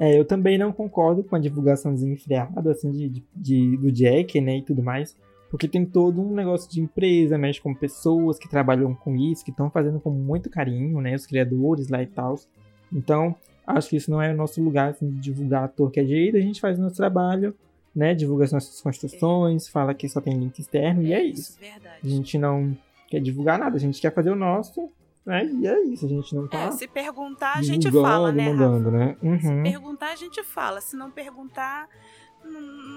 É, 0.00 0.18
eu 0.18 0.24
também 0.24 0.56
não 0.56 0.72
concordo 0.72 1.22
com 1.22 1.36
a 1.36 1.38
divulgação 1.38 1.92
desenfreada, 1.92 2.70
assim, 2.70 2.90
de, 2.90 3.06
de, 3.10 3.24
de, 3.36 3.76
do 3.76 3.92
Jack, 3.92 4.40
né, 4.40 4.56
e 4.56 4.62
tudo 4.62 4.82
mais. 4.82 5.14
Porque 5.50 5.68
tem 5.68 5.84
todo 5.84 6.22
um 6.22 6.32
negócio 6.34 6.70
de 6.70 6.80
empresa, 6.80 7.36
mexe 7.36 7.60
com 7.60 7.74
pessoas 7.74 8.38
que 8.38 8.48
trabalham 8.48 8.94
com 8.94 9.14
isso, 9.14 9.44
que 9.44 9.50
estão 9.50 9.68
fazendo 9.68 10.00
com 10.00 10.08
muito 10.08 10.48
carinho, 10.48 11.02
né, 11.02 11.14
os 11.14 11.26
criadores 11.26 11.88
lá 11.88 12.02
e 12.02 12.06
tal. 12.06 12.36
Então, 12.90 13.36
acho 13.66 13.90
que 13.90 13.96
isso 13.96 14.10
não 14.10 14.22
é 14.22 14.32
o 14.32 14.36
nosso 14.36 14.62
lugar, 14.62 14.88
assim, 14.88 15.10
de 15.10 15.20
divulgar 15.20 15.64
ator 15.64 15.90
que 15.90 16.00
é 16.00 16.04
direito, 16.04 16.38
a 16.38 16.40
gente 16.40 16.62
faz 16.62 16.78
o 16.78 16.82
nosso 16.82 16.96
trabalho, 16.96 17.54
né, 17.94 18.14
divulga 18.14 18.44
as 18.44 18.52
nossas 18.52 18.80
construções, 18.80 19.68
fala 19.68 19.92
que 19.92 20.08
só 20.08 20.18
tem 20.18 20.32
link 20.32 20.58
externo, 20.58 21.02
e 21.02 21.12
é 21.12 21.22
isso. 21.22 21.58
Verdade. 21.60 21.98
A 22.02 22.08
gente 22.08 22.38
não 22.38 22.74
quer 23.06 23.20
divulgar 23.20 23.58
nada, 23.58 23.76
a 23.76 23.80
gente 23.80 24.00
quer 24.00 24.14
fazer 24.14 24.30
o 24.30 24.36
nosso, 24.36 24.88
né? 25.24 25.44
E 25.44 25.66
é 25.66 25.80
isso, 25.84 26.06
a 26.06 26.08
gente 26.08 26.34
não 26.34 26.48
tá. 26.48 26.58
É, 26.58 26.72
se 26.72 26.88
perguntar, 26.88 27.58
a 27.58 27.62
gente 27.62 27.90
fala, 27.90 28.32
né? 28.32 28.52
Mandando, 28.52 28.90
né? 28.90 29.16
Uhum. 29.22 29.40
Se 29.40 29.62
perguntar, 29.62 30.12
a 30.12 30.16
gente 30.16 30.42
fala. 30.42 30.80
Se 30.80 30.96
não 30.96 31.10
perguntar, 31.10 31.88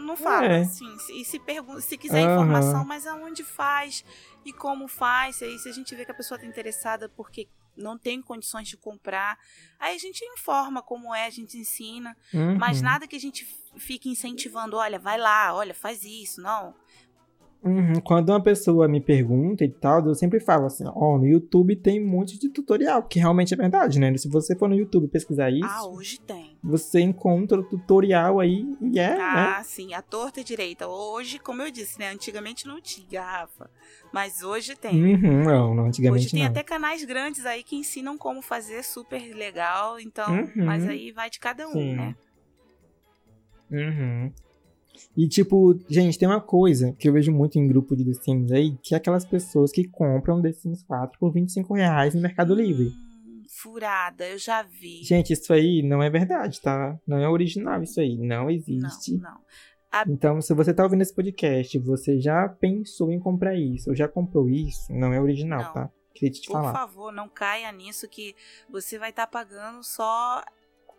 não 0.06 0.16
fala. 0.16 0.46
É. 0.46 0.62
Assim. 0.62 0.96
E 1.12 1.26
se, 1.26 1.42
se 1.82 1.98
quiser 1.98 2.26
uhum. 2.26 2.34
informação, 2.34 2.86
mas 2.86 3.06
aonde 3.06 3.44
faz 3.44 4.04
e 4.46 4.54
como 4.54 4.88
faz. 4.88 5.42
Aí 5.42 5.58
se 5.60 5.70
a 5.70 5.74
gente 5.74 5.94
vê 5.96 6.06
que 6.06 6.12
a 6.12 6.16
pessoa 6.16 6.40
tá 6.40 6.46
interessada 6.46 7.10
porque 7.10 7.48
não 7.76 7.98
tem 7.98 8.22
condições 8.22 8.68
de 8.68 8.78
comprar, 8.78 9.38
aí 9.80 9.96
a 9.96 10.00
gente 10.00 10.24
informa 10.26 10.82
como 10.82 11.14
é, 11.14 11.26
a 11.26 11.30
gente 11.30 11.58
ensina. 11.58 12.16
Uhum. 12.34 12.58
Mas 12.58 12.82
nada 12.82 13.08
que 13.08 13.16
a 13.16 13.20
gente 13.20 13.46
fique 13.78 14.10
incentivando, 14.10 14.78
olha, 14.78 15.00
vai 15.00 15.18
lá, 15.18 15.54
olha, 15.54 15.74
faz 15.74 16.04
isso. 16.04 16.42
Não. 16.42 16.74
Uhum. 17.64 18.02
Quando 18.04 18.30
uma 18.30 18.44
pessoa 18.44 18.90
me 18.90 19.00
pergunta 19.00 19.64
e 19.64 19.70
tal, 19.70 20.06
eu 20.06 20.14
sempre 20.14 20.42
falo 20.42 20.66
assim, 20.66 20.84
ó, 20.86 20.92
oh, 20.94 21.18
no 21.18 21.26
YouTube 21.26 21.78
tem 21.78 22.04
um 22.04 22.08
monte 22.08 22.38
de 22.38 22.50
tutorial, 22.50 23.04
que 23.04 23.20
realmente 23.20 23.54
é 23.54 23.58
verdade, 23.58 24.00
né? 24.00 24.16
Se 24.18 24.28
você 24.28 24.54
for 24.54 24.68
no 24.68 24.76
YouTube 24.76 25.08
pesquisar 25.08 25.50
isso... 25.50 25.64
Ah, 25.64 25.88
hoje 25.88 26.20
tem. 26.20 26.58
Você 26.62 27.00
encontra 27.00 27.58
o 27.58 27.64
tutorial 27.64 28.42
aí 28.42 28.68
e 28.82 29.00
é, 29.00 29.14
Ah, 29.14 29.56
né? 29.60 29.64
sim, 29.64 29.94
a 29.94 30.02
torta 30.02 30.42
e 30.42 30.44
direita. 30.44 30.88
Hoje, 30.88 31.40
como 31.40 31.62
eu 31.62 31.72
disse, 31.72 31.98
né? 32.00 32.12
Antigamente 32.12 32.68
não 32.68 32.82
tinha, 32.82 33.22
Rafa. 33.22 33.70
Mas 34.12 34.44
hoje 34.44 34.76
tem. 34.76 35.16
Uhum, 35.16 35.44
não, 35.44 35.74
não, 35.74 35.86
antigamente 35.86 36.26
Hoje 36.26 36.32
tem 36.32 36.44
não. 36.44 36.50
até 36.50 36.64
canais 36.64 37.06
grandes 37.06 37.46
aí 37.46 37.64
que 37.64 37.78
ensinam 37.78 38.18
como 38.18 38.42
fazer 38.42 38.84
super 38.84 39.34
legal, 39.34 40.00
então... 40.02 40.30
Uhum. 40.30 40.66
Mas 40.66 40.86
aí 40.86 41.12
vai 41.12 41.30
de 41.30 41.40
cada 41.40 41.66
um, 41.70 41.72
sim. 41.72 41.96
né? 41.96 42.16
Uhum. 43.72 44.32
E, 45.16 45.28
tipo, 45.28 45.80
gente, 45.90 46.18
tem 46.18 46.28
uma 46.28 46.42
coisa 46.42 46.94
que 46.94 47.08
eu 47.08 47.14
vejo 47.14 47.32
muito 47.32 47.58
em 47.60 47.68
grupo 47.68 47.96
de 47.96 48.06
The 48.06 48.14
Sims 48.14 48.52
aí, 48.52 48.78
que 48.82 48.94
é 48.94 48.98
aquelas 48.98 49.26
pessoas 49.26 49.72
que 49.72 49.88
compram 49.88 50.42
The 50.42 50.52
Sims 50.52 50.84
4 50.84 51.20
por 51.20 51.32
25 51.32 51.74
reais 51.74 52.16
no 52.16 52.22
Mercado 52.22 52.56
Livre. 52.56 52.88
Hum, 52.88 53.44
furada, 53.50 54.28
eu 54.28 54.38
já 54.38 54.64
vi. 54.64 55.04
Gente, 55.04 55.34
isso 55.34 55.54
aí 55.54 55.84
não 55.84 56.02
é 56.02 56.10
verdade, 56.10 56.60
tá? 56.62 56.98
Não 57.06 57.18
é 57.18 57.30
original 57.30 57.84
isso 57.84 58.00
aí, 58.00 58.18
não 58.18 58.50
existe. 58.50 59.14
Não, 59.18 59.32
não. 59.32 59.40
A... 59.92 60.04
Então, 60.08 60.42
se 60.42 60.54
você 60.56 60.74
tá 60.74 60.84
ouvindo 60.84 61.02
esse 61.04 61.14
podcast, 61.14 61.78
você 61.78 62.20
já 62.20 62.50
pensou 62.50 63.12
em 63.12 63.20
comprar 63.20 63.56
isso, 63.56 63.92
ou 63.92 63.96
já 63.96 64.08
comprou 64.08 64.50
isso, 64.50 64.92
não 64.92 65.14
é 65.14 65.22
original, 65.22 65.64
não. 65.66 65.74
tá? 65.74 65.92
Queria 66.16 66.32
te 66.32 66.48
Por 66.48 66.54
falar. 66.54 66.72
Por 66.72 66.80
favor, 66.80 67.12
não 67.12 67.30
caia 67.30 67.72
nisso 67.72 68.08
que 68.08 68.36
você 68.70 68.98
vai 68.98 69.12
estar 69.12 69.28
tá 69.28 69.32
pagando 69.32 69.84
só 69.84 70.44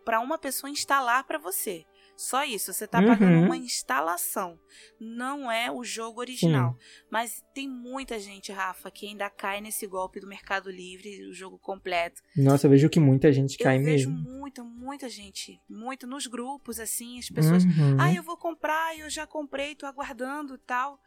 para 0.05 0.21
uma 0.21 0.38
pessoa 0.38 0.71
instalar 0.71 1.25
para 1.25 1.38
você. 1.38 1.85
Só 2.16 2.44
isso, 2.44 2.72
você 2.72 2.85
está 2.85 3.00
uhum. 3.00 3.07
pagando 3.07 3.46
uma 3.46 3.57
instalação, 3.57 4.59
não 5.00 5.50
é 5.50 5.70
o 5.70 5.83
jogo 5.83 6.20
original. 6.20 6.72
Sim. 6.72 7.05
Mas 7.11 7.44
tem 7.53 7.68
muita 7.68 8.18
gente, 8.20 8.53
Rafa, 8.53 8.90
que 8.90 9.07
ainda 9.07 9.29
cai 9.29 9.61
nesse 9.61 9.87
golpe 9.87 10.20
do 10.20 10.27
Mercado 10.27 10.70
Livre, 10.70 11.29
o 11.29 11.33
jogo 11.33 11.59
completo. 11.59 12.22
Nossa, 12.37 12.66
eu 12.66 12.70
vejo 12.70 12.88
que 12.88 13.00
muita 13.00 13.33
gente 13.33 13.59
cai 13.59 13.79
eu 13.79 13.83
mesmo. 13.83 14.12
Eu 14.12 14.16
vejo 14.16 14.31
muita, 14.38 14.62
muita 14.62 15.09
gente, 15.09 15.61
muito 15.68 16.07
nos 16.07 16.27
grupos 16.27 16.79
assim, 16.79 17.18
as 17.18 17.29
pessoas, 17.29 17.64
uhum. 17.64 17.96
ah, 17.98 18.12
eu 18.12 18.22
vou 18.22 18.37
comprar, 18.37 18.96
eu 18.98 19.11
já 19.11 19.27
comprei, 19.27 19.74
tô 19.74 19.87
aguardando, 19.87 20.57
tal. 20.59 21.00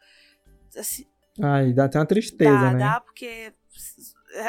Assim, 0.76 1.06
Ai, 1.40 1.72
dá 1.72 1.84
até 1.84 1.98
uma 1.98 2.06
tristeza, 2.06 2.50
dá, 2.50 2.72
né? 2.72 2.78
Dá, 2.78 3.00
porque 3.00 3.52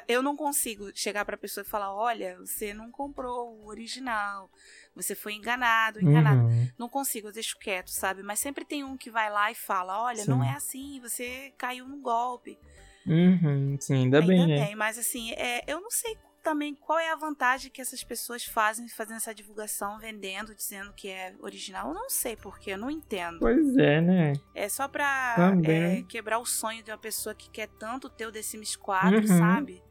eu 0.07 0.21
não 0.21 0.35
consigo 0.35 0.91
chegar 0.93 1.25
para 1.25 1.35
a 1.35 1.37
pessoa 1.37 1.63
e 1.63 1.69
falar: 1.69 1.93
olha, 1.93 2.37
você 2.39 2.73
não 2.73 2.91
comprou 2.91 3.57
o 3.57 3.67
original, 3.67 4.49
você 4.95 5.15
foi 5.15 5.33
enganado, 5.33 6.01
enganado. 6.01 6.41
Uhum. 6.41 6.67
Não 6.77 6.89
consigo, 6.89 7.27
eu 7.27 7.33
deixo 7.33 7.57
quieto, 7.57 7.89
sabe? 7.89 8.21
Mas 8.23 8.39
sempre 8.39 8.65
tem 8.65 8.83
um 8.83 8.97
que 8.97 9.09
vai 9.09 9.29
lá 9.29 9.51
e 9.51 9.55
fala: 9.55 10.01
olha, 10.01 10.23
sim. 10.23 10.29
não 10.29 10.43
é 10.43 10.51
assim, 10.51 10.99
você 11.01 11.53
caiu 11.57 11.87
no 11.87 11.97
golpe. 11.97 12.57
Uhum, 13.05 13.77
sim, 13.79 13.95
ainda, 13.95 14.19
ainda 14.19 14.27
bem, 14.27 14.47
né? 14.47 14.75
Mas 14.75 14.97
assim, 14.97 15.31
é, 15.33 15.63
eu 15.67 15.81
não 15.81 15.89
sei 15.89 16.15
também 16.49 16.73
qual 16.73 16.97
é 16.97 17.12
a 17.12 17.15
vantagem 17.15 17.69
que 17.69 17.79
essas 17.79 18.03
pessoas 18.03 18.43
fazem 18.43 18.88
fazendo 18.88 19.17
essa 19.17 19.35
divulgação, 19.35 19.99
vendendo, 19.99 20.55
dizendo 20.55 20.91
que 20.93 21.07
é 21.07 21.35
original. 21.41 21.89
Eu 21.89 21.93
não 21.93 22.09
sei 22.09 22.35
porque, 22.35 22.71
eu 22.71 22.77
não 22.77 22.89
entendo. 22.89 23.38
Pois 23.39 23.77
é, 23.77 24.01
né? 24.01 24.33
É 24.55 24.67
só 24.67 24.88
pra 24.88 25.53
é, 25.63 26.01
quebrar 26.03 26.39
o 26.39 26.45
sonho 26.45 26.83
de 26.83 26.89
uma 26.89 26.97
pessoa 26.97 27.35
que 27.35 27.47
quer 27.51 27.67
tanto 27.79 28.09
ter 28.09 28.25
o 28.25 28.31
The 28.31 28.41
Sims 28.41 28.75
4, 28.75 29.17
uhum. 29.17 29.27
sabe? 29.27 29.83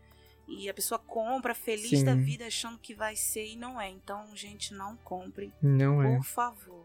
E 0.49 0.69
a 0.69 0.75
pessoa 0.75 0.99
compra 0.99 1.55
feliz 1.55 2.01
Sim. 2.01 2.05
da 2.05 2.15
vida 2.17 2.47
achando 2.47 2.77
que 2.79 2.93
vai 2.93 3.15
ser 3.15 3.47
e 3.47 3.55
não 3.55 3.81
é. 3.81 3.89
Então, 3.89 4.35
gente, 4.35 4.75
não 4.75 4.97
compre. 4.97 5.53
Não 5.63 5.97
por 5.97 6.07
é. 6.07 6.17
Por 6.17 6.25
favor. 6.25 6.85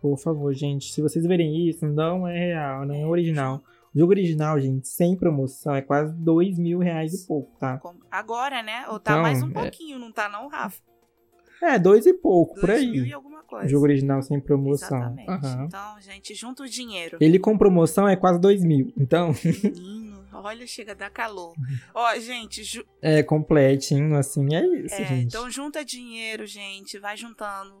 Por 0.00 0.18
favor, 0.18 0.54
gente. 0.54 0.92
Se 0.92 1.02
vocês 1.02 1.26
verem 1.26 1.68
isso, 1.68 1.84
não 1.84 2.28
é 2.28 2.38
real, 2.38 2.86
não 2.86 2.94
é, 2.94 3.00
é 3.00 3.06
original. 3.06 3.64
Jogo 3.94 4.10
original, 4.10 4.60
gente, 4.60 4.88
sem 4.88 5.16
promoção, 5.16 5.72
é 5.72 5.80
quase 5.80 6.12
dois 6.16 6.58
mil 6.58 6.80
reais 6.80 7.14
e 7.14 7.26
pouco, 7.28 7.56
tá? 7.60 7.80
Agora, 8.10 8.60
né? 8.60 8.86
Ou 8.88 8.98
tá 8.98 9.12
então, 9.12 9.22
mais 9.22 9.40
um 9.40 9.50
é... 9.50 9.52
pouquinho, 9.52 9.98
não 10.00 10.10
tá 10.10 10.28
não, 10.28 10.48
Rafa? 10.48 10.82
É, 11.62 11.78
dois 11.78 12.04
e 12.04 12.12
pouco, 12.12 12.54
dois 12.54 12.60
por 12.60 12.70
aí. 12.70 12.90
Mil 12.90 13.06
e 13.06 13.12
alguma 13.12 13.44
coisa. 13.44 13.68
Jogo 13.68 13.84
original 13.84 14.20
sem 14.20 14.40
promoção. 14.40 14.98
Exatamente. 14.98 15.46
Uhum. 15.46 15.64
Então, 15.66 16.00
gente, 16.00 16.34
junta 16.34 16.64
o 16.64 16.68
dinheiro. 16.68 17.18
Ele 17.20 17.38
com 17.38 17.56
promoção 17.56 18.08
é 18.08 18.16
quase 18.16 18.40
dois 18.40 18.64
mil, 18.64 18.92
então... 18.98 19.32
Menino, 19.62 20.26
olha, 20.32 20.66
chega 20.66 20.90
a 20.90 20.96
dar 20.96 21.10
calor. 21.10 21.54
Ó, 21.94 22.18
gente... 22.18 22.64
Ju... 22.64 22.84
É, 23.00 23.22
completinho, 23.22 24.16
assim, 24.16 24.54
é 24.56 24.66
isso, 24.66 24.94
é, 24.96 25.04
gente. 25.04 25.26
Então, 25.26 25.48
junta 25.48 25.84
dinheiro, 25.84 26.44
gente, 26.46 26.98
vai 26.98 27.16
juntando 27.16 27.80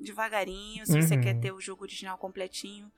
devagarinho, 0.00 0.84
se 0.84 0.94
uhum. 0.94 1.02
você 1.02 1.16
quer 1.16 1.38
ter 1.38 1.52
o 1.52 1.60
jogo 1.60 1.84
original 1.84 2.18
completinho 2.18 2.90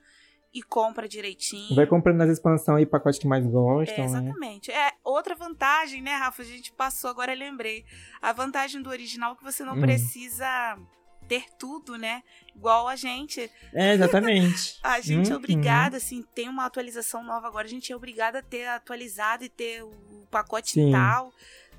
e 0.54 0.62
compra 0.62 1.08
direitinho. 1.08 1.74
Vai 1.74 1.86
comprando 1.86 2.18
nas 2.18 2.30
expansões 2.30 2.78
aí 2.78 2.86
pacote 2.86 3.18
que 3.18 3.26
mais 3.26 3.44
gostam. 3.44 4.04
É, 4.04 4.06
exatamente. 4.06 4.70
Né? 4.70 4.76
É 4.76 4.92
outra 5.02 5.34
vantagem, 5.34 6.00
né, 6.00 6.14
Rafa? 6.14 6.42
A 6.42 6.44
gente 6.44 6.72
passou 6.72 7.10
agora, 7.10 7.34
eu 7.34 7.38
lembrei. 7.38 7.84
A 8.22 8.32
vantagem 8.32 8.80
do 8.80 8.88
original 8.88 9.32
é 9.32 9.36
que 9.36 9.42
você 9.42 9.64
não 9.64 9.74
hum. 9.74 9.80
precisa 9.80 10.78
ter 11.26 11.46
tudo, 11.58 11.98
né? 11.98 12.22
Igual 12.54 12.86
a 12.86 12.94
gente. 12.94 13.50
É, 13.72 13.94
exatamente. 13.94 14.78
a 14.84 15.00
gente 15.00 15.32
é 15.32 15.36
obrigada, 15.36 15.96
assim, 15.96 16.22
tem 16.34 16.48
uma 16.48 16.66
atualização 16.66 17.24
nova 17.24 17.48
agora, 17.48 17.66
a 17.66 17.70
gente 17.70 17.92
é 17.92 17.96
obrigada 17.96 18.38
a 18.38 18.42
ter 18.42 18.66
atualizado 18.66 19.42
e 19.42 19.48
ter 19.48 19.82
o 19.82 19.90
pacote 20.30 20.72
Sim. 20.72 20.92
tal. 20.92 21.32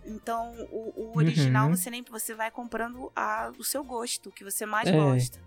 Então, 0.06 0.54
o, 0.70 1.14
o 1.14 1.18
original 1.18 1.70
uhum. 1.70 1.76
você 1.76 1.90
nem 1.90 2.04
você 2.04 2.36
vai 2.36 2.52
comprando 2.52 3.12
a, 3.16 3.52
o 3.58 3.64
seu 3.64 3.84
gosto, 3.84 4.30
o 4.30 4.32
que 4.32 4.44
você 4.44 4.66
mais 4.66 4.90
é. 4.90 4.92
gosta 4.92 5.40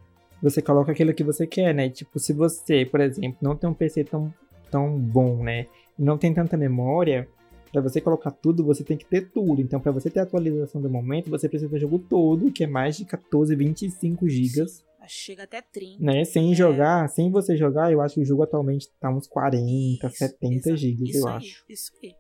você 0.43 0.63
coloca 0.63 0.93
aquilo 0.93 1.15
que 1.15 1.25
você 1.25 1.47
quer, 1.47 1.75
né? 1.75 1.89
Tipo, 1.89 2.19
se 2.19 2.33
você, 2.33 2.85
por 2.85 3.01
exemplo, 3.01 3.39
não 3.41 3.57
tem 3.57 3.69
um 3.69 3.75
PC 3.75 4.05
tão, 4.05 4.33
tão 4.71 4.99
bom, 4.99 5.43
né? 5.43 5.67
Não 5.99 6.17
tem 6.17 6.33
tanta 6.33 6.57
memória, 6.57 7.29
para 7.73 7.81
você 7.81 8.01
colocar 8.01 8.31
tudo, 8.31 8.65
você 8.65 8.83
tem 8.83 8.97
que 8.97 9.05
ter 9.05 9.31
tudo. 9.31 9.61
Então, 9.61 9.81
para 9.81 9.93
você 9.93 10.11
ter 10.11 10.21
a 10.21 10.23
atualização 10.23 10.81
do 10.81 10.89
momento, 10.89 11.31
você 11.31 11.49
precisa 11.49 11.71
do 11.71 11.79
jogo 11.79 11.99
todo, 11.99 12.51
que 12.51 12.65
é 12.65 12.67
mais 12.67 12.97
de 12.97 13.05
14, 13.05 13.55
25 13.55 14.29
gigas. 14.29 14.85
Chega 15.11 15.45
até 15.45 15.63
30. 15.63 16.05
Né? 16.05 16.25
Sem 16.25 16.53
é. 16.53 16.55
jogar, 16.55 17.09
sem 17.09 17.31
você 17.31 17.57
jogar, 17.57 17.91
eu 17.91 18.03
acho 18.03 18.17
que 18.17 18.21
o 18.21 18.25
jogo 18.25 18.43
atualmente 18.43 18.89
tá 19.01 19.09
uns 19.11 19.27
40, 19.27 20.07
isso, 20.07 20.17
70 20.17 20.77
gigas, 20.77 21.15
eu 21.15 21.27
aí, 21.27 21.37
acho. 21.37 21.65
Isso 21.67 21.93
aí. 22.03 22.15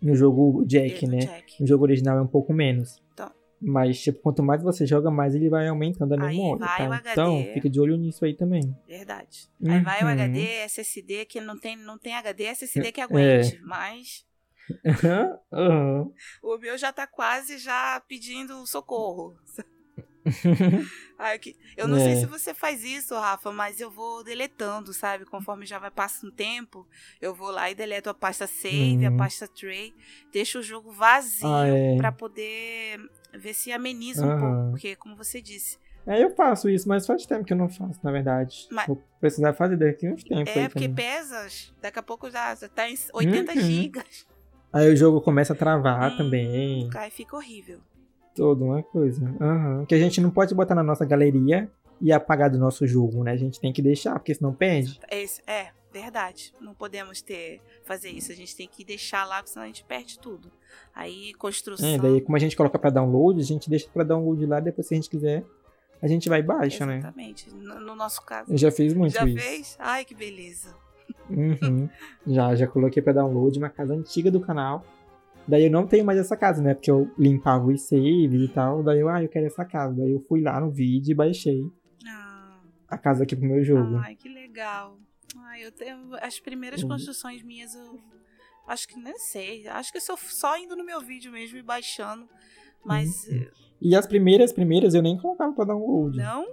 No 0.00 0.14
jogo 0.14 0.62
Jack, 0.66 1.06
É, 1.06 1.08
né? 1.08 1.18
Jack. 1.20 1.60
No 1.60 1.66
jogo 1.66 1.84
original 1.84 2.18
é 2.18 2.22
um 2.22 2.26
pouco 2.26 2.52
menos. 2.52 3.00
Então. 3.14 3.30
Mas, 3.64 4.00
tipo, 4.00 4.18
quanto 4.20 4.42
mais 4.42 4.62
você 4.62 4.84
joga, 4.84 5.10
mais 5.10 5.34
ele 5.34 5.48
vai 5.48 5.68
aumentando 5.68 6.14
a 6.14 6.16
Aí 6.16 6.36
memória, 6.36 6.60
vai 6.66 6.78
tá? 6.78 6.88
o 6.88 6.92
HD. 6.92 7.12
Então, 7.12 7.54
fica 7.54 7.70
de 7.70 7.80
olho 7.80 7.96
nisso 7.96 8.24
aí 8.24 8.34
também. 8.34 8.76
Verdade. 8.86 9.48
Aí 9.64 9.80
vai 9.82 10.02
o 10.02 10.06
Uhum. 10.06 10.12
HD, 10.12 10.40
SSD, 10.64 11.24
que 11.24 11.40
não 11.40 11.56
tem, 11.56 11.76
não 11.76 11.96
tem 11.96 12.14
HD, 12.14 12.44
SSD 12.44 12.92
que 12.92 13.00
aguente. 13.00 13.60
Mas 13.62 14.26
Aham. 15.52 16.10
o 16.42 16.58
meu 16.58 16.76
já 16.76 16.92
tá 16.92 17.06
quase 17.06 17.58
já 17.58 18.00
pedindo 18.08 18.66
socorro. 18.66 19.36
Ai, 21.18 21.38
que- 21.38 21.56
eu 21.76 21.86
não 21.86 21.98
sei 21.98 22.12
É. 22.12 22.16
se 22.16 22.26
você 22.26 22.52
faz 22.54 22.82
isso, 22.84 23.14
Rafa, 23.14 23.52
mas 23.52 23.80
eu 23.80 23.90
vou 23.90 24.24
deletando, 24.24 24.92
sabe? 24.92 25.24
Conforme 25.24 25.64
já 25.66 25.78
vai 25.78 25.90
passando 25.90 26.30
um 26.32 26.34
tempo, 26.34 26.86
eu 27.20 27.34
vou 27.34 27.50
lá 27.50 27.70
e 27.70 27.74
deleto 27.74 28.10
a 28.10 28.14
pasta 28.14 28.46
save, 28.46 29.04
a 29.06 29.10
Uhum. 29.10 29.16
pasta 29.16 29.46
tray, 29.48 29.94
deixo 30.32 30.58
o 30.58 30.62
jogo 30.62 30.90
vazio 30.92 31.46
Ah, 31.48 31.66
é. 31.66 31.96
pra 31.96 32.10
poder 32.12 32.98
ver 33.34 33.54
se 33.54 33.72
ameniza 33.72 34.26
um 34.26 34.30
Aham. 34.30 34.40
pouco, 34.40 34.70
porque 34.72 34.96
como 34.96 35.16
você 35.16 35.40
disse, 35.40 35.78
É, 36.04 36.20
eu 36.24 36.34
faço 36.34 36.68
isso, 36.68 36.88
mas 36.88 37.06
faz 37.06 37.24
tempo 37.24 37.44
que 37.44 37.52
eu 37.52 37.56
não 37.56 37.68
faço, 37.68 38.00
na 38.02 38.10
verdade. 38.10 38.66
Mas- 38.72 38.88
Vou 38.88 39.00
precisar 39.20 39.54
fazer 39.54 39.76
daqui 39.76 40.08
uns 40.08 40.24
tempos 40.24 40.48
é 40.56 40.68
porque 40.68 40.88
também. 40.88 40.94
pesa, 40.96 41.46
daqui 41.80 41.96
a 42.00 42.02
pouco 42.02 42.28
já, 42.28 42.52
já 42.56 42.68
tá 42.68 42.90
em 42.90 42.96
80 43.12 43.52
Uhum. 43.52 43.60
gigas, 43.60 44.26
Aí 44.72 44.90
o 44.92 44.96
jogo 44.96 45.20
começa 45.20 45.52
a 45.52 45.56
travar 45.56 46.12
Hum. 46.12 46.16
também. 46.16 46.90
aí 46.96 47.10
fica 47.10 47.36
horrível. 47.36 47.78
Toda 48.34 48.64
uma 48.64 48.82
coisa. 48.82 49.24
Aham. 49.40 49.84
Que 49.86 49.94
a 49.94 49.98
gente 49.98 50.20
não 50.20 50.30
pode 50.30 50.54
botar 50.54 50.74
na 50.74 50.82
nossa 50.82 51.04
galeria 51.04 51.70
e 52.00 52.10
apagar 52.12 52.50
do 52.50 52.58
nosso 52.58 52.86
jogo, 52.86 53.22
né? 53.22 53.32
A 53.32 53.36
gente 53.36 53.60
tem 53.60 53.72
que 53.72 53.82
deixar, 53.82 54.14
porque 54.14 54.34
senão 54.34 54.52
perde. 54.52 54.98
É, 55.10 55.22
isso- 55.22 55.40
é, 55.46 55.68
verdade. 55.92 56.52
Não 56.60 56.74
podemos 56.74 57.20
ter 57.22 57.60
fazer 57.84 58.08
isso. 58.10 58.32
A 58.32 58.34
gente 58.34 58.56
tem 58.56 58.66
que 58.66 58.84
deixar 58.84 59.24
lá, 59.24 59.42
senão 59.44 59.64
a 59.64 59.66
gente 59.66 59.84
perde 59.84 60.18
tudo. 60.18 60.50
Aí, 60.94 61.32
construção. 61.34 61.86
É, 61.88 61.98
daí 61.98 62.20
como 62.20 62.36
a 62.36 62.40
gente 62.40 62.56
coloca 62.56 62.78
pra 62.78 62.90
download, 62.90 63.40
a 63.40 63.44
gente 63.44 63.68
deixa 63.68 63.88
pra 63.92 64.02
download 64.02 64.44
lá, 64.46 64.58
depois 64.60 64.86
se 64.86 64.94
a 64.94 64.96
gente 64.96 65.10
quiser, 65.10 65.44
a 66.00 66.08
gente 66.08 66.28
vai 66.28 66.40
e 66.40 66.42
baixa, 66.42 66.84
né? 66.86 66.98
Exatamente. 66.98 67.50
No, 67.54 67.78
no 67.80 67.94
nosso 67.94 68.22
caso. 68.24 68.50
Eu 68.52 68.58
já 68.58 68.70
fiz 68.72 68.94
muito 68.94 69.12
Já 69.12 69.24
isso. 69.26 69.38
fez? 69.38 69.76
Ai, 69.78 70.04
que 70.04 70.14
beleza. 70.14 70.74
Uhum. 71.30 71.88
já, 72.26 72.54
já 72.56 72.66
coloquei 72.66 73.00
pra 73.02 73.12
download 73.12 73.56
uma 73.58 73.68
casa 73.70 73.94
antiga 73.94 74.30
do 74.30 74.40
canal. 74.40 74.84
Daí 75.46 75.64
eu 75.64 75.70
não 75.70 75.86
tenho 75.86 76.04
mais 76.04 76.18
essa 76.18 76.36
casa, 76.36 76.62
né? 76.62 76.74
Porque 76.74 76.90
eu 76.90 77.10
limpava 77.18 77.66
os 77.66 77.82
saves 77.82 78.32
e 78.32 78.48
tal. 78.54 78.82
Daí 78.82 79.00
eu, 79.00 79.08
ah, 79.08 79.22
eu 79.22 79.28
quero 79.28 79.46
essa 79.46 79.64
casa. 79.64 79.94
Daí 79.96 80.12
eu 80.12 80.20
fui 80.28 80.40
lá 80.40 80.60
no 80.60 80.70
vídeo 80.70 81.10
e 81.12 81.14
baixei 81.14 81.62
Ah, 82.06 82.60
a 82.88 82.96
casa 82.98 83.24
aqui 83.24 83.34
pro 83.34 83.44
meu 83.46 83.62
jogo. 83.64 83.96
ai, 83.96 84.14
que 84.14 84.28
legal. 84.28 84.96
Ai, 85.36 85.64
eu 85.64 85.72
tenho. 85.72 86.14
As 86.20 86.38
primeiras 86.38 86.82
Uhum. 86.82 86.88
construções 86.90 87.42
minhas, 87.42 87.74
eu 87.74 87.98
acho 88.68 88.86
que 88.86 88.96
nem 88.98 89.18
sei. 89.18 89.66
Acho 89.68 89.92
que 89.92 90.00
sou 90.00 90.16
só 90.16 90.56
indo 90.56 90.76
no 90.76 90.84
meu 90.84 91.00
vídeo 91.00 91.32
mesmo 91.32 91.58
e 91.58 91.62
baixando. 91.62 92.28
Mas 92.84 93.26
Uhum. 93.28 93.36
eh, 93.42 93.50
E 93.80 93.96
as 93.96 94.06
primeiras, 94.06 94.52
primeiras 94.52 94.94
eu 94.94 95.02
nem 95.02 95.16
colocava 95.18 95.52
pra 95.52 95.64
download. 95.64 96.16
não. 96.16 96.46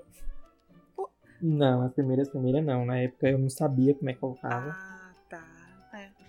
Não, 1.41 1.83
as 1.83 1.93
primeiras, 1.93 2.27
primeiras 2.29 2.65
não. 2.65 2.85
Na 2.85 2.97
época 2.97 3.29
eu 3.29 3.37
não 3.39 3.49
sabia 3.49 3.93
como 3.93 4.09
é 4.09 4.13
que 4.13 4.19
colocava. 4.19 4.71
Ah. 4.71 4.98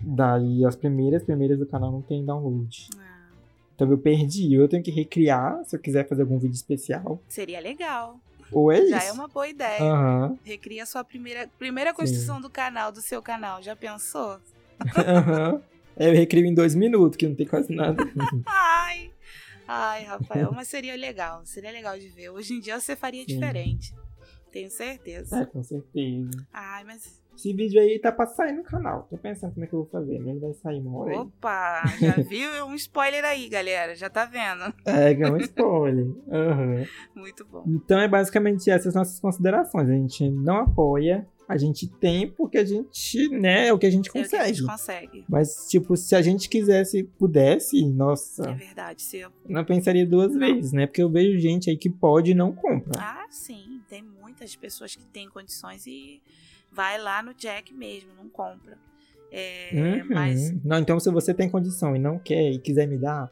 Daí 0.03 0.65
as 0.65 0.75
primeiras, 0.75 1.23
primeiras 1.23 1.57
do 1.59 1.65
canal 1.65 1.91
não 1.91 2.01
tem 2.01 2.25
download. 2.25 2.87
Ah, 2.97 3.29
Então 3.75 3.89
eu 3.89 3.97
perdi. 3.97 4.53
Eu 4.53 4.67
tenho 4.67 4.83
que 4.83 4.91
recriar 4.91 5.63
se 5.65 5.75
eu 5.75 5.79
quiser 5.79 6.07
fazer 6.07 6.21
algum 6.23 6.37
vídeo 6.39 6.55
especial. 6.55 7.21
seria 7.27 7.59
legal. 7.59 8.19
Ou 8.51 8.71
é 8.71 8.85
Já 8.85 8.97
isso. 8.97 9.07
é 9.07 9.11
uma 9.13 9.27
boa 9.27 9.47
ideia. 9.47 9.81
Aham. 9.81 10.37
Recria 10.43 10.83
a 10.83 10.85
sua 10.85 11.03
primeira, 11.03 11.47
primeira 11.57 11.93
construção 11.93 12.41
do 12.41 12.49
canal, 12.49 12.91
do 12.91 13.01
seu 13.01 13.21
canal. 13.21 13.61
Já 13.61 13.75
pensou? 13.75 14.39
Aham. 14.97 15.61
É, 15.95 16.09
Eu 16.09 16.13
recrio 16.13 16.45
em 16.45 16.53
dois 16.53 16.73
minutos, 16.73 17.15
que 17.17 17.27
não 17.27 17.35
tem 17.35 17.45
quase 17.47 17.73
nada. 17.73 17.97
Ai! 18.47 19.11
Ai, 19.67 20.03
Rafael, 20.03 20.51
mas 20.51 20.67
seria 20.67 20.95
legal. 20.97 21.45
Seria 21.45 21.71
legal 21.71 21.97
de 21.97 22.09
ver. 22.09 22.29
Hoje 22.29 22.53
em 22.55 22.59
dia 22.59 22.79
você 22.79 22.95
faria 22.95 23.21
Sim. 23.21 23.27
diferente. 23.27 23.93
Tenho 24.51 24.69
certeza. 24.69 25.37
é, 25.39 25.45
com 25.45 25.63
certeza. 25.63 26.29
Ai, 26.51 26.83
mas. 26.83 27.20
Esse 27.41 27.53
vídeo 27.53 27.81
aí 27.81 27.97
tá 27.97 28.11
pra 28.11 28.27
sair 28.27 28.51
no 28.53 28.61
canal. 28.61 29.07
Tô 29.09 29.17
pensando 29.17 29.51
como 29.53 29.65
é 29.65 29.67
que 29.67 29.73
eu 29.73 29.79
vou 29.79 29.87
fazer, 29.89 30.19
mas 30.19 30.39
vai 30.39 30.53
sair 30.53 30.79
uma 30.79 30.99
hora 30.99 31.09
aí. 31.11 31.17
Opa! 31.17 31.83
Já 31.99 32.11
viu 32.21 32.67
um 32.67 32.75
spoiler 32.75 33.25
aí, 33.25 33.49
galera? 33.49 33.95
Já 33.95 34.11
tá 34.11 34.25
vendo? 34.25 34.71
É, 34.85 35.15
que 35.15 35.23
é 35.23 35.31
um 35.31 35.37
spoiler. 35.37 36.05
Aham. 36.31 36.85
Muito 37.15 37.43
bom. 37.43 37.63
Então 37.65 37.99
é 37.99 38.07
basicamente 38.07 38.69
essas 38.69 38.93
nossas 38.93 39.19
considerações. 39.19 39.89
A 39.89 39.91
gente 39.93 40.29
não 40.29 40.57
apoia, 40.57 41.27
a 41.49 41.57
gente 41.57 41.87
tem 41.87 42.29
porque 42.29 42.59
a 42.59 42.63
gente, 42.63 43.27
né, 43.29 43.69
é 43.69 43.73
o 43.73 43.79
que 43.79 43.87
a 43.87 43.91
gente 43.91 44.05
É 44.07 44.09
o 44.09 44.13
que 44.13 44.19
a 44.19 44.21
consegue. 44.23 44.53
gente 44.53 44.67
consegue. 44.67 45.25
Mas, 45.27 45.67
tipo, 45.67 45.97
se 45.97 46.15
a 46.15 46.21
gente 46.21 46.47
quisesse, 46.47 47.05
pudesse, 47.17 47.83
É 47.83 47.87
nossa, 47.87 48.53
verdade. 48.53 49.01
Se 49.01 49.17
eu... 49.17 49.31
não 49.49 49.65
pensaria 49.65 50.05
duas 50.05 50.35
vezes, 50.35 50.71
né? 50.73 50.85
Porque 50.85 51.01
eu 51.01 51.09
vejo 51.09 51.39
gente 51.39 51.71
aí 51.71 51.75
que 51.75 51.89
pode 51.89 52.31
e 52.31 52.35
não 52.35 52.51
compra. 52.53 52.91
Ah, 53.01 53.25
sim. 53.31 53.81
Tem 53.89 54.03
muitas 54.03 54.55
pessoas 54.55 54.95
que 54.95 55.03
têm 55.07 55.27
condições 55.27 55.87
e 55.87 56.21
vai 56.71 56.97
lá 57.01 57.21
no 57.21 57.33
Jack 57.33 57.73
mesmo, 57.73 58.09
não 58.15 58.29
compra. 58.29 58.77
É, 59.31 59.69
Uhum. 59.73 60.07
Mas 60.13 60.51
Não, 60.63 60.77
então 60.79 60.99
se 60.99 61.09
você 61.09 61.33
tem 61.33 61.49
condição 61.49 61.95
e 61.95 61.99
não 61.99 62.19
quer 62.19 62.51
e 62.51 62.59
quiser 62.59 62.87
me 62.87 62.97
dar, 62.97 63.31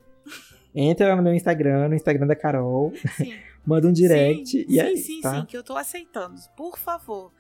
entra 0.74 1.10
lá 1.10 1.16
no 1.16 1.24
meu 1.24 1.34
Instagram, 1.34 1.90
no 1.90 1.96
Instagram 1.96 2.26
da 2.28 2.36
Carol, 2.36 2.94
sim. 3.18 3.34
manda 3.66 3.88
um 3.88 3.92
direct 3.92 4.50
sim, 4.50 4.66
e 4.68 4.74
sim, 4.74 4.80
aí, 4.80 4.98
sim, 4.98 5.22
tá? 5.22 5.36
sim, 5.40 5.46
que 5.46 5.58
eu 5.58 5.64
tô 5.64 5.76
aceitando. 5.76 6.40
Por 6.56 6.78
favor. 6.78 7.32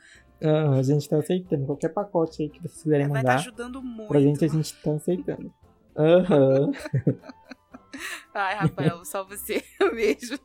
Ah, 0.41 0.75
a 0.77 0.83
gente 0.83 1.07
tá 1.07 1.17
aceitando 1.17 1.65
qualquer 1.65 1.89
pacote 1.89 2.43
aí 2.43 2.49
que 2.49 2.61
vocês 2.61 2.83
quiserem 2.83 3.07
Vai 3.07 3.21
estar 3.21 3.31
mandar. 3.33 3.41
ajudando 3.41 3.81
muito. 3.81 4.07
Pra 4.09 4.21
gente, 4.21 4.43
a 4.43 4.47
gente 4.47 4.73
tá 4.81 4.91
aceitando. 4.93 5.53
Aham. 5.97 6.71
Ai, 8.33 8.55
Rafael, 8.55 9.03
só 9.03 9.23
você 9.23 9.63
mesmo. 9.93 10.37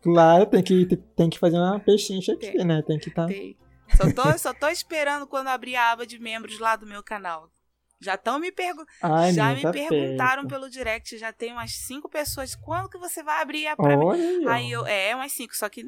Claro, 0.00 0.46
tem 0.46 0.62
que, 0.62 0.96
tem 0.96 1.30
que 1.30 1.38
fazer 1.38 1.56
uma 1.56 1.78
pechincha 1.78 2.32
aqui, 2.32 2.50
Tem. 2.52 2.64
né? 2.64 2.82
Tem 2.82 2.98
que 2.98 3.08
estar. 3.08 3.22
Tá... 3.22 3.28
Tem. 3.28 3.56
Só 3.96 4.10
tô, 4.12 4.38
só 4.38 4.54
tô 4.54 4.68
esperando 4.68 5.26
quando 5.26 5.48
abrir 5.48 5.76
a 5.76 5.92
aba 5.92 6.06
de 6.06 6.18
membros 6.18 6.58
lá 6.58 6.76
do 6.76 6.86
meu 6.86 7.02
canal. 7.02 7.50
Já 8.00 8.14
estão 8.16 8.40
me 8.40 8.50
perguntando. 8.50 8.88
Já 9.32 9.54
me 9.54 9.62
tá 9.62 9.70
perguntaram 9.70 10.42
perto. 10.42 10.48
pelo 10.48 10.68
direct, 10.68 11.16
já 11.18 11.32
tem 11.32 11.52
umas 11.52 11.70
cinco 11.70 12.08
pessoas. 12.08 12.56
Quando 12.56 12.88
que 12.88 12.98
você 12.98 13.22
vai 13.22 13.40
abrir 13.40 13.68
a 13.68 13.76
pra 13.76 13.96
mim? 13.96 14.44
Aí, 14.48 14.72
eu, 14.72 14.84
é, 14.84 15.14
umas 15.14 15.30
cinco, 15.32 15.54
só 15.56 15.68
que 15.68 15.84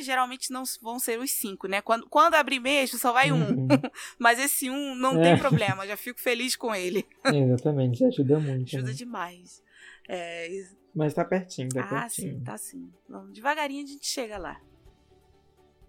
geralmente 0.00 0.50
não 0.50 0.62
vão 0.80 0.98
ser 0.98 1.18
os 1.18 1.30
cinco, 1.30 1.68
né? 1.68 1.82
Quando, 1.82 2.08
quando 2.08 2.36
abrir 2.36 2.58
mesmo, 2.58 2.98
só 2.98 3.12
vai 3.12 3.30
um. 3.30 3.50
Uhum. 3.50 3.68
Mas 4.18 4.38
esse 4.38 4.70
um 4.70 4.94
não 4.94 5.20
É. 5.20 5.24
tem 5.24 5.36
problema, 5.38 5.86
já 5.86 5.94
fico 5.94 6.18
feliz 6.18 6.56
com 6.56 6.74
ele. 6.74 7.06
Exatamente, 7.26 8.02
ajuda 8.02 8.38
muito. 8.40 8.74
Ajuda 8.74 8.88
né? 8.90 8.96
demais. 8.96 9.62
É, 10.08 10.48
Mas 10.94 11.12
tá 11.12 11.22
pertinho, 11.22 11.68
tá 11.68 11.82
ah, 11.82 12.00
pertinho. 12.00 12.38
sim, 12.38 12.44
tá 12.44 12.56
sim. 12.56 12.90
Vamos, 13.06 13.34
devagarinho 13.34 13.84
a 13.84 13.88
gente 13.88 14.06
chega 14.06 14.38
lá. 14.38 14.58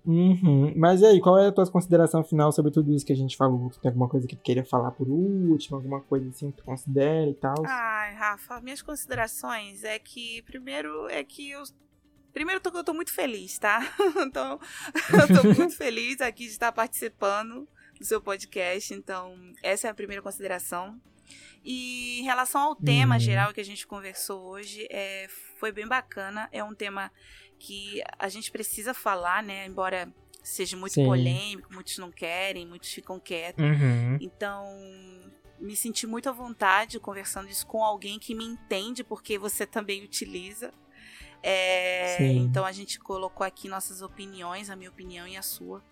Uhum. 0.06 0.74
Mas 0.76 1.02
e 1.02 1.06
aí, 1.06 1.20
qual 1.22 1.38
é 1.38 1.48
a 1.48 1.52
tua 1.52 1.70
consideração 1.70 2.24
final 2.24 2.52
sobre 2.52 2.72
tudo 2.72 2.92
isso 2.94 3.06
que 3.06 3.14
a 3.14 3.16
gente 3.16 3.36
falou? 3.38 3.70
Tu 3.70 3.80
tem 3.80 3.90
alguma 3.90 4.08
coisa 4.10 4.28
que 4.28 4.36
tu 4.36 4.42
queria 4.42 4.66
falar 4.66 4.92
por 4.92 5.08
último? 5.10 5.78
Alguma 5.78 6.02
coisa 6.02 6.28
assim 6.30 6.52
que 6.52 6.58
tu 6.58 6.64
considera 6.64 7.30
e 7.30 7.34
tal? 7.36 7.56
Ai, 7.66 8.14
Rafa, 8.16 8.60
minhas 8.62 8.82
considerações 8.82 9.84
é 9.84 10.00
que, 10.00 10.42
primeiro, 10.44 11.08
é 11.10 11.24
que 11.24 11.52
eu. 11.52 11.64
Primeiro, 12.34 12.62
tô- 12.62 12.70
eu 12.78 12.84
tô 12.84 12.94
muito 12.94 13.12
feliz, 13.12 13.58
tá? 13.60 13.82
Então, 14.26 14.60
eu 15.30 15.42
tô 15.42 15.44
muito 15.56 15.76
feliz 15.78 16.22
aqui 16.22 16.46
de 16.46 16.52
estar 16.52 16.72
participando 16.72 17.68
do 18.00 18.06
seu 18.06 18.22
podcast. 18.22 18.94
Então, 18.94 19.36
essa 19.64 19.88
é 19.88 19.90
a 19.90 19.94
primeira 19.94 20.22
consideração. 20.22 21.00
E 21.64 22.22
em 22.22 22.24
relação 22.24 22.62
ao 22.62 22.76
tema 22.76 23.16
Uhum. 23.16 23.20
geral 23.20 23.54
que 23.54 23.60
a 23.60 23.66
gente 23.66 23.86
conversou 23.86 24.42
hoje, 24.42 24.88
é, 24.90 25.28
foi 25.60 25.72
bem 25.72 25.88
bacana. 25.88 26.48
É 26.52 26.64
um 26.64 26.74
tema 26.74 27.12
que 27.60 28.02
a 28.18 28.30
gente 28.30 28.52
precisa 28.52 28.94
falar, 28.94 29.44
né? 29.44 29.66
Embora 29.68 30.12
seja 30.42 30.76
muito 30.78 30.94
Sim. 30.94 31.06
polêmico, 31.06 31.72
muitos 31.74 31.98
não 31.98 32.12
querem, 32.12 32.66
muitos 32.66 32.90
ficam 32.92 33.20
quietos. 33.20 33.64
Uhum. 33.64 34.18
Então, 34.22 34.66
me 35.60 35.76
senti 35.76 36.08
muito 36.08 36.30
à 36.30 36.32
vontade 36.32 37.00
conversando 37.00 37.50
isso 37.50 37.68
com 37.68 37.84
alguém 37.84 38.18
que 38.18 38.34
me 38.34 38.46
entende, 38.46 39.04
porque 39.04 39.38
você 39.38 39.66
também 39.68 40.04
utiliza. 40.04 40.72
É, 41.44 42.22
então, 42.34 42.66
a 42.66 42.72
gente 42.72 43.00
colocou 43.00 43.46
aqui 43.46 43.68
nossas 43.70 44.02
opiniões, 44.02 44.70
a 44.70 44.76
minha 44.76 44.90
opinião 44.90 45.28
e 45.28 45.38
a 45.38 45.42
sua. 45.42 45.84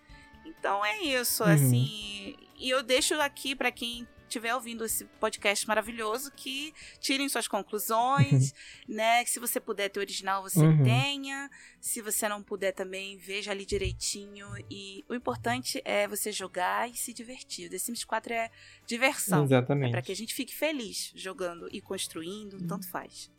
Então, 0.44 0.84
é 0.84 1.02
isso, 1.02 1.44
Uhum. 1.44 1.50
assim. 1.50 2.36
E 2.58 2.68
eu 2.70 2.82
deixo 2.82 3.14
aqui 3.20 3.54
para 3.54 3.70
quem 3.70 4.06
estiver 4.28 4.54
ouvindo 4.54 4.84
esse 4.84 5.04
podcast 5.20 5.66
maravilhoso 5.66 6.30
que 6.32 6.72
tirem 7.00 7.28
suas 7.28 7.48
conclusões, 7.48 8.54
né? 8.88 9.24
Que 9.24 9.30
se 9.30 9.40
você 9.40 9.58
puder 9.60 9.88
ter 9.88 10.00
original, 10.00 10.42
você 10.42 10.60
Uhum. 10.60 10.82
tenha. 10.84 11.50
Se 11.80 12.00
você 12.00 12.28
não 12.28 12.42
puder 12.42 12.72
também, 12.72 13.16
veja 13.16 13.50
ali 13.50 13.64
direitinho. 13.66 14.46
E 14.70 15.04
o 15.08 15.14
importante 15.14 15.80
é 15.84 16.06
você 16.06 16.30
jogar 16.30 16.88
e 16.90 16.94
se 16.96 17.12
divertir. 17.12 17.66
O 17.66 17.70
The 17.70 17.78
Sims 17.78 18.04
4 18.04 18.32
é 18.32 18.50
diversão. 18.86 19.42
É 19.42 19.44
Exatamente. 19.44 19.90
para 19.90 20.02
que 20.02 20.12
a 20.12 20.16
gente 20.16 20.34
fique 20.34 20.54
feliz 20.54 21.12
jogando 21.14 21.68
e 21.72 21.80
construindo, 21.80 22.58
tanto 22.66 22.88
faz. 22.88 23.30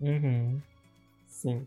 Uhum. 0.00 0.60
Sim. 1.28 1.66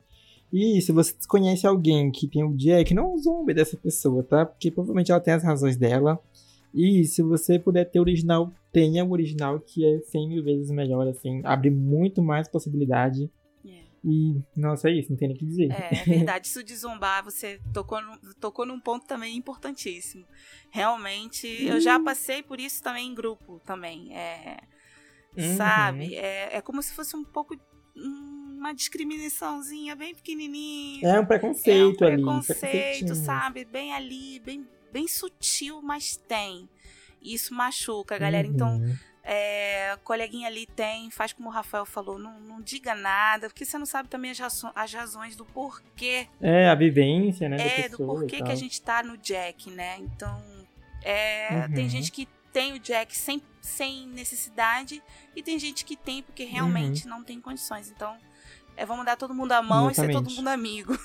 E 0.52 0.80
se 0.82 0.92
você 0.92 1.16
conhece 1.28 1.66
alguém 1.66 2.12
que 2.12 2.28
tem 2.28 2.44
o 2.44 2.56
Jack, 2.56 2.94
não 2.94 3.18
zombe 3.18 3.56
dessa 3.56 3.76
pessoa, 3.76 4.24
tá? 4.24 4.46
Porque 4.46 4.70
provavelmente 4.70 5.12
ela 5.12 5.20
tem 5.20 5.34
as 5.34 5.44
razões 5.44 5.76
dela. 5.76 6.20
E 6.74 7.04
se 7.06 7.22
você 7.22 7.60
puder 7.60 7.86
ter 7.86 8.00
original, 8.00 8.52
tenha 8.72 9.06
o 9.06 9.12
original, 9.12 9.60
que 9.60 9.86
é 9.86 10.00
100 10.00 10.30
mil 10.30 10.44
vezes 10.44 10.72
melhor, 10.72 11.08
assim. 11.08 11.42
Abre 11.44 11.70
muito 11.70 12.22
mais 12.22 12.48
possibilidade. 12.48 13.30
É. 13.66 13.84
E, 14.04 14.42
nossa, 14.56 14.90
é 14.90 14.94
isso, 14.94 15.12
não 15.12 15.18
tem 15.18 15.28
nem 15.28 15.38
o 15.38 15.40
que 15.40 15.46
dizer. 15.46 15.72
É, 15.72 15.90
é 15.92 16.04
verdade. 16.04 16.48
Isso 16.48 16.64
de 16.64 16.76
zombar, 16.76 17.24
você 17.24 17.60
tocou, 17.72 18.02
no, 18.02 18.18
tocou 18.40 18.66
num 18.66 18.80
ponto 18.80 19.06
também 19.06 19.38
importantíssimo. 19.38 20.26
Realmente, 20.72 21.48
eu 21.48 21.80
já 21.80 22.00
passei 22.00 22.42
por 22.42 22.60
isso 22.60 22.82
também 22.82 23.08
em 23.08 23.14
grupo, 23.14 23.62
também. 23.64 24.16
É, 24.16 24.58
uhum. 25.38 25.56
Sabe? 25.56 26.16
É, 26.16 26.58
é 26.58 26.62
como 26.62 26.82
se 26.82 26.94
fosse 26.94 27.16
um 27.16 27.24
pouco 27.24 27.56
uma 27.96 28.74
discriminaçãozinha 28.74 29.96
bem 29.96 30.16
pequenininha. 30.16 31.08
É 31.08 31.20
um 31.20 31.26
preconceito 31.26 32.04
é 32.06 32.08
um 32.08 32.16
preconceito, 32.16 33.12
ali. 33.12 33.16
sabe? 33.16 33.66
Bem 33.66 33.94
ali, 33.94 34.40
bem, 34.40 34.66
bem 34.94 35.08
sutil, 35.08 35.82
mas 35.82 36.16
tem. 36.16 36.70
Isso 37.22 37.54
machuca, 37.54 38.18
galera. 38.18 38.48
Então, 38.48 38.78
uhum. 38.78 38.86
Então, 38.86 39.14
é, 39.24 39.98
coleguinha 40.04 40.48
ali 40.48 40.66
tem, 40.66 41.10
faz 41.10 41.32
como 41.32 41.48
o 41.48 41.52
Rafael 41.52 41.86
falou, 41.86 42.20
não, 42.20 42.40
não 42.42 42.62
diga 42.62 42.94
nada, 42.94 43.48
porque 43.48 43.64
você 43.64 43.78
não 43.78 43.86
sabe 43.86 44.10
também 44.10 44.32
as, 44.32 44.40
razões, 44.40 44.74
as 44.76 44.94
razões 44.94 45.36
do 45.36 45.46
porquê. 45.46 46.28
É, 46.42 46.68
a 46.68 46.76
vivência, 46.76 47.48
né? 47.48 47.86
É, 47.86 47.90
do 47.90 47.98
porquê 47.98 48.42
que 48.42 48.52
a 48.52 48.56
gente 48.56 48.82
tá 48.82 49.02
no 49.02 49.18
Jack, 49.18 49.72
né? 49.72 49.98
Então, 50.00 50.44
é, 51.02 51.66
uhum. 51.68 51.74
tem 51.74 51.88
gente 51.88 52.12
que 52.12 52.28
tem 52.52 52.74
o 52.74 52.80
Jack 52.80 53.18
sem, 53.18 53.42
sem 53.62 54.06
necessidade 54.08 55.02
e 55.34 55.42
tem 55.42 55.58
gente 55.58 55.86
que 55.86 55.96
tem 55.96 56.22
porque 56.22 56.44
realmente 56.44 57.06
uhum. 57.06 57.12
não 57.12 57.24
tem 57.24 57.40
condições. 57.40 57.90
Então, 57.90 58.18
é, 58.76 58.86
vamos 58.86 59.06
dar 59.06 59.16
todo 59.16 59.34
mundo 59.34 59.54
a 59.54 59.62
mão 59.62 59.90
Exatamente. 59.90 60.12
e 60.12 60.20
ser 60.20 60.24
todo 60.26 60.36
mundo 60.36 60.48
amigo. 60.50 61.00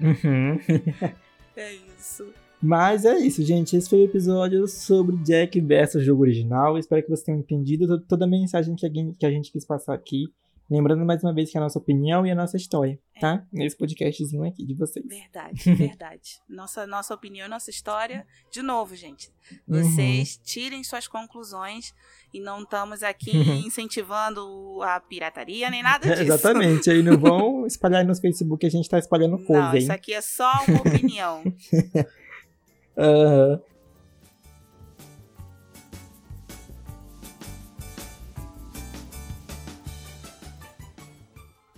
uhum. 0.00 0.58
é 1.56 1.72
isso. 1.96 2.34
Mas 2.62 3.04
é 3.04 3.16
isso, 3.18 3.42
gente. 3.42 3.74
Esse 3.74 3.88
foi 3.88 4.00
o 4.00 4.04
episódio 4.04 4.68
sobre 4.68 5.16
Jack 5.18 5.58
versus 5.60 6.04
jogo 6.04 6.22
original. 6.22 6.76
Espero 6.76 7.02
que 7.02 7.08
vocês 7.08 7.24
tenham 7.24 7.40
entendido 7.40 7.98
toda 8.00 8.26
a 8.26 8.28
mensagem 8.28 8.74
que 8.76 8.84
a, 8.84 8.88
gente, 8.90 9.16
que 9.18 9.26
a 9.26 9.30
gente 9.30 9.50
quis 9.50 9.64
passar 9.64 9.94
aqui. 9.94 10.26
Lembrando 10.70 11.04
mais 11.04 11.24
uma 11.24 11.34
vez 11.34 11.50
que 11.50 11.56
é 11.56 11.60
a 11.60 11.64
nossa 11.64 11.80
opinião 11.80 12.24
e 12.24 12.30
a 12.30 12.34
nossa 12.34 12.56
história, 12.56 12.96
é. 13.16 13.20
tá? 13.20 13.44
Nesse 13.52 13.76
podcastzinho 13.76 14.44
aqui 14.44 14.64
de 14.64 14.74
vocês. 14.74 15.04
Verdade, 15.04 15.64
verdade. 15.74 16.40
nossa, 16.48 16.86
nossa 16.86 17.12
opinião, 17.12 17.48
nossa 17.48 17.70
história. 17.70 18.24
De 18.52 18.62
novo, 18.62 18.94
gente. 18.94 19.32
Vocês 19.66 20.36
uhum. 20.36 20.42
tirem 20.44 20.84
suas 20.84 21.08
conclusões 21.08 21.92
e 22.32 22.38
não 22.38 22.62
estamos 22.62 23.02
aqui 23.02 23.36
incentivando 23.66 24.80
a 24.82 25.00
pirataria 25.00 25.68
nem 25.70 25.82
nada 25.82 26.06
disso. 26.08 26.22
exatamente. 26.22 26.88
Aí 26.88 27.02
não 27.02 27.18
vão 27.18 27.66
espalhar 27.66 28.04
no 28.04 28.14
Facebook, 28.14 28.64
a 28.64 28.70
gente 28.70 28.88
tá 28.88 28.98
espalhando 28.98 29.38
coisa, 29.38 29.62
Não, 29.62 29.72
hein? 29.72 29.78
isso 29.78 29.92
aqui 29.92 30.14
é 30.14 30.20
só 30.20 30.52
uma 30.68 30.82
opinião. 30.82 31.42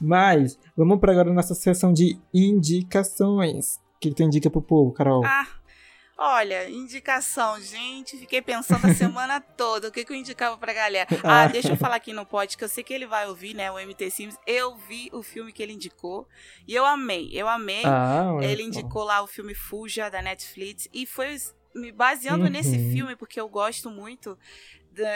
Mas, 0.04 0.58
vamos 0.76 0.98
para 0.98 1.12
agora 1.12 1.32
nossa 1.32 1.54
sessão 1.54 1.92
de 1.92 2.18
indicações. 2.34 3.76
O 3.76 4.00
que 4.00 4.12
tu 4.12 4.24
indica 4.24 4.50
pro 4.50 4.60
povo, 4.60 4.90
Carol? 4.92 5.24
Ah, 5.24 5.46
olha, 6.22 6.70
indicação, 6.70 7.60
gente. 7.60 8.16
Fiquei 8.16 8.40
pensando 8.40 8.86
a 8.86 8.94
semana 8.94 9.40
toda 9.40 9.88
o 9.88 9.92
que, 9.92 10.04
que 10.04 10.12
eu 10.12 10.16
indicava 10.16 10.56
pra 10.56 10.72
galera. 10.72 11.08
Ah, 11.24 11.46
deixa 11.48 11.70
eu 11.70 11.76
falar 11.76 11.96
aqui 11.96 12.12
no 12.12 12.24
pod, 12.24 12.56
que 12.56 12.64
eu 12.64 12.68
sei 12.68 12.84
que 12.84 12.94
ele 12.94 13.06
vai 13.06 13.26
ouvir, 13.26 13.54
né? 13.54 13.70
O 13.70 13.78
MT 13.78 14.10
Sims. 14.10 14.38
Eu 14.46 14.76
vi 14.76 15.10
o 15.12 15.22
filme 15.22 15.52
que 15.52 15.62
ele 15.62 15.72
indicou 15.72 16.28
e 16.66 16.74
eu 16.74 16.86
amei. 16.86 17.30
Eu 17.32 17.48
amei. 17.48 17.82
Ah, 17.84 18.38
ele 18.40 18.62
indicou 18.62 19.04
lá 19.04 19.22
o 19.22 19.26
filme 19.26 19.54
Fuja 19.54 20.08
da 20.08 20.22
Netflix 20.22 20.88
e 20.92 21.06
foi 21.06 21.36
me 21.74 21.90
baseando 21.90 22.44
uhum. 22.44 22.50
nesse 22.50 22.78
filme, 22.92 23.16
porque 23.16 23.40
eu 23.40 23.48
gosto 23.48 23.90
muito. 23.90 24.38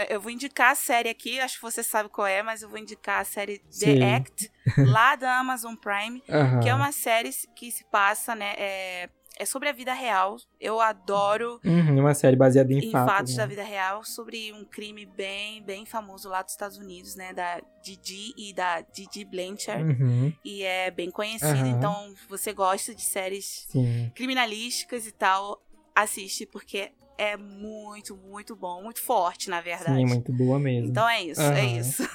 eu 0.08 0.20
vou 0.20 0.30
indicar 0.30 0.72
a 0.72 0.74
série 0.74 1.08
aqui, 1.08 1.38
acho 1.38 1.56
que 1.56 1.62
você 1.62 1.82
sabe 1.82 2.08
qual 2.08 2.26
é, 2.26 2.42
mas 2.42 2.62
eu 2.62 2.68
vou 2.68 2.78
indicar 2.78 3.20
a 3.20 3.24
série 3.24 3.62
Sim. 3.68 3.98
The 3.98 4.14
Act, 4.14 4.52
lá 4.78 5.16
da 5.16 5.38
Amazon 5.38 5.74
Prime, 5.74 6.22
uhum. 6.28 6.60
que 6.60 6.68
é 6.68 6.74
uma 6.74 6.92
série 6.92 7.30
que 7.54 7.70
se 7.70 7.84
passa, 7.84 8.34
né? 8.34 8.54
É, 8.56 9.10
é 9.38 9.44
sobre 9.44 9.68
a 9.68 9.72
vida 9.72 9.92
real. 9.92 10.36
Eu 10.60 10.80
adoro. 10.80 11.60
Uhum, 11.64 12.00
uma 12.00 12.14
série 12.14 12.36
baseada 12.36 12.72
em, 12.72 12.78
em 12.78 12.90
fatos, 12.90 13.12
fatos 13.12 13.36
né? 13.36 13.42
da 13.42 13.46
vida 13.46 13.62
real 13.62 14.02
sobre 14.02 14.52
um 14.52 14.64
crime 14.64 15.04
bem, 15.04 15.62
bem 15.62 15.84
famoso 15.84 16.28
lá 16.28 16.42
dos 16.42 16.52
Estados 16.52 16.78
Unidos, 16.78 17.14
né? 17.14 17.32
Da 17.32 17.60
Didi 17.82 18.32
e 18.36 18.54
da 18.54 18.80
Didi 18.80 19.24
Blanchard. 19.24 19.84
Uhum. 19.84 20.32
E 20.44 20.62
é 20.62 20.90
bem 20.90 21.10
conhecido. 21.10 21.60
Uhum. 21.60 21.66
Então, 21.66 22.14
você 22.28 22.52
gosta 22.52 22.94
de 22.94 23.02
séries 23.02 23.66
Sim. 23.68 24.10
criminalísticas 24.14 25.06
e 25.06 25.12
tal 25.12 25.62
assiste, 25.94 26.46
porque 26.46 26.92
é 27.18 27.36
muito, 27.36 28.16
muito 28.16 28.54
bom, 28.54 28.82
muito 28.82 29.00
forte, 29.00 29.48
na 29.48 29.60
verdade. 29.60 29.98
Sim, 29.98 30.06
muito 30.06 30.32
boa 30.32 30.58
mesmo. 30.58 30.88
Então 30.90 31.08
é 31.08 31.22
isso, 31.22 31.40
é 31.40 31.64
isso. 31.64 32.08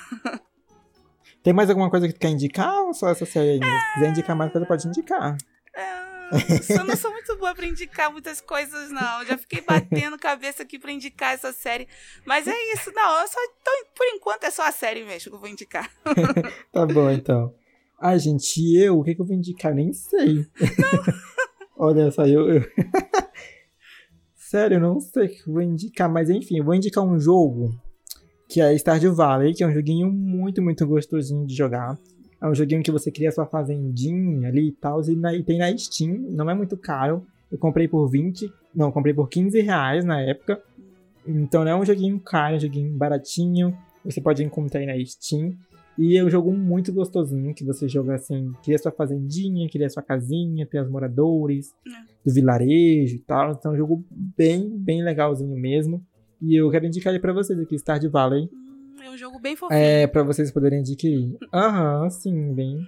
Tem 1.43 1.53
mais 1.53 1.69
alguma 1.69 1.89
coisa 1.89 2.07
que 2.07 2.13
tu 2.13 2.19
quer 2.19 2.29
indicar 2.29 2.83
ou 2.83 2.93
só 2.93 3.09
essa 3.09 3.25
série 3.25 3.51
ainda? 3.51 3.65
Se 3.65 3.93
quiser 3.95 4.09
indicar 4.11 4.35
mais 4.35 4.51
coisa, 4.51 4.67
pode 4.67 4.87
indicar. 4.87 5.35
É, 5.75 6.10
eu 6.69 6.83
não 6.83 6.95
sou 6.95 7.11
muito 7.11 7.35
boa 7.37 7.53
pra 7.53 7.65
indicar 7.65 8.11
muitas 8.11 8.41
coisas, 8.41 8.89
não. 8.89 9.25
Já 9.25 9.37
fiquei 9.37 9.61
batendo 9.61 10.17
cabeça 10.17 10.63
aqui 10.63 10.79
pra 10.79 10.91
indicar 10.91 11.33
essa 11.33 11.51
série. 11.51 11.87
Mas 12.25 12.47
é 12.47 12.73
isso, 12.73 12.91
não. 12.93 13.21
Eu 13.21 13.27
só, 13.27 13.39
então, 13.43 13.73
por 13.95 14.05
enquanto 14.07 14.43
é 14.45 14.51
só 14.51 14.67
a 14.67 14.71
série 14.71 15.03
mesmo 15.03 15.31
que 15.31 15.35
eu 15.35 15.39
vou 15.39 15.49
indicar. 15.49 15.89
tá 16.71 16.85
bom, 16.85 17.09
então. 17.11 17.53
Ai, 17.99 18.17
gente, 18.17 18.75
eu, 18.75 18.99
o 18.99 19.03
que, 19.03 19.15
que 19.15 19.21
eu 19.21 19.25
vou 19.25 19.35
indicar? 19.35 19.73
Nem 19.73 19.93
sei. 19.93 20.45
Olha 21.77 22.11
só, 22.11 22.25
eu... 22.25 22.49
eu... 22.49 22.61
Sério, 24.35 24.75
eu 24.75 24.81
não 24.81 24.99
sei 24.99 25.27
o 25.27 25.29
que 25.29 25.47
eu 25.47 25.53
vou 25.53 25.61
indicar, 25.61 26.11
mas 26.11 26.29
enfim, 26.29 26.57
eu 26.57 26.65
vou 26.65 26.75
indicar 26.75 27.03
um 27.03 27.17
jogo 27.17 27.69
que 28.49 28.59
é 28.59 28.75
Stardew 28.75 29.15
Valley, 29.15 29.53
que 29.53 29.63
é 29.63 29.67
um 29.67 29.71
joguinho 29.71 30.11
muito, 30.11 30.61
muito 30.61 30.85
gostosinho 30.85 31.47
de 31.47 31.55
jogar. 31.55 31.97
É 32.41 32.47
um 32.47 32.55
joguinho 32.55 32.81
que 32.81 32.91
você 32.91 33.11
cria 33.11 33.31
sua 33.31 33.45
fazendinha 33.45 34.47
ali 34.49 34.69
e 34.69 34.71
tal, 34.71 34.99
e, 35.01 35.37
e 35.37 35.43
tem 35.43 35.59
na 35.59 35.77
Steam, 35.77 36.13
não 36.31 36.49
é 36.49 36.55
muito 36.55 36.75
caro. 36.75 37.25
Eu 37.51 37.57
comprei 37.57 37.87
por 37.87 38.07
20, 38.07 38.51
não, 38.73 38.91
comprei 38.91 39.13
por 39.13 39.29
15 39.29 39.61
reais 39.61 40.03
na 40.03 40.19
época. 40.21 40.59
Então 41.27 41.63
não 41.63 41.71
é 41.71 41.75
um 41.75 41.85
joguinho 41.85 42.19
caro, 42.19 42.55
é 42.55 42.57
um 42.57 42.59
joguinho 42.59 42.97
baratinho. 42.97 43.77
Você 44.03 44.19
pode 44.19 44.43
encontrar 44.43 44.79
aí 44.79 44.87
na 44.87 45.05
Steam. 45.05 45.53
E 45.97 46.17
é 46.17 46.23
um 46.23 46.29
jogo 46.29 46.51
muito 46.51 46.91
gostosinho, 46.91 47.53
que 47.53 47.63
você 47.63 47.87
joga 47.87 48.15
assim, 48.15 48.53
cria 48.63 48.77
sua 48.77 48.91
fazendinha, 48.91 49.69
cria 49.69 49.89
sua 49.89 50.01
casinha, 50.01 50.65
tem 50.65 50.81
os 50.81 50.89
moradores 50.89 51.73
é. 51.85 51.91
do 52.25 52.33
vilarejo 52.33 53.17
e 53.17 53.19
tal. 53.19 53.51
Então 53.51 53.71
é 53.71 53.75
um 53.75 53.77
jogo 53.77 54.03
bem, 54.09 54.69
bem 54.69 55.03
legalzinho 55.03 55.55
mesmo. 55.55 56.03
E 56.41 56.55
eu 56.55 56.71
quero 56.71 56.87
indicar 56.87 57.13
ele 57.13 57.21
pra 57.21 57.33
vocês 57.33 57.59
aqui, 57.59 57.75
Stardew 57.77 58.09
Valley. 58.09 58.49
É 59.03 59.09
um 59.09 59.17
jogo 59.17 59.39
bem 59.39 59.55
fofinho. 59.55 59.79
É, 59.79 60.07
pra 60.07 60.23
vocês 60.23 60.51
poderem 60.51 60.79
adquirir. 60.79 61.37
Aham, 61.53 62.09
sim, 62.09 62.53
bem... 62.53 62.87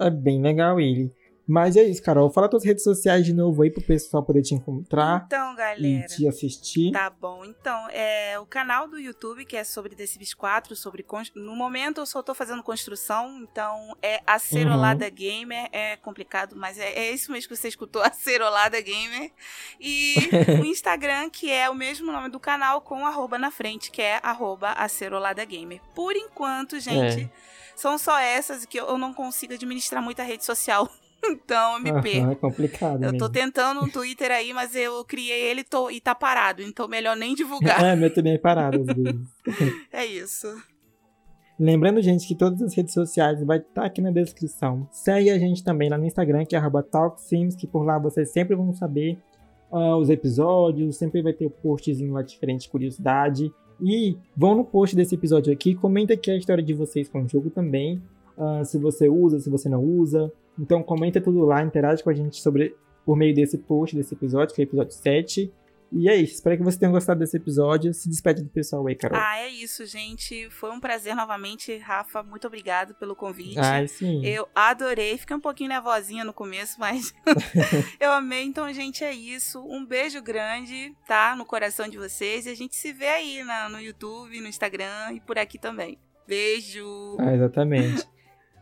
É 0.00 0.10
bem 0.10 0.40
legal 0.40 0.78
ele. 0.78 1.12
Mas 1.48 1.76
é 1.76 1.82
isso, 1.82 2.02
Carol. 2.02 2.28
Fala 2.28 2.46
tuas 2.46 2.62
redes 2.62 2.84
sociais 2.84 3.24
de 3.24 3.32
novo 3.32 3.62
aí 3.62 3.70
pro 3.70 3.82
pessoal 3.82 4.22
poder 4.22 4.42
te 4.42 4.54
encontrar. 4.54 5.24
Então, 5.26 5.56
galera. 5.56 5.80
E 5.80 6.06
te 6.06 6.28
assistir. 6.28 6.92
Tá 6.92 7.08
bom. 7.08 7.42
Então, 7.42 7.88
é 7.88 8.38
o 8.38 8.44
canal 8.44 8.86
do 8.86 8.98
YouTube, 8.98 9.46
que 9.46 9.56
é 9.56 9.64
sobre 9.64 9.96
Sims 10.06 10.34
4, 10.34 10.76
sobre. 10.76 11.06
No 11.34 11.56
momento 11.56 12.02
eu 12.02 12.06
só 12.06 12.22
tô 12.22 12.34
fazendo 12.34 12.62
construção, 12.62 13.40
então 13.40 13.96
é 14.02 14.20
a 14.26 14.38
Cerolada 14.38 15.06
uhum. 15.06 15.10
Gamer. 15.10 15.70
É 15.72 15.96
complicado, 15.96 16.54
mas 16.54 16.78
é, 16.78 16.92
é 16.92 17.12
isso 17.12 17.32
mesmo 17.32 17.48
que 17.48 17.56
você 17.56 17.68
escutou, 17.68 18.02
a 18.04 18.12
Cerolada 18.12 18.78
Gamer. 18.82 19.32
E 19.80 20.16
o 20.60 20.66
Instagram, 20.66 21.30
que 21.30 21.50
é 21.50 21.70
o 21.70 21.74
mesmo 21.74 22.12
nome 22.12 22.28
do 22.28 22.38
canal, 22.38 22.82
com 22.82 23.06
arroba 23.06 23.38
na 23.38 23.50
frente, 23.50 23.90
que 23.90 24.02
é 24.02 24.20
arroba 24.22 24.72
a 24.72 24.86
Cerolada 24.86 25.42
Gamer. 25.46 25.80
Por 25.94 26.14
enquanto, 26.14 26.78
gente, 26.78 27.22
é. 27.22 27.30
são 27.74 27.96
só 27.96 28.18
essas 28.18 28.66
que 28.66 28.78
eu 28.78 28.98
não 28.98 29.14
consigo 29.14 29.54
administrar 29.54 30.02
muita 30.02 30.22
rede 30.22 30.44
social. 30.44 30.90
Então 31.24 31.74
eu 31.74 31.80
me 31.80 31.90
uhum, 31.90 32.00
perco. 32.00 32.30
É 32.30 32.34
complicado. 32.34 32.94
Eu 33.04 33.12
mesmo. 33.12 33.18
tô 33.18 33.28
tentando 33.28 33.80
um 33.82 33.88
Twitter 33.88 34.30
aí, 34.30 34.52
mas 34.52 34.74
eu 34.74 35.04
criei 35.04 35.50
ele 35.50 35.64
tô, 35.64 35.90
e 35.90 36.00
tá 36.00 36.14
parado. 36.14 36.62
Então 36.62 36.88
melhor 36.88 37.16
nem 37.16 37.34
divulgar. 37.34 37.82
é, 37.84 37.96
meu 37.96 38.12
também 38.12 38.34
é 38.34 38.38
parado 38.38 38.80
às 38.80 38.86
vezes. 38.86 39.28
é 39.92 40.06
isso. 40.06 40.46
Lembrando, 41.58 42.00
gente, 42.00 42.26
que 42.26 42.36
todas 42.36 42.62
as 42.62 42.72
redes 42.72 42.94
sociais 42.94 43.42
vai 43.44 43.58
estar 43.58 43.80
tá 43.80 43.84
aqui 43.84 44.00
na 44.00 44.12
descrição. 44.12 44.88
Segue 44.92 45.28
a 45.28 45.38
gente 45.38 45.64
também 45.64 45.88
lá 45.88 45.98
no 45.98 46.06
Instagram, 46.06 46.44
que 46.44 46.54
é 46.54 46.60
TalkSims, 46.60 47.56
que 47.56 47.66
por 47.66 47.84
lá 47.84 47.98
vocês 47.98 48.30
sempre 48.30 48.54
vão 48.54 48.72
saber 48.72 49.18
uh, 49.72 49.96
os 49.96 50.08
episódios, 50.08 50.96
sempre 50.96 51.20
vai 51.20 51.32
ter 51.32 51.46
o 51.46 51.48
um 51.48 51.50
postzinho 51.50 52.12
lá 52.12 52.22
diferente, 52.22 52.68
curiosidade. 52.68 53.52
E 53.80 54.16
vão 54.36 54.54
no 54.54 54.64
post 54.64 54.94
desse 54.94 55.16
episódio 55.16 55.52
aqui, 55.52 55.74
comenta 55.74 56.14
aqui 56.14 56.30
a 56.30 56.36
história 56.36 56.62
de 56.62 56.74
vocês 56.74 57.08
com 57.08 57.22
o 57.22 57.28
jogo 57.28 57.50
também. 57.50 58.00
Uh, 58.38 58.64
se 58.64 58.78
você 58.78 59.08
usa, 59.08 59.40
se 59.40 59.50
você 59.50 59.68
não 59.68 59.82
usa. 59.82 60.32
Então 60.58 60.82
comenta 60.82 61.20
tudo 61.20 61.44
lá, 61.44 61.62
interage 61.62 62.02
com 62.02 62.10
a 62.10 62.14
gente 62.14 62.40
sobre 62.40 62.74
por 63.04 63.16
meio 63.16 63.34
desse 63.34 63.58
post, 63.58 63.96
desse 63.96 64.14
episódio, 64.14 64.54
que 64.54 64.62
é 64.62 64.64
o 64.64 64.68
episódio 64.68 64.92
7. 64.92 65.52
E 65.90 66.08
é 66.08 66.16
isso. 66.16 66.34
Espero 66.34 66.56
que 66.58 66.62
você 66.62 66.78
tenha 66.78 66.92
gostado 66.92 67.20
desse 67.20 67.36
episódio. 67.36 67.94
Se 67.94 68.08
despede 68.08 68.42
do 68.42 68.50
pessoal 68.50 68.86
aí, 68.86 68.94
Carol. 68.94 69.18
Ah, 69.18 69.38
é 69.38 69.48
isso, 69.48 69.86
gente. 69.86 70.50
Foi 70.50 70.70
um 70.70 70.78
prazer 70.78 71.16
novamente. 71.16 71.76
Rafa, 71.78 72.22
muito 72.22 72.46
obrigado 72.46 72.94
pelo 72.94 73.16
convite. 73.16 73.58
Ah, 73.58 73.86
sim. 73.88 74.24
Eu 74.24 74.46
adorei. 74.54 75.16
Fiquei 75.16 75.34
um 75.34 75.40
pouquinho 75.40 75.70
nervosinha 75.70 76.24
no 76.24 76.34
começo, 76.34 76.78
mas 76.78 77.14
eu 77.98 78.12
amei. 78.12 78.44
Então, 78.44 78.70
gente, 78.72 79.02
é 79.02 79.14
isso. 79.14 79.64
Um 79.66 79.86
beijo 79.86 80.20
grande, 80.20 80.94
tá? 81.06 81.34
No 81.34 81.46
coração 81.46 81.88
de 81.88 81.96
vocês. 81.96 82.44
E 82.44 82.50
a 82.50 82.54
gente 82.54 82.76
se 82.76 82.92
vê 82.92 83.06
aí 83.06 83.42
na, 83.44 83.68
no 83.68 83.80
YouTube, 83.80 84.40
no 84.40 84.48
Instagram 84.48 85.14
e 85.14 85.20
por 85.20 85.38
aqui 85.38 85.58
também. 85.58 85.98
Beijo! 86.26 87.16
Ah, 87.18 87.34
exatamente. 87.34 88.06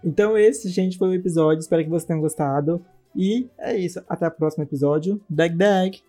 Então, 0.06 0.38
esse, 0.38 0.68
gente, 0.68 0.96
foi 0.96 1.08
o 1.08 1.14
episódio. 1.14 1.60
Espero 1.60 1.82
que 1.82 1.90
você 1.90 2.06
tenha 2.06 2.20
gostado. 2.20 2.80
E 3.14 3.48
é 3.58 3.76
isso. 3.76 4.00
Até 4.08 4.28
o 4.28 4.30
próximo 4.30 4.62
episódio. 4.62 5.20
Dag 5.28 5.52
Dag! 5.56 6.00